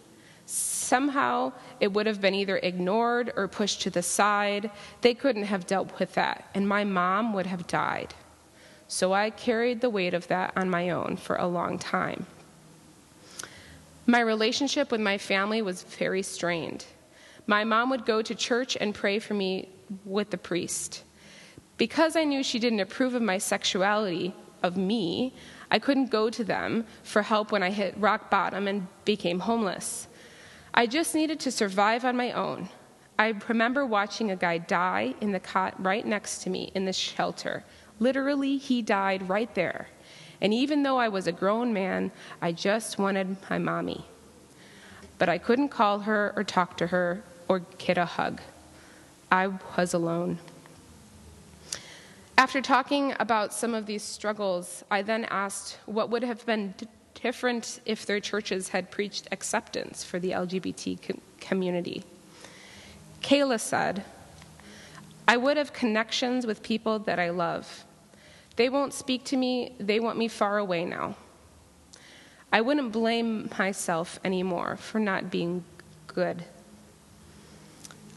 Somehow, 0.46 1.52
it 1.80 1.92
would 1.92 2.06
have 2.06 2.22
been 2.22 2.34
either 2.34 2.56
ignored 2.56 3.30
or 3.36 3.46
pushed 3.46 3.82
to 3.82 3.90
the 3.90 4.02
side. 4.02 4.70
They 5.02 5.12
couldn't 5.12 5.44
have 5.44 5.66
dealt 5.66 6.00
with 6.00 6.14
that, 6.14 6.48
and 6.54 6.66
my 6.66 6.84
mom 6.84 7.34
would 7.34 7.44
have 7.44 7.66
died. 7.66 8.14
So 8.88 9.12
I 9.12 9.28
carried 9.28 9.82
the 9.82 9.90
weight 9.90 10.14
of 10.14 10.28
that 10.28 10.54
on 10.56 10.70
my 10.70 10.88
own 10.88 11.18
for 11.18 11.36
a 11.36 11.46
long 11.46 11.78
time. 11.78 12.24
My 14.06 14.20
relationship 14.20 14.90
with 14.90 15.02
my 15.02 15.18
family 15.18 15.60
was 15.60 15.82
very 15.82 16.22
strained. 16.22 16.86
My 17.46 17.64
mom 17.64 17.90
would 17.90 18.06
go 18.06 18.22
to 18.22 18.34
church 18.34 18.78
and 18.80 18.94
pray 18.94 19.18
for 19.18 19.34
me 19.34 19.68
with 20.06 20.30
the 20.30 20.38
priest. 20.38 21.04
Because 21.76 22.16
I 22.16 22.24
knew 22.24 22.42
she 22.42 22.58
didn't 22.58 22.80
approve 22.80 23.14
of 23.14 23.20
my 23.20 23.36
sexuality, 23.36 24.34
of 24.62 24.78
me, 24.78 25.34
I 25.70 25.78
couldn't 25.78 26.10
go 26.10 26.30
to 26.30 26.44
them 26.44 26.84
for 27.02 27.22
help 27.22 27.52
when 27.52 27.62
I 27.62 27.70
hit 27.70 27.94
rock 27.98 28.30
bottom 28.30 28.66
and 28.66 28.86
became 29.04 29.40
homeless. 29.40 30.08
I 30.74 30.86
just 30.86 31.14
needed 31.14 31.40
to 31.40 31.50
survive 31.50 32.04
on 32.04 32.16
my 32.16 32.32
own. 32.32 32.68
I 33.18 33.34
remember 33.48 33.84
watching 33.84 34.30
a 34.30 34.36
guy 34.36 34.58
die 34.58 35.14
in 35.20 35.32
the 35.32 35.40
cot 35.40 35.74
right 35.82 36.06
next 36.06 36.42
to 36.42 36.50
me 36.50 36.72
in 36.74 36.86
the 36.86 36.92
shelter, 36.92 37.64
Literally, 38.00 38.56
he 38.56 38.80
died 38.80 39.28
right 39.28 39.54
there. 39.54 39.88
And 40.40 40.54
even 40.54 40.82
though 40.82 40.96
I 40.96 41.08
was 41.08 41.26
a 41.26 41.32
grown 41.32 41.72
man, 41.72 42.10
I 42.40 42.50
just 42.50 42.98
wanted 42.98 43.36
my 43.50 43.58
mommy. 43.58 44.06
But 45.18 45.28
I 45.28 45.36
couldn't 45.36 45.68
call 45.68 46.00
her 46.00 46.32
or 46.34 46.42
talk 46.42 46.78
to 46.78 46.86
her 46.88 47.22
or 47.46 47.60
get 47.76 47.98
a 47.98 48.06
hug. 48.06 48.40
I 49.30 49.48
was 49.76 49.92
alone. 49.92 50.38
After 52.40 52.62
talking 52.62 53.12
about 53.20 53.52
some 53.52 53.74
of 53.74 53.84
these 53.84 54.02
struggles, 54.02 54.82
I 54.90 55.02
then 55.02 55.26
asked 55.26 55.76
what 55.84 56.08
would 56.08 56.22
have 56.22 56.46
been 56.46 56.72
different 57.12 57.80
if 57.84 58.06
their 58.06 58.18
churches 58.18 58.68
had 58.68 58.90
preached 58.90 59.28
acceptance 59.30 60.02
for 60.02 60.18
the 60.18 60.30
LGBT 60.30 61.18
community. 61.38 62.02
Kayla 63.20 63.60
said, 63.60 64.04
I 65.28 65.36
would 65.36 65.58
have 65.58 65.74
connections 65.74 66.46
with 66.46 66.62
people 66.62 66.98
that 67.00 67.18
I 67.18 67.28
love. 67.28 67.84
They 68.56 68.70
won't 68.70 68.94
speak 68.94 69.24
to 69.24 69.36
me, 69.36 69.74
they 69.78 70.00
want 70.00 70.16
me 70.16 70.26
far 70.26 70.56
away 70.56 70.86
now. 70.86 71.16
I 72.50 72.62
wouldn't 72.62 72.90
blame 72.90 73.50
myself 73.58 74.18
anymore 74.24 74.78
for 74.78 74.98
not 74.98 75.30
being 75.30 75.62
good. 76.06 76.46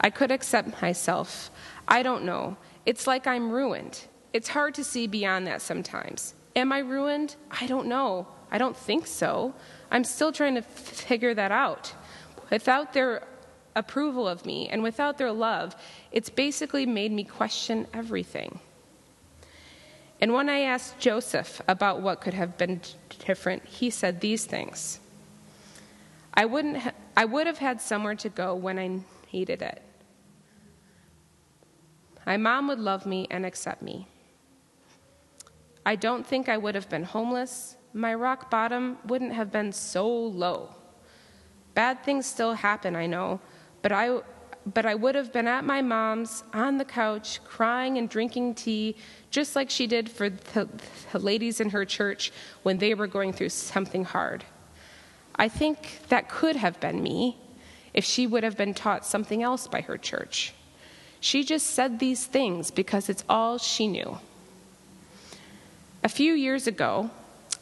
I 0.00 0.08
could 0.08 0.30
accept 0.30 0.80
myself. 0.80 1.50
I 1.86 2.02
don't 2.02 2.24
know. 2.24 2.56
It's 2.86 3.06
like 3.06 3.26
I'm 3.26 3.50
ruined. 3.50 4.06
It's 4.34 4.48
hard 4.48 4.74
to 4.74 4.84
see 4.84 5.06
beyond 5.06 5.46
that 5.46 5.62
sometimes. 5.62 6.34
Am 6.56 6.72
I 6.72 6.80
ruined? 6.80 7.36
I 7.52 7.68
don't 7.68 7.86
know. 7.86 8.26
I 8.50 8.58
don't 8.58 8.76
think 8.76 9.06
so. 9.06 9.54
I'm 9.92 10.02
still 10.02 10.32
trying 10.32 10.54
to 10.54 10.60
f- 10.60 10.66
figure 10.66 11.34
that 11.34 11.52
out. 11.52 11.94
Without 12.50 12.92
their 12.92 13.22
approval 13.76 14.26
of 14.26 14.44
me 14.44 14.68
and 14.68 14.82
without 14.82 15.18
their 15.18 15.30
love, 15.30 15.76
it's 16.10 16.30
basically 16.30 16.84
made 16.84 17.12
me 17.12 17.22
question 17.22 17.86
everything. 17.94 18.58
And 20.20 20.32
when 20.32 20.48
I 20.48 20.60
asked 20.60 20.98
Joseph 20.98 21.60
about 21.68 22.02
what 22.02 22.20
could 22.20 22.34
have 22.34 22.58
been 22.58 22.80
different, 23.24 23.64
he 23.64 23.88
said 23.88 24.20
these 24.20 24.46
things 24.46 24.98
I, 26.32 26.44
wouldn't 26.44 26.78
ha- 26.78 26.92
I 27.16 27.24
would 27.24 27.46
have 27.46 27.58
had 27.58 27.80
somewhere 27.80 28.16
to 28.16 28.28
go 28.28 28.56
when 28.56 28.80
I 28.80 29.00
needed 29.32 29.62
it. 29.62 29.80
My 32.26 32.36
mom 32.36 32.66
would 32.66 32.80
love 32.80 33.06
me 33.06 33.28
and 33.30 33.46
accept 33.46 33.80
me. 33.80 34.08
I 35.86 35.96
don't 35.96 36.26
think 36.26 36.48
I 36.48 36.56
would 36.56 36.74
have 36.74 36.88
been 36.88 37.04
homeless. 37.04 37.76
My 37.92 38.14
rock 38.14 38.50
bottom 38.50 38.98
wouldn't 39.06 39.32
have 39.32 39.52
been 39.52 39.72
so 39.72 40.08
low. 40.08 40.74
Bad 41.74 42.04
things 42.04 42.26
still 42.26 42.54
happen, 42.54 42.96
I 42.96 43.06
know, 43.06 43.40
but 43.82 43.92
I, 43.92 44.20
but 44.66 44.86
I 44.86 44.94
would 44.94 45.14
have 45.14 45.32
been 45.32 45.46
at 45.46 45.64
my 45.64 45.82
mom's 45.82 46.44
on 46.52 46.78
the 46.78 46.84
couch, 46.84 47.42
crying 47.44 47.98
and 47.98 48.08
drinking 48.08 48.54
tea, 48.54 48.96
just 49.30 49.54
like 49.56 49.70
she 49.70 49.86
did 49.86 50.10
for 50.10 50.30
the, 50.30 50.68
the 51.12 51.18
ladies 51.18 51.60
in 51.60 51.70
her 51.70 51.84
church 51.84 52.32
when 52.62 52.78
they 52.78 52.94
were 52.94 53.06
going 53.06 53.32
through 53.32 53.50
something 53.50 54.04
hard. 54.04 54.44
I 55.36 55.48
think 55.48 56.00
that 56.08 56.28
could 56.28 56.56
have 56.56 56.78
been 56.80 57.02
me 57.02 57.38
if 57.92 58.04
she 58.04 58.26
would 58.26 58.44
have 58.44 58.56
been 58.56 58.74
taught 58.74 59.04
something 59.04 59.42
else 59.42 59.66
by 59.66 59.80
her 59.82 59.98
church. 59.98 60.54
She 61.20 61.42
just 61.42 61.68
said 61.68 61.98
these 61.98 62.26
things 62.26 62.70
because 62.70 63.08
it's 63.08 63.24
all 63.28 63.58
she 63.58 63.88
knew. 63.88 64.18
A 66.04 66.08
few 66.10 66.34
years 66.34 66.66
ago, 66.66 67.08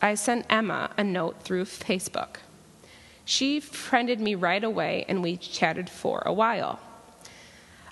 I 0.03 0.17
sent 0.17 0.47
Emma 0.51 0.91
a 0.99 1.05
note 1.05 1.45
through 1.45 1.67
Facebook. 1.67 2.39
She 3.25 3.61
friended 3.61 4.21
me 4.21 4.35
right 4.35 4.65
away, 4.65 5.05
and 5.09 5.23
we 5.23 5.37
chatted 5.37 5.89
for 5.89 6.25
a 6.27 6.33
while. 6.33 6.81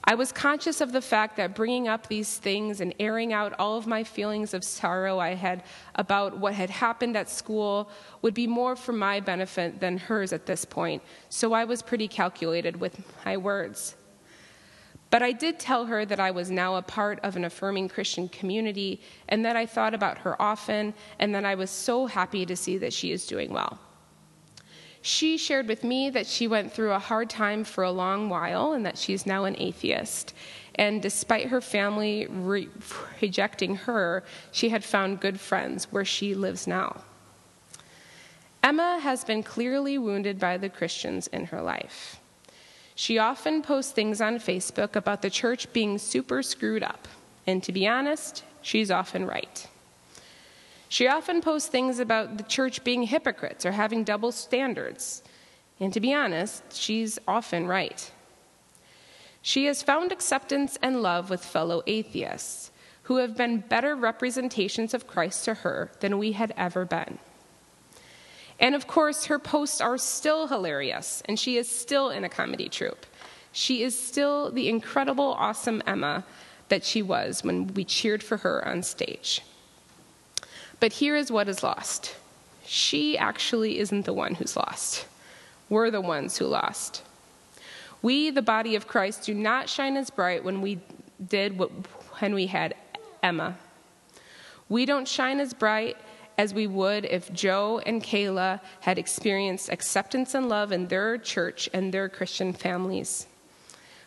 I 0.02 0.16
was 0.16 0.32
conscious 0.32 0.80
of 0.80 0.90
the 0.90 1.00
fact 1.00 1.36
that 1.36 1.54
bringing 1.54 1.86
up 1.86 2.08
these 2.08 2.38
things 2.38 2.80
and 2.80 2.92
airing 2.98 3.32
out 3.32 3.54
all 3.60 3.78
of 3.78 3.86
my 3.86 4.02
feelings 4.02 4.52
of 4.52 4.64
sorrow 4.64 5.20
I 5.20 5.34
had 5.34 5.62
about 5.94 6.38
what 6.38 6.54
had 6.54 6.70
happened 6.70 7.16
at 7.16 7.30
school 7.30 7.88
would 8.20 8.34
be 8.34 8.48
more 8.48 8.74
for 8.74 8.92
my 8.92 9.20
benefit 9.20 9.78
than 9.78 9.98
hers 9.98 10.32
at 10.32 10.46
this 10.46 10.64
point, 10.64 11.00
so 11.28 11.52
I 11.52 11.64
was 11.64 11.80
pretty 11.80 12.08
calculated 12.08 12.80
with 12.80 13.00
my 13.24 13.36
words. 13.36 13.94
But 15.10 15.22
I 15.22 15.32
did 15.32 15.58
tell 15.58 15.86
her 15.86 16.04
that 16.06 16.20
I 16.20 16.30
was 16.30 16.50
now 16.50 16.76
a 16.76 16.82
part 16.82 17.18
of 17.24 17.36
an 17.36 17.44
affirming 17.44 17.88
Christian 17.88 18.28
community 18.28 19.00
and 19.28 19.44
that 19.44 19.56
I 19.56 19.66
thought 19.66 19.92
about 19.92 20.18
her 20.18 20.40
often 20.40 20.94
and 21.18 21.34
that 21.34 21.44
I 21.44 21.56
was 21.56 21.68
so 21.68 22.06
happy 22.06 22.46
to 22.46 22.56
see 22.56 22.78
that 22.78 22.92
she 22.92 23.10
is 23.10 23.26
doing 23.26 23.52
well. 23.52 23.78
She 25.02 25.38
shared 25.38 25.66
with 25.66 25.82
me 25.82 26.10
that 26.10 26.26
she 26.26 26.46
went 26.46 26.72
through 26.72 26.92
a 26.92 26.98
hard 26.98 27.30
time 27.30 27.64
for 27.64 27.82
a 27.82 27.90
long 27.90 28.28
while 28.28 28.72
and 28.72 28.84
that 28.86 28.98
she's 28.98 29.26
now 29.26 29.44
an 29.44 29.56
atheist. 29.58 30.34
And 30.74 31.00
despite 31.02 31.48
her 31.48 31.60
family 31.60 32.26
re- 32.28 32.68
rejecting 33.20 33.76
her, 33.76 34.22
she 34.52 34.68
had 34.68 34.84
found 34.84 35.20
good 35.20 35.40
friends 35.40 35.86
where 35.90 36.04
she 36.04 36.34
lives 36.34 36.66
now. 36.66 37.02
Emma 38.62 38.98
has 39.00 39.24
been 39.24 39.42
clearly 39.42 39.96
wounded 39.96 40.38
by 40.38 40.58
the 40.58 40.68
Christians 40.68 41.26
in 41.28 41.46
her 41.46 41.62
life. 41.62 42.19
She 43.00 43.16
often 43.16 43.62
posts 43.62 43.92
things 43.92 44.20
on 44.20 44.38
Facebook 44.38 44.94
about 44.94 45.22
the 45.22 45.30
church 45.30 45.72
being 45.72 45.96
super 45.96 46.42
screwed 46.42 46.82
up. 46.82 47.08
And 47.46 47.62
to 47.62 47.72
be 47.72 47.88
honest, 47.88 48.44
she's 48.60 48.90
often 48.90 49.24
right. 49.24 49.66
She 50.90 51.08
often 51.08 51.40
posts 51.40 51.70
things 51.70 51.98
about 51.98 52.36
the 52.36 52.42
church 52.42 52.84
being 52.84 53.04
hypocrites 53.04 53.64
or 53.64 53.72
having 53.72 54.04
double 54.04 54.32
standards. 54.32 55.22
And 55.80 55.94
to 55.94 56.00
be 56.00 56.12
honest, 56.12 56.62
she's 56.74 57.18
often 57.26 57.66
right. 57.66 58.12
She 59.40 59.64
has 59.64 59.82
found 59.82 60.12
acceptance 60.12 60.76
and 60.82 61.00
love 61.00 61.30
with 61.30 61.42
fellow 61.42 61.82
atheists 61.86 62.70
who 63.04 63.16
have 63.16 63.34
been 63.34 63.60
better 63.60 63.96
representations 63.96 64.92
of 64.92 65.06
Christ 65.06 65.46
to 65.46 65.54
her 65.54 65.90
than 66.00 66.18
we 66.18 66.32
had 66.32 66.52
ever 66.54 66.84
been. 66.84 67.18
And 68.60 68.74
of 68.74 68.86
course, 68.86 69.24
her 69.24 69.38
posts 69.38 69.80
are 69.80 69.98
still 69.98 70.46
hilarious, 70.46 71.22
and 71.24 71.38
she 71.38 71.56
is 71.56 71.68
still 71.68 72.10
in 72.10 72.24
a 72.24 72.28
comedy 72.28 72.68
troupe. 72.68 73.06
She 73.52 73.82
is 73.82 73.98
still 73.98 74.52
the 74.52 74.68
incredible, 74.68 75.32
awesome 75.32 75.82
Emma 75.86 76.24
that 76.68 76.84
she 76.84 77.02
was 77.02 77.42
when 77.42 77.74
we 77.74 77.84
cheered 77.84 78.22
for 78.22 78.36
her 78.38 78.66
on 78.68 78.82
stage. 78.82 79.42
But 80.78 80.92
here 80.92 81.16
is 81.16 81.32
what 81.32 81.48
is 81.48 81.62
lost 81.62 82.14
she 82.70 83.18
actually 83.18 83.80
isn't 83.80 84.04
the 84.04 84.12
one 84.12 84.36
who's 84.36 84.56
lost. 84.56 85.04
We're 85.68 85.90
the 85.90 86.00
ones 86.00 86.38
who 86.38 86.46
lost. 86.46 87.02
We, 88.00 88.30
the 88.30 88.42
body 88.42 88.76
of 88.76 88.86
Christ, 88.86 89.24
do 89.24 89.34
not 89.34 89.68
shine 89.68 89.96
as 89.96 90.08
bright 90.08 90.44
when 90.44 90.60
we 90.60 90.78
did 91.28 91.58
what, 91.58 91.72
when 92.20 92.32
we 92.32 92.46
had 92.46 92.76
Emma. 93.24 93.58
We 94.68 94.86
don't 94.86 95.08
shine 95.08 95.40
as 95.40 95.52
bright 95.52 95.96
as 96.40 96.54
we 96.54 96.66
would 96.66 97.04
if 97.04 97.30
Joe 97.34 97.82
and 97.84 98.02
Kayla 98.02 98.62
had 98.80 98.96
experienced 98.96 99.68
acceptance 99.68 100.34
and 100.34 100.48
love 100.48 100.72
in 100.72 100.88
their 100.88 101.18
church 101.18 101.68
and 101.74 101.92
their 101.92 102.08
Christian 102.08 102.54
families. 102.54 103.26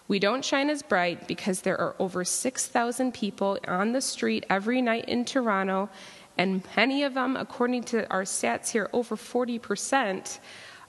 We 0.07 0.17
don't 0.17 0.43
shine 0.43 0.71
as 0.71 0.81
bright 0.81 1.27
because 1.27 1.61
there 1.61 1.79
are 1.79 1.95
over 1.99 2.25
6,000 2.25 3.13
people 3.13 3.59
on 3.67 3.91
the 3.91 4.01
street 4.01 4.47
every 4.49 4.81
night 4.81 5.05
in 5.07 5.25
Toronto 5.25 5.91
and 6.35 6.63
many 6.75 7.03
of 7.03 7.13
them, 7.13 7.37
according 7.37 7.83
to 7.93 8.09
our 8.09 8.23
stats 8.23 8.71
here, 8.71 8.89
over 8.93 9.15
40%, 9.15 10.39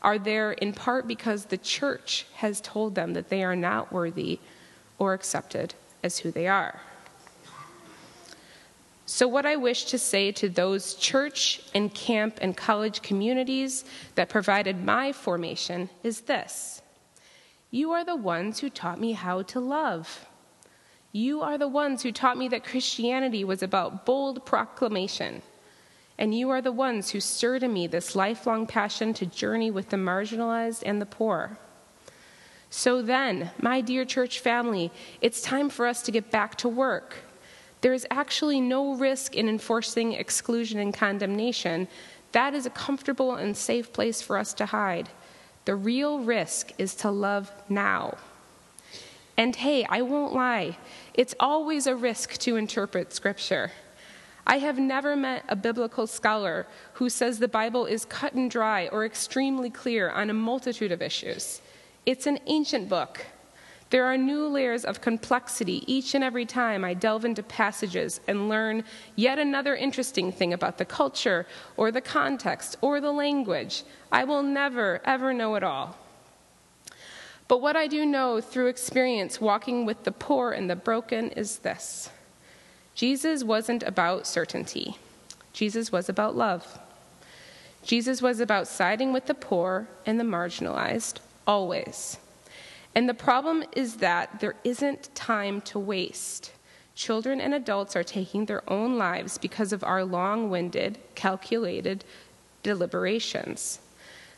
are 0.01 0.19
there 0.19 0.53
in 0.53 0.73
part 0.73 1.07
because 1.07 1.45
the 1.45 1.59
church 1.59 2.25
has 2.37 2.63
told 2.63 2.95
them 2.95 3.13
that 3.13 3.29
they 3.29 3.45
are 3.45 3.55
not 3.55 3.93
worthy 3.93 4.41
or 4.99 5.13
accepted 5.13 5.75
as 6.03 6.21
who 6.21 6.31
they 6.31 6.49
are. 6.49 6.81
So, 9.07 9.29
what 9.29 9.45
I 9.45 9.57
wish 9.57 9.85
to 9.87 9.99
say 9.99 10.33
to 10.33 10.49
those 10.49 10.95
church 10.95 11.61
and 11.75 11.93
camp 11.93 12.39
and 12.41 12.57
college 12.57 13.03
communities 13.03 13.85
that 14.15 14.31
provided 14.31 14.83
my 14.83 15.13
formation 15.13 15.91
is 16.03 16.23
this 16.23 16.81
You 17.71 17.93
are 17.93 18.05
the 18.05 18.17
ones 18.17 18.61
who 18.61 18.71
taught 18.71 18.99
me 18.99 19.13
how 19.13 19.43
to 19.43 19.61
love. 19.61 20.27
You 21.13 21.43
are 21.43 21.59
the 21.59 21.69
ones 21.69 22.03
who 22.03 22.11
taught 22.13 22.39
me 22.39 22.49
that 22.49 22.65
Christianity 22.65 23.45
was 23.45 23.63
about 23.63 24.05
bold 24.07 24.45
proclamation. 24.47 25.43
And 26.17 26.35
you 26.35 26.51
are 26.51 26.63
the 26.63 26.73
ones 26.73 27.11
who 27.11 27.21
stirred 27.21 27.63
in 27.63 27.73
me 27.73 27.87
this 27.87 28.17
lifelong 28.17 28.67
passion 28.67 29.15
to 29.15 29.27
journey 29.27 29.71
with 29.71 29.91
the 29.91 29.97
marginalized 29.97 30.83
and 30.87 31.01
the 31.01 31.07
poor. 31.07 31.59
So 32.71 33.03
then, 33.03 33.51
my 33.61 33.81
dear 33.81 34.05
church 34.05 34.41
family, 34.41 34.91
it's 35.21 35.41
time 35.43 35.69
for 35.69 35.87
us 35.87 36.03
to 36.03 36.11
get 36.11 36.31
back 36.31 36.57
to 36.57 36.69
work. 36.69 37.17
There 37.85 37.93
is 37.93 38.07
actually 38.11 38.63
no 38.63 38.95
risk 38.95 39.37
in 39.37 39.47
enforcing 39.47 40.15
exclusion 40.15 40.81
and 40.81 40.95
condemnation. 40.95 41.87
That 42.33 42.55
is 42.55 42.65
a 42.65 42.71
comfortable 42.71 43.35
and 43.35 43.55
safe 43.55 43.93
place 43.93 44.23
for 44.23 44.39
us 44.39 44.55
to 44.55 44.65
hide. 44.65 45.11
The 45.67 45.77
real 45.77 46.21
risk 46.21 46.73
is 46.79 46.95
to 46.95 47.11
love 47.11 47.53
now. 47.69 48.17
And 49.37 49.55
hey, 49.55 49.85
I 49.85 50.01
won't 50.01 50.33
lie, 50.33 50.79
it's 51.13 51.35
always 51.39 51.87
a 51.87 51.95
risk 51.95 52.39
to 52.39 52.57
interpret 52.57 53.13
Scripture. 53.13 53.71
I 54.47 54.61
have 54.61 54.79
never 54.79 55.15
met 55.15 55.45
a 55.51 55.55
biblical 55.55 56.07
scholar 56.07 56.67
who 56.95 57.11
says 57.11 57.39
the 57.39 57.49
Bible 57.49 57.85
is 57.85 58.07
cut 58.07 58.33
and 58.33 58.51
dry 58.51 58.89
or 58.89 59.05
extremely 59.05 59.69
clear 59.69 60.09
on 60.09 60.31
a 60.31 60.33
multitude 60.33 60.91
of 60.91 61.03
issues. 61.03 61.61
It's 62.07 62.27
an 62.27 62.39
ancient 62.47 62.89
book. 62.89 63.27
There 63.95 64.07
are 64.07 64.19
new 64.19 64.49
layers 64.49 64.85
of 64.85 65.01
complexity 65.01 65.85
each 65.87 66.17
and 66.17 66.25
every 66.25 66.47
time 66.47 66.85
I 66.85 66.95
delve 66.95 67.25
into 67.25 67.45
passages 67.45 68.21
and 68.27 68.49
learn 68.49 68.83
yet 69.15 69.39
another 69.39 69.77
interesting 69.77 70.33
thing 70.33 70.53
about 70.53 70.79
the 70.79 70.85
culture 70.85 71.47
or 71.77 71.93
the 71.93 72.01
context 72.01 72.77
or 72.81 73.01
the 73.01 73.13
language. 73.13 73.85
I 74.11 74.25
will 74.25 74.43
never, 74.43 75.01
ever 75.05 75.33
know 75.33 75.55
it 75.55 75.63
all. 75.63 75.97
But 77.47 77.63
what 77.63 77.77
I 77.77 77.87
do 77.87 78.05
know 78.05 78.41
through 78.41 78.67
experience 78.67 79.41
walking 79.41 79.87
with 79.87 80.03
the 80.03 80.11
poor 80.11 80.51
and 80.51 80.69
the 80.69 80.75
broken 80.75 81.31
is 81.31 81.59
this 81.59 82.11
Jesus 82.97 83.45
wasn't 83.45 83.85
about 83.85 84.27
certainty, 84.27 84.99
Jesus 85.53 85.93
was 85.93 86.09
about 86.09 86.35
love. 86.35 86.81
Jesus 87.85 88.21
was 88.21 88.41
about 88.41 88.67
siding 88.67 89.13
with 89.13 89.27
the 89.27 89.35
poor 89.35 89.87
and 90.05 90.19
the 90.19 90.25
marginalized, 90.25 91.21
always. 91.47 92.19
And 92.95 93.09
the 93.09 93.15
problem 93.15 93.65
is 93.73 93.97
that 93.97 94.41
there 94.41 94.55
isn't 94.63 95.15
time 95.15 95.61
to 95.63 95.79
waste. 95.79 96.53
Children 96.95 97.41
and 97.41 97.53
adults 97.53 97.97
are 97.97 98.05
taking 98.05 98.47
their 98.47 98.69
own 98.71 98.97
lives 98.97 99.37
because 99.37 99.73
of 99.73 99.83
our 99.83 100.05
long 100.05 100.49
winded, 100.49 100.99
calculated 101.15 102.05
deliberations. 102.63 103.81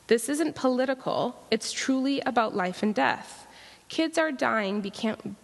This 0.07 0.29
isn't 0.29 0.55
political, 0.55 1.45
it's 1.51 1.73
truly 1.73 2.21
about 2.21 2.57
life 2.57 2.83
and 2.83 2.95
death. 2.95 3.47
Kids 3.89 4.19
are 4.19 4.33
dying 4.33 4.81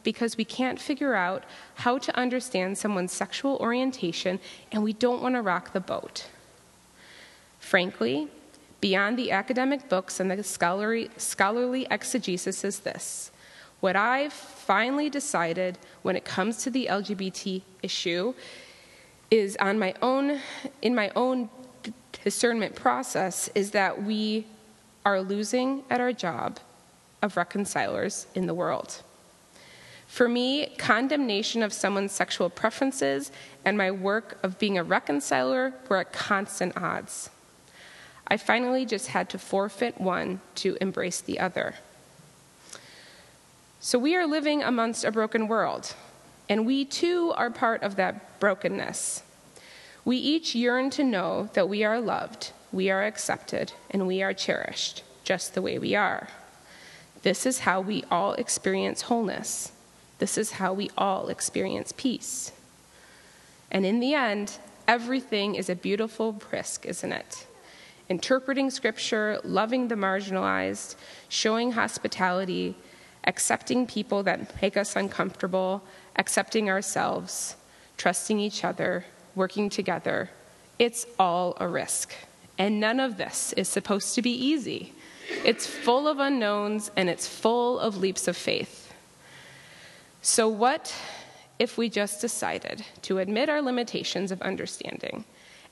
because 0.02 0.36
we 0.36 0.44
can't 0.44 0.80
figure 0.80 1.14
out 1.14 1.44
how 1.76 1.98
to 1.98 2.16
understand 2.16 2.76
someone's 2.76 3.12
sexual 3.12 3.56
orientation 3.58 4.40
and 4.72 4.82
we 4.82 4.92
don't 4.92 5.22
want 5.22 5.34
to 5.34 5.42
rock 5.42 5.72
the 5.72 5.80
boat. 5.80 6.28
Frankly, 7.60 8.28
beyond 8.82 9.16
the 9.16 9.30
academic 9.30 9.88
books 9.88 10.20
and 10.20 10.30
the 10.30 10.42
scholarly, 10.42 11.08
scholarly 11.16 11.86
exegesis 11.90 12.64
is 12.64 12.80
this. 12.80 13.30
What 13.80 13.96
I've 13.96 14.32
finally 14.32 15.08
decided 15.08 15.78
when 16.02 16.16
it 16.16 16.24
comes 16.24 16.58
to 16.64 16.70
the 16.70 16.88
LGBT 16.90 17.62
issue 17.82 18.34
is 19.30 19.56
on 19.56 19.78
my 19.78 19.94
own, 20.02 20.40
in 20.82 20.94
my 20.94 21.10
own 21.16 21.48
discernment 22.24 22.74
process, 22.74 23.48
is 23.54 23.70
that 23.70 24.02
we 24.02 24.46
are 25.06 25.22
losing 25.22 25.84
at 25.88 26.00
our 26.00 26.12
job 26.12 26.58
of 27.22 27.36
reconcilers 27.36 28.26
in 28.34 28.46
the 28.46 28.54
world. 28.54 29.00
For 30.08 30.28
me, 30.28 30.74
condemnation 30.76 31.62
of 31.62 31.72
someone's 31.72 32.12
sexual 32.12 32.50
preferences 32.50 33.30
and 33.64 33.78
my 33.78 33.92
work 33.92 34.38
of 34.42 34.58
being 34.58 34.76
a 34.76 34.84
reconciler 34.84 35.72
were 35.88 35.98
at 35.98 36.12
constant 36.12 36.76
odds. 36.76 37.30
I 38.32 38.38
finally 38.38 38.86
just 38.86 39.08
had 39.08 39.28
to 39.28 39.38
forfeit 39.38 40.00
one 40.00 40.40
to 40.54 40.78
embrace 40.80 41.20
the 41.20 41.38
other. 41.38 41.74
So 43.78 43.98
we 43.98 44.16
are 44.16 44.26
living 44.26 44.62
amongst 44.62 45.04
a 45.04 45.12
broken 45.12 45.48
world, 45.48 45.94
and 46.48 46.64
we 46.64 46.86
too 46.86 47.34
are 47.36 47.50
part 47.50 47.82
of 47.82 47.96
that 47.96 48.40
brokenness. 48.40 49.22
We 50.06 50.16
each 50.16 50.54
yearn 50.54 50.88
to 50.92 51.04
know 51.04 51.50
that 51.52 51.68
we 51.68 51.84
are 51.84 52.00
loved, 52.00 52.52
we 52.72 52.88
are 52.88 53.04
accepted, 53.04 53.74
and 53.90 54.06
we 54.06 54.22
are 54.22 54.32
cherished 54.32 55.02
just 55.24 55.52
the 55.52 55.60
way 55.60 55.78
we 55.78 55.94
are. 55.94 56.28
This 57.24 57.44
is 57.44 57.58
how 57.58 57.82
we 57.82 58.02
all 58.10 58.32
experience 58.32 59.02
wholeness. 59.02 59.72
This 60.20 60.38
is 60.38 60.52
how 60.52 60.72
we 60.72 60.88
all 60.96 61.28
experience 61.28 61.92
peace. 61.94 62.52
And 63.70 63.84
in 63.84 64.00
the 64.00 64.14
end, 64.14 64.56
everything 64.88 65.54
is 65.54 65.68
a 65.68 65.74
beautiful 65.76 66.40
risk, 66.50 66.86
isn't 66.86 67.12
it? 67.12 67.46
Interpreting 68.08 68.70
scripture, 68.70 69.40
loving 69.44 69.88
the 69.88 69.94
marginalized, 69.94 70.96
showing 71.28 71.72
hospitality, 71.72 72.74
accepting 73.24 73.86
people 73.86 74.22
that 74.22 74.60
make 74.60 74.76
us 74.76 74.96
uncomfortable, 74.96 75.82
accepting 76.16 76.68
ourselves, 76.68 77.56
trusting 77.96 78.38
each 78.38 78.64
other, 78.64 79.04
working 79.34 79.70
together. 79.70 80.30
It's 80.78 81.06
all 81.18 81.56
a 81.60 81.68
risk. 81.68 82.12
And 82.58 82.80
none 82.80 83.00
of 83.00 83.16
this 83.16 83.52
is 83.54 83.68
supposed 83.68 84.14
to 84.14 84.22
be 84.22 84.30
easy. 84.30 84.92
It's 85.44 85.66
full 85.66 86.08
of 86.08 86.18
unknowns 86.18 86.90
and 86.96 87.08
it's 87.08 87.26
full 87.26 87.78
of 87.78 87.96
leaps 87.96 88.28
of 88.28 88.36
faith. 88.36 88.92
So, 90.20 90.48
what 90.48 90.94
if 91.58 91.78
we 91.78 91.88
just 91.88 92.20
decided 92.20 92.84
to 93.02 93.18
admit 93.18 93.48
our 93.48 93.62
limitations 93.62 94.30
of 94.30 94.42
understanding 94.42 95.24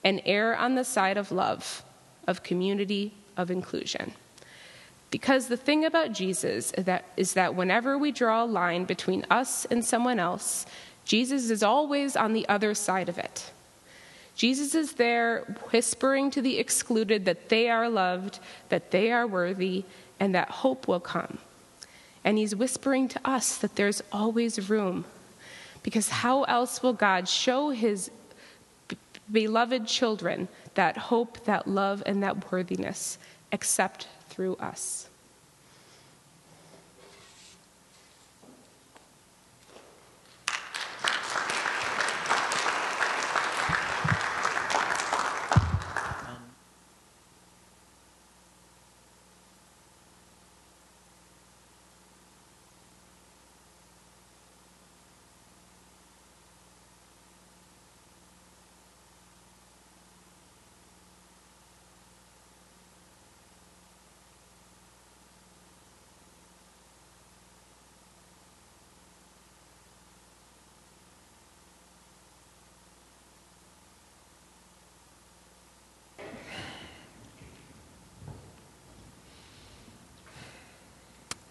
and 0.03 0.23
err 0.25 0.57
on 0.57 0.75
the 0.75 0.85
side 0.85 1.17
of 1.17 1.31
love 1.31 1.83
of 2.31 2.45
community, 2.45 3.13
of 3.37 3.51
inclusion. 3.51 4.13
Because 5.11 5.49
the 5.49 5.57
thing 5.57 5.85
about 5.85 6.13
Jesus 6.13 6.71
is 6.73 6.85
that, 6.85 7.05
is 7.17 7.33
that 7.33 7.57
whenever 7.57 7.99
we 7.99 8.13
draw 8.13 8.45
a 8.45 8.47
line 8.47 8.85
between 8.85 9.27
us 9.29 9.65
and 9.65 9.85
someone 9.85 10.21
else, 10.21 10.65
Jesus 11.05 11.51
is 11.51 11.65
always 11.65 12.15
on 12.15 12.33
the 12.33 12.49
other 12.49 12.73
side 12.73 13.09
of 13.09 13.19
it. 13.19 13.51
Jesus 14.37 14.77
is 14.77 14.93
there 14.93 15.41
whispering 15.73 16.31
to 16.31 16.41
the 16.41 16.59
excluded 16.59 17.25
that 17.25 17.49
they 17.49 17.69
are 17.69 17.89
loved, 17.89 18.39
that 18.69 18.93
they 18.93 19.11
are 19.11 19.27
worthy, 19.27 19.85
and 20.21 20.33
that 20.37 20.49
hope 20.49 20.87
will 20.87 21.01
come. 21.01 21.39
And 22.23 22.39
he's 22.39 22.55
whispering 22.55 23.09
to 23.09 23.21
us 23.29 23.59
that 23.59 23.75
there's 23.75 24.03
always 24.13 24.71
room. 24.71 25.05
Because 25.83 26.09
how 26.09 26.45
else 26.45 26.83
will 26.83 26.93
God 26.93 27.29
show 27.29 27.71
his 27.71 28.11
beloved 29.33 29.87
children 29.87 30.49
that 30.75 30.97
hope, 30.97 31.45
that 31.45 31.69
love, 31.69 32.03
and 32.07 32.23
that 32.23 32.51
worthiness 32.51 33.19
except 33.53 34.09
through 34.29 34.57
us. 34.57 35.10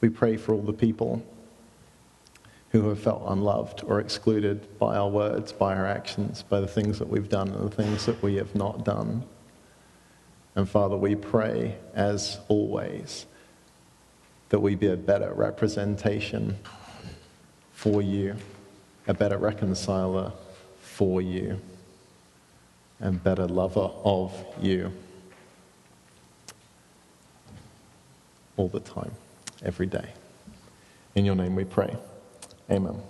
We 0.02 0.10
pray 0.10 0.38
for 0.38 0.54
all 0.54 0.62
the 0.62 0.74
people 0.74 1.26
who 2.72 2.88
have 2.90 3.00
felt 3.00 3.24
unloved 3.28 3.84
or 3.84 4.00
excluded 4.00 4.78
by 4.78 4.96
our 4.96 5.10
words, 5.10 5.52
by 5.52 5.76
our 5.76 5.88
actions, 5.88 6.44
by 6.44 6.60
the 6.60 6.68
things 6.68 7.00
that 7.00 7.10
we've 7.10 7.30
done 7.30 7.50
and 7.50 7.70
the 7.70 7.76
things 7.76 8.06
that 8.06 8.22
we 8.22 8.36
have 8.36 8.54
not 8.56 8.86
done. 8.86 9.24
And 10.56 10.70
Father, 10.70 10.96
we 10.96 11.16
pray, 11.16 11.78
as 11.94 12.40
always, 12.48 13.26
that 14.50 14.60
we 14.60 14.76
be 14.76 14.88
a 14.88 14.98
better 14.98 15.34
representation 15.34 16.58
for 17.74 18.02
you, 18.02 18.36
a 19.08 19.14
better 19.14 19.38
reconciler 19.38 20.32
for 20.80 21.22
you, 21.22 21.60
and 23.00 23.24
better 23.24 23.48
lover 23.48 23.90
of 24.04 24.34
you 24.62 24.92
all 28.58 28.68
the 28.68 28.82
time 28.82 29.12
every 29.64 29.86
day. 29.86 30.10
In 31.16 31.26
your 31.26 31.36
name 31.36 31.56
we 31.56 31.66
pray. 31.66 31.96
Amen. 32.70 33.02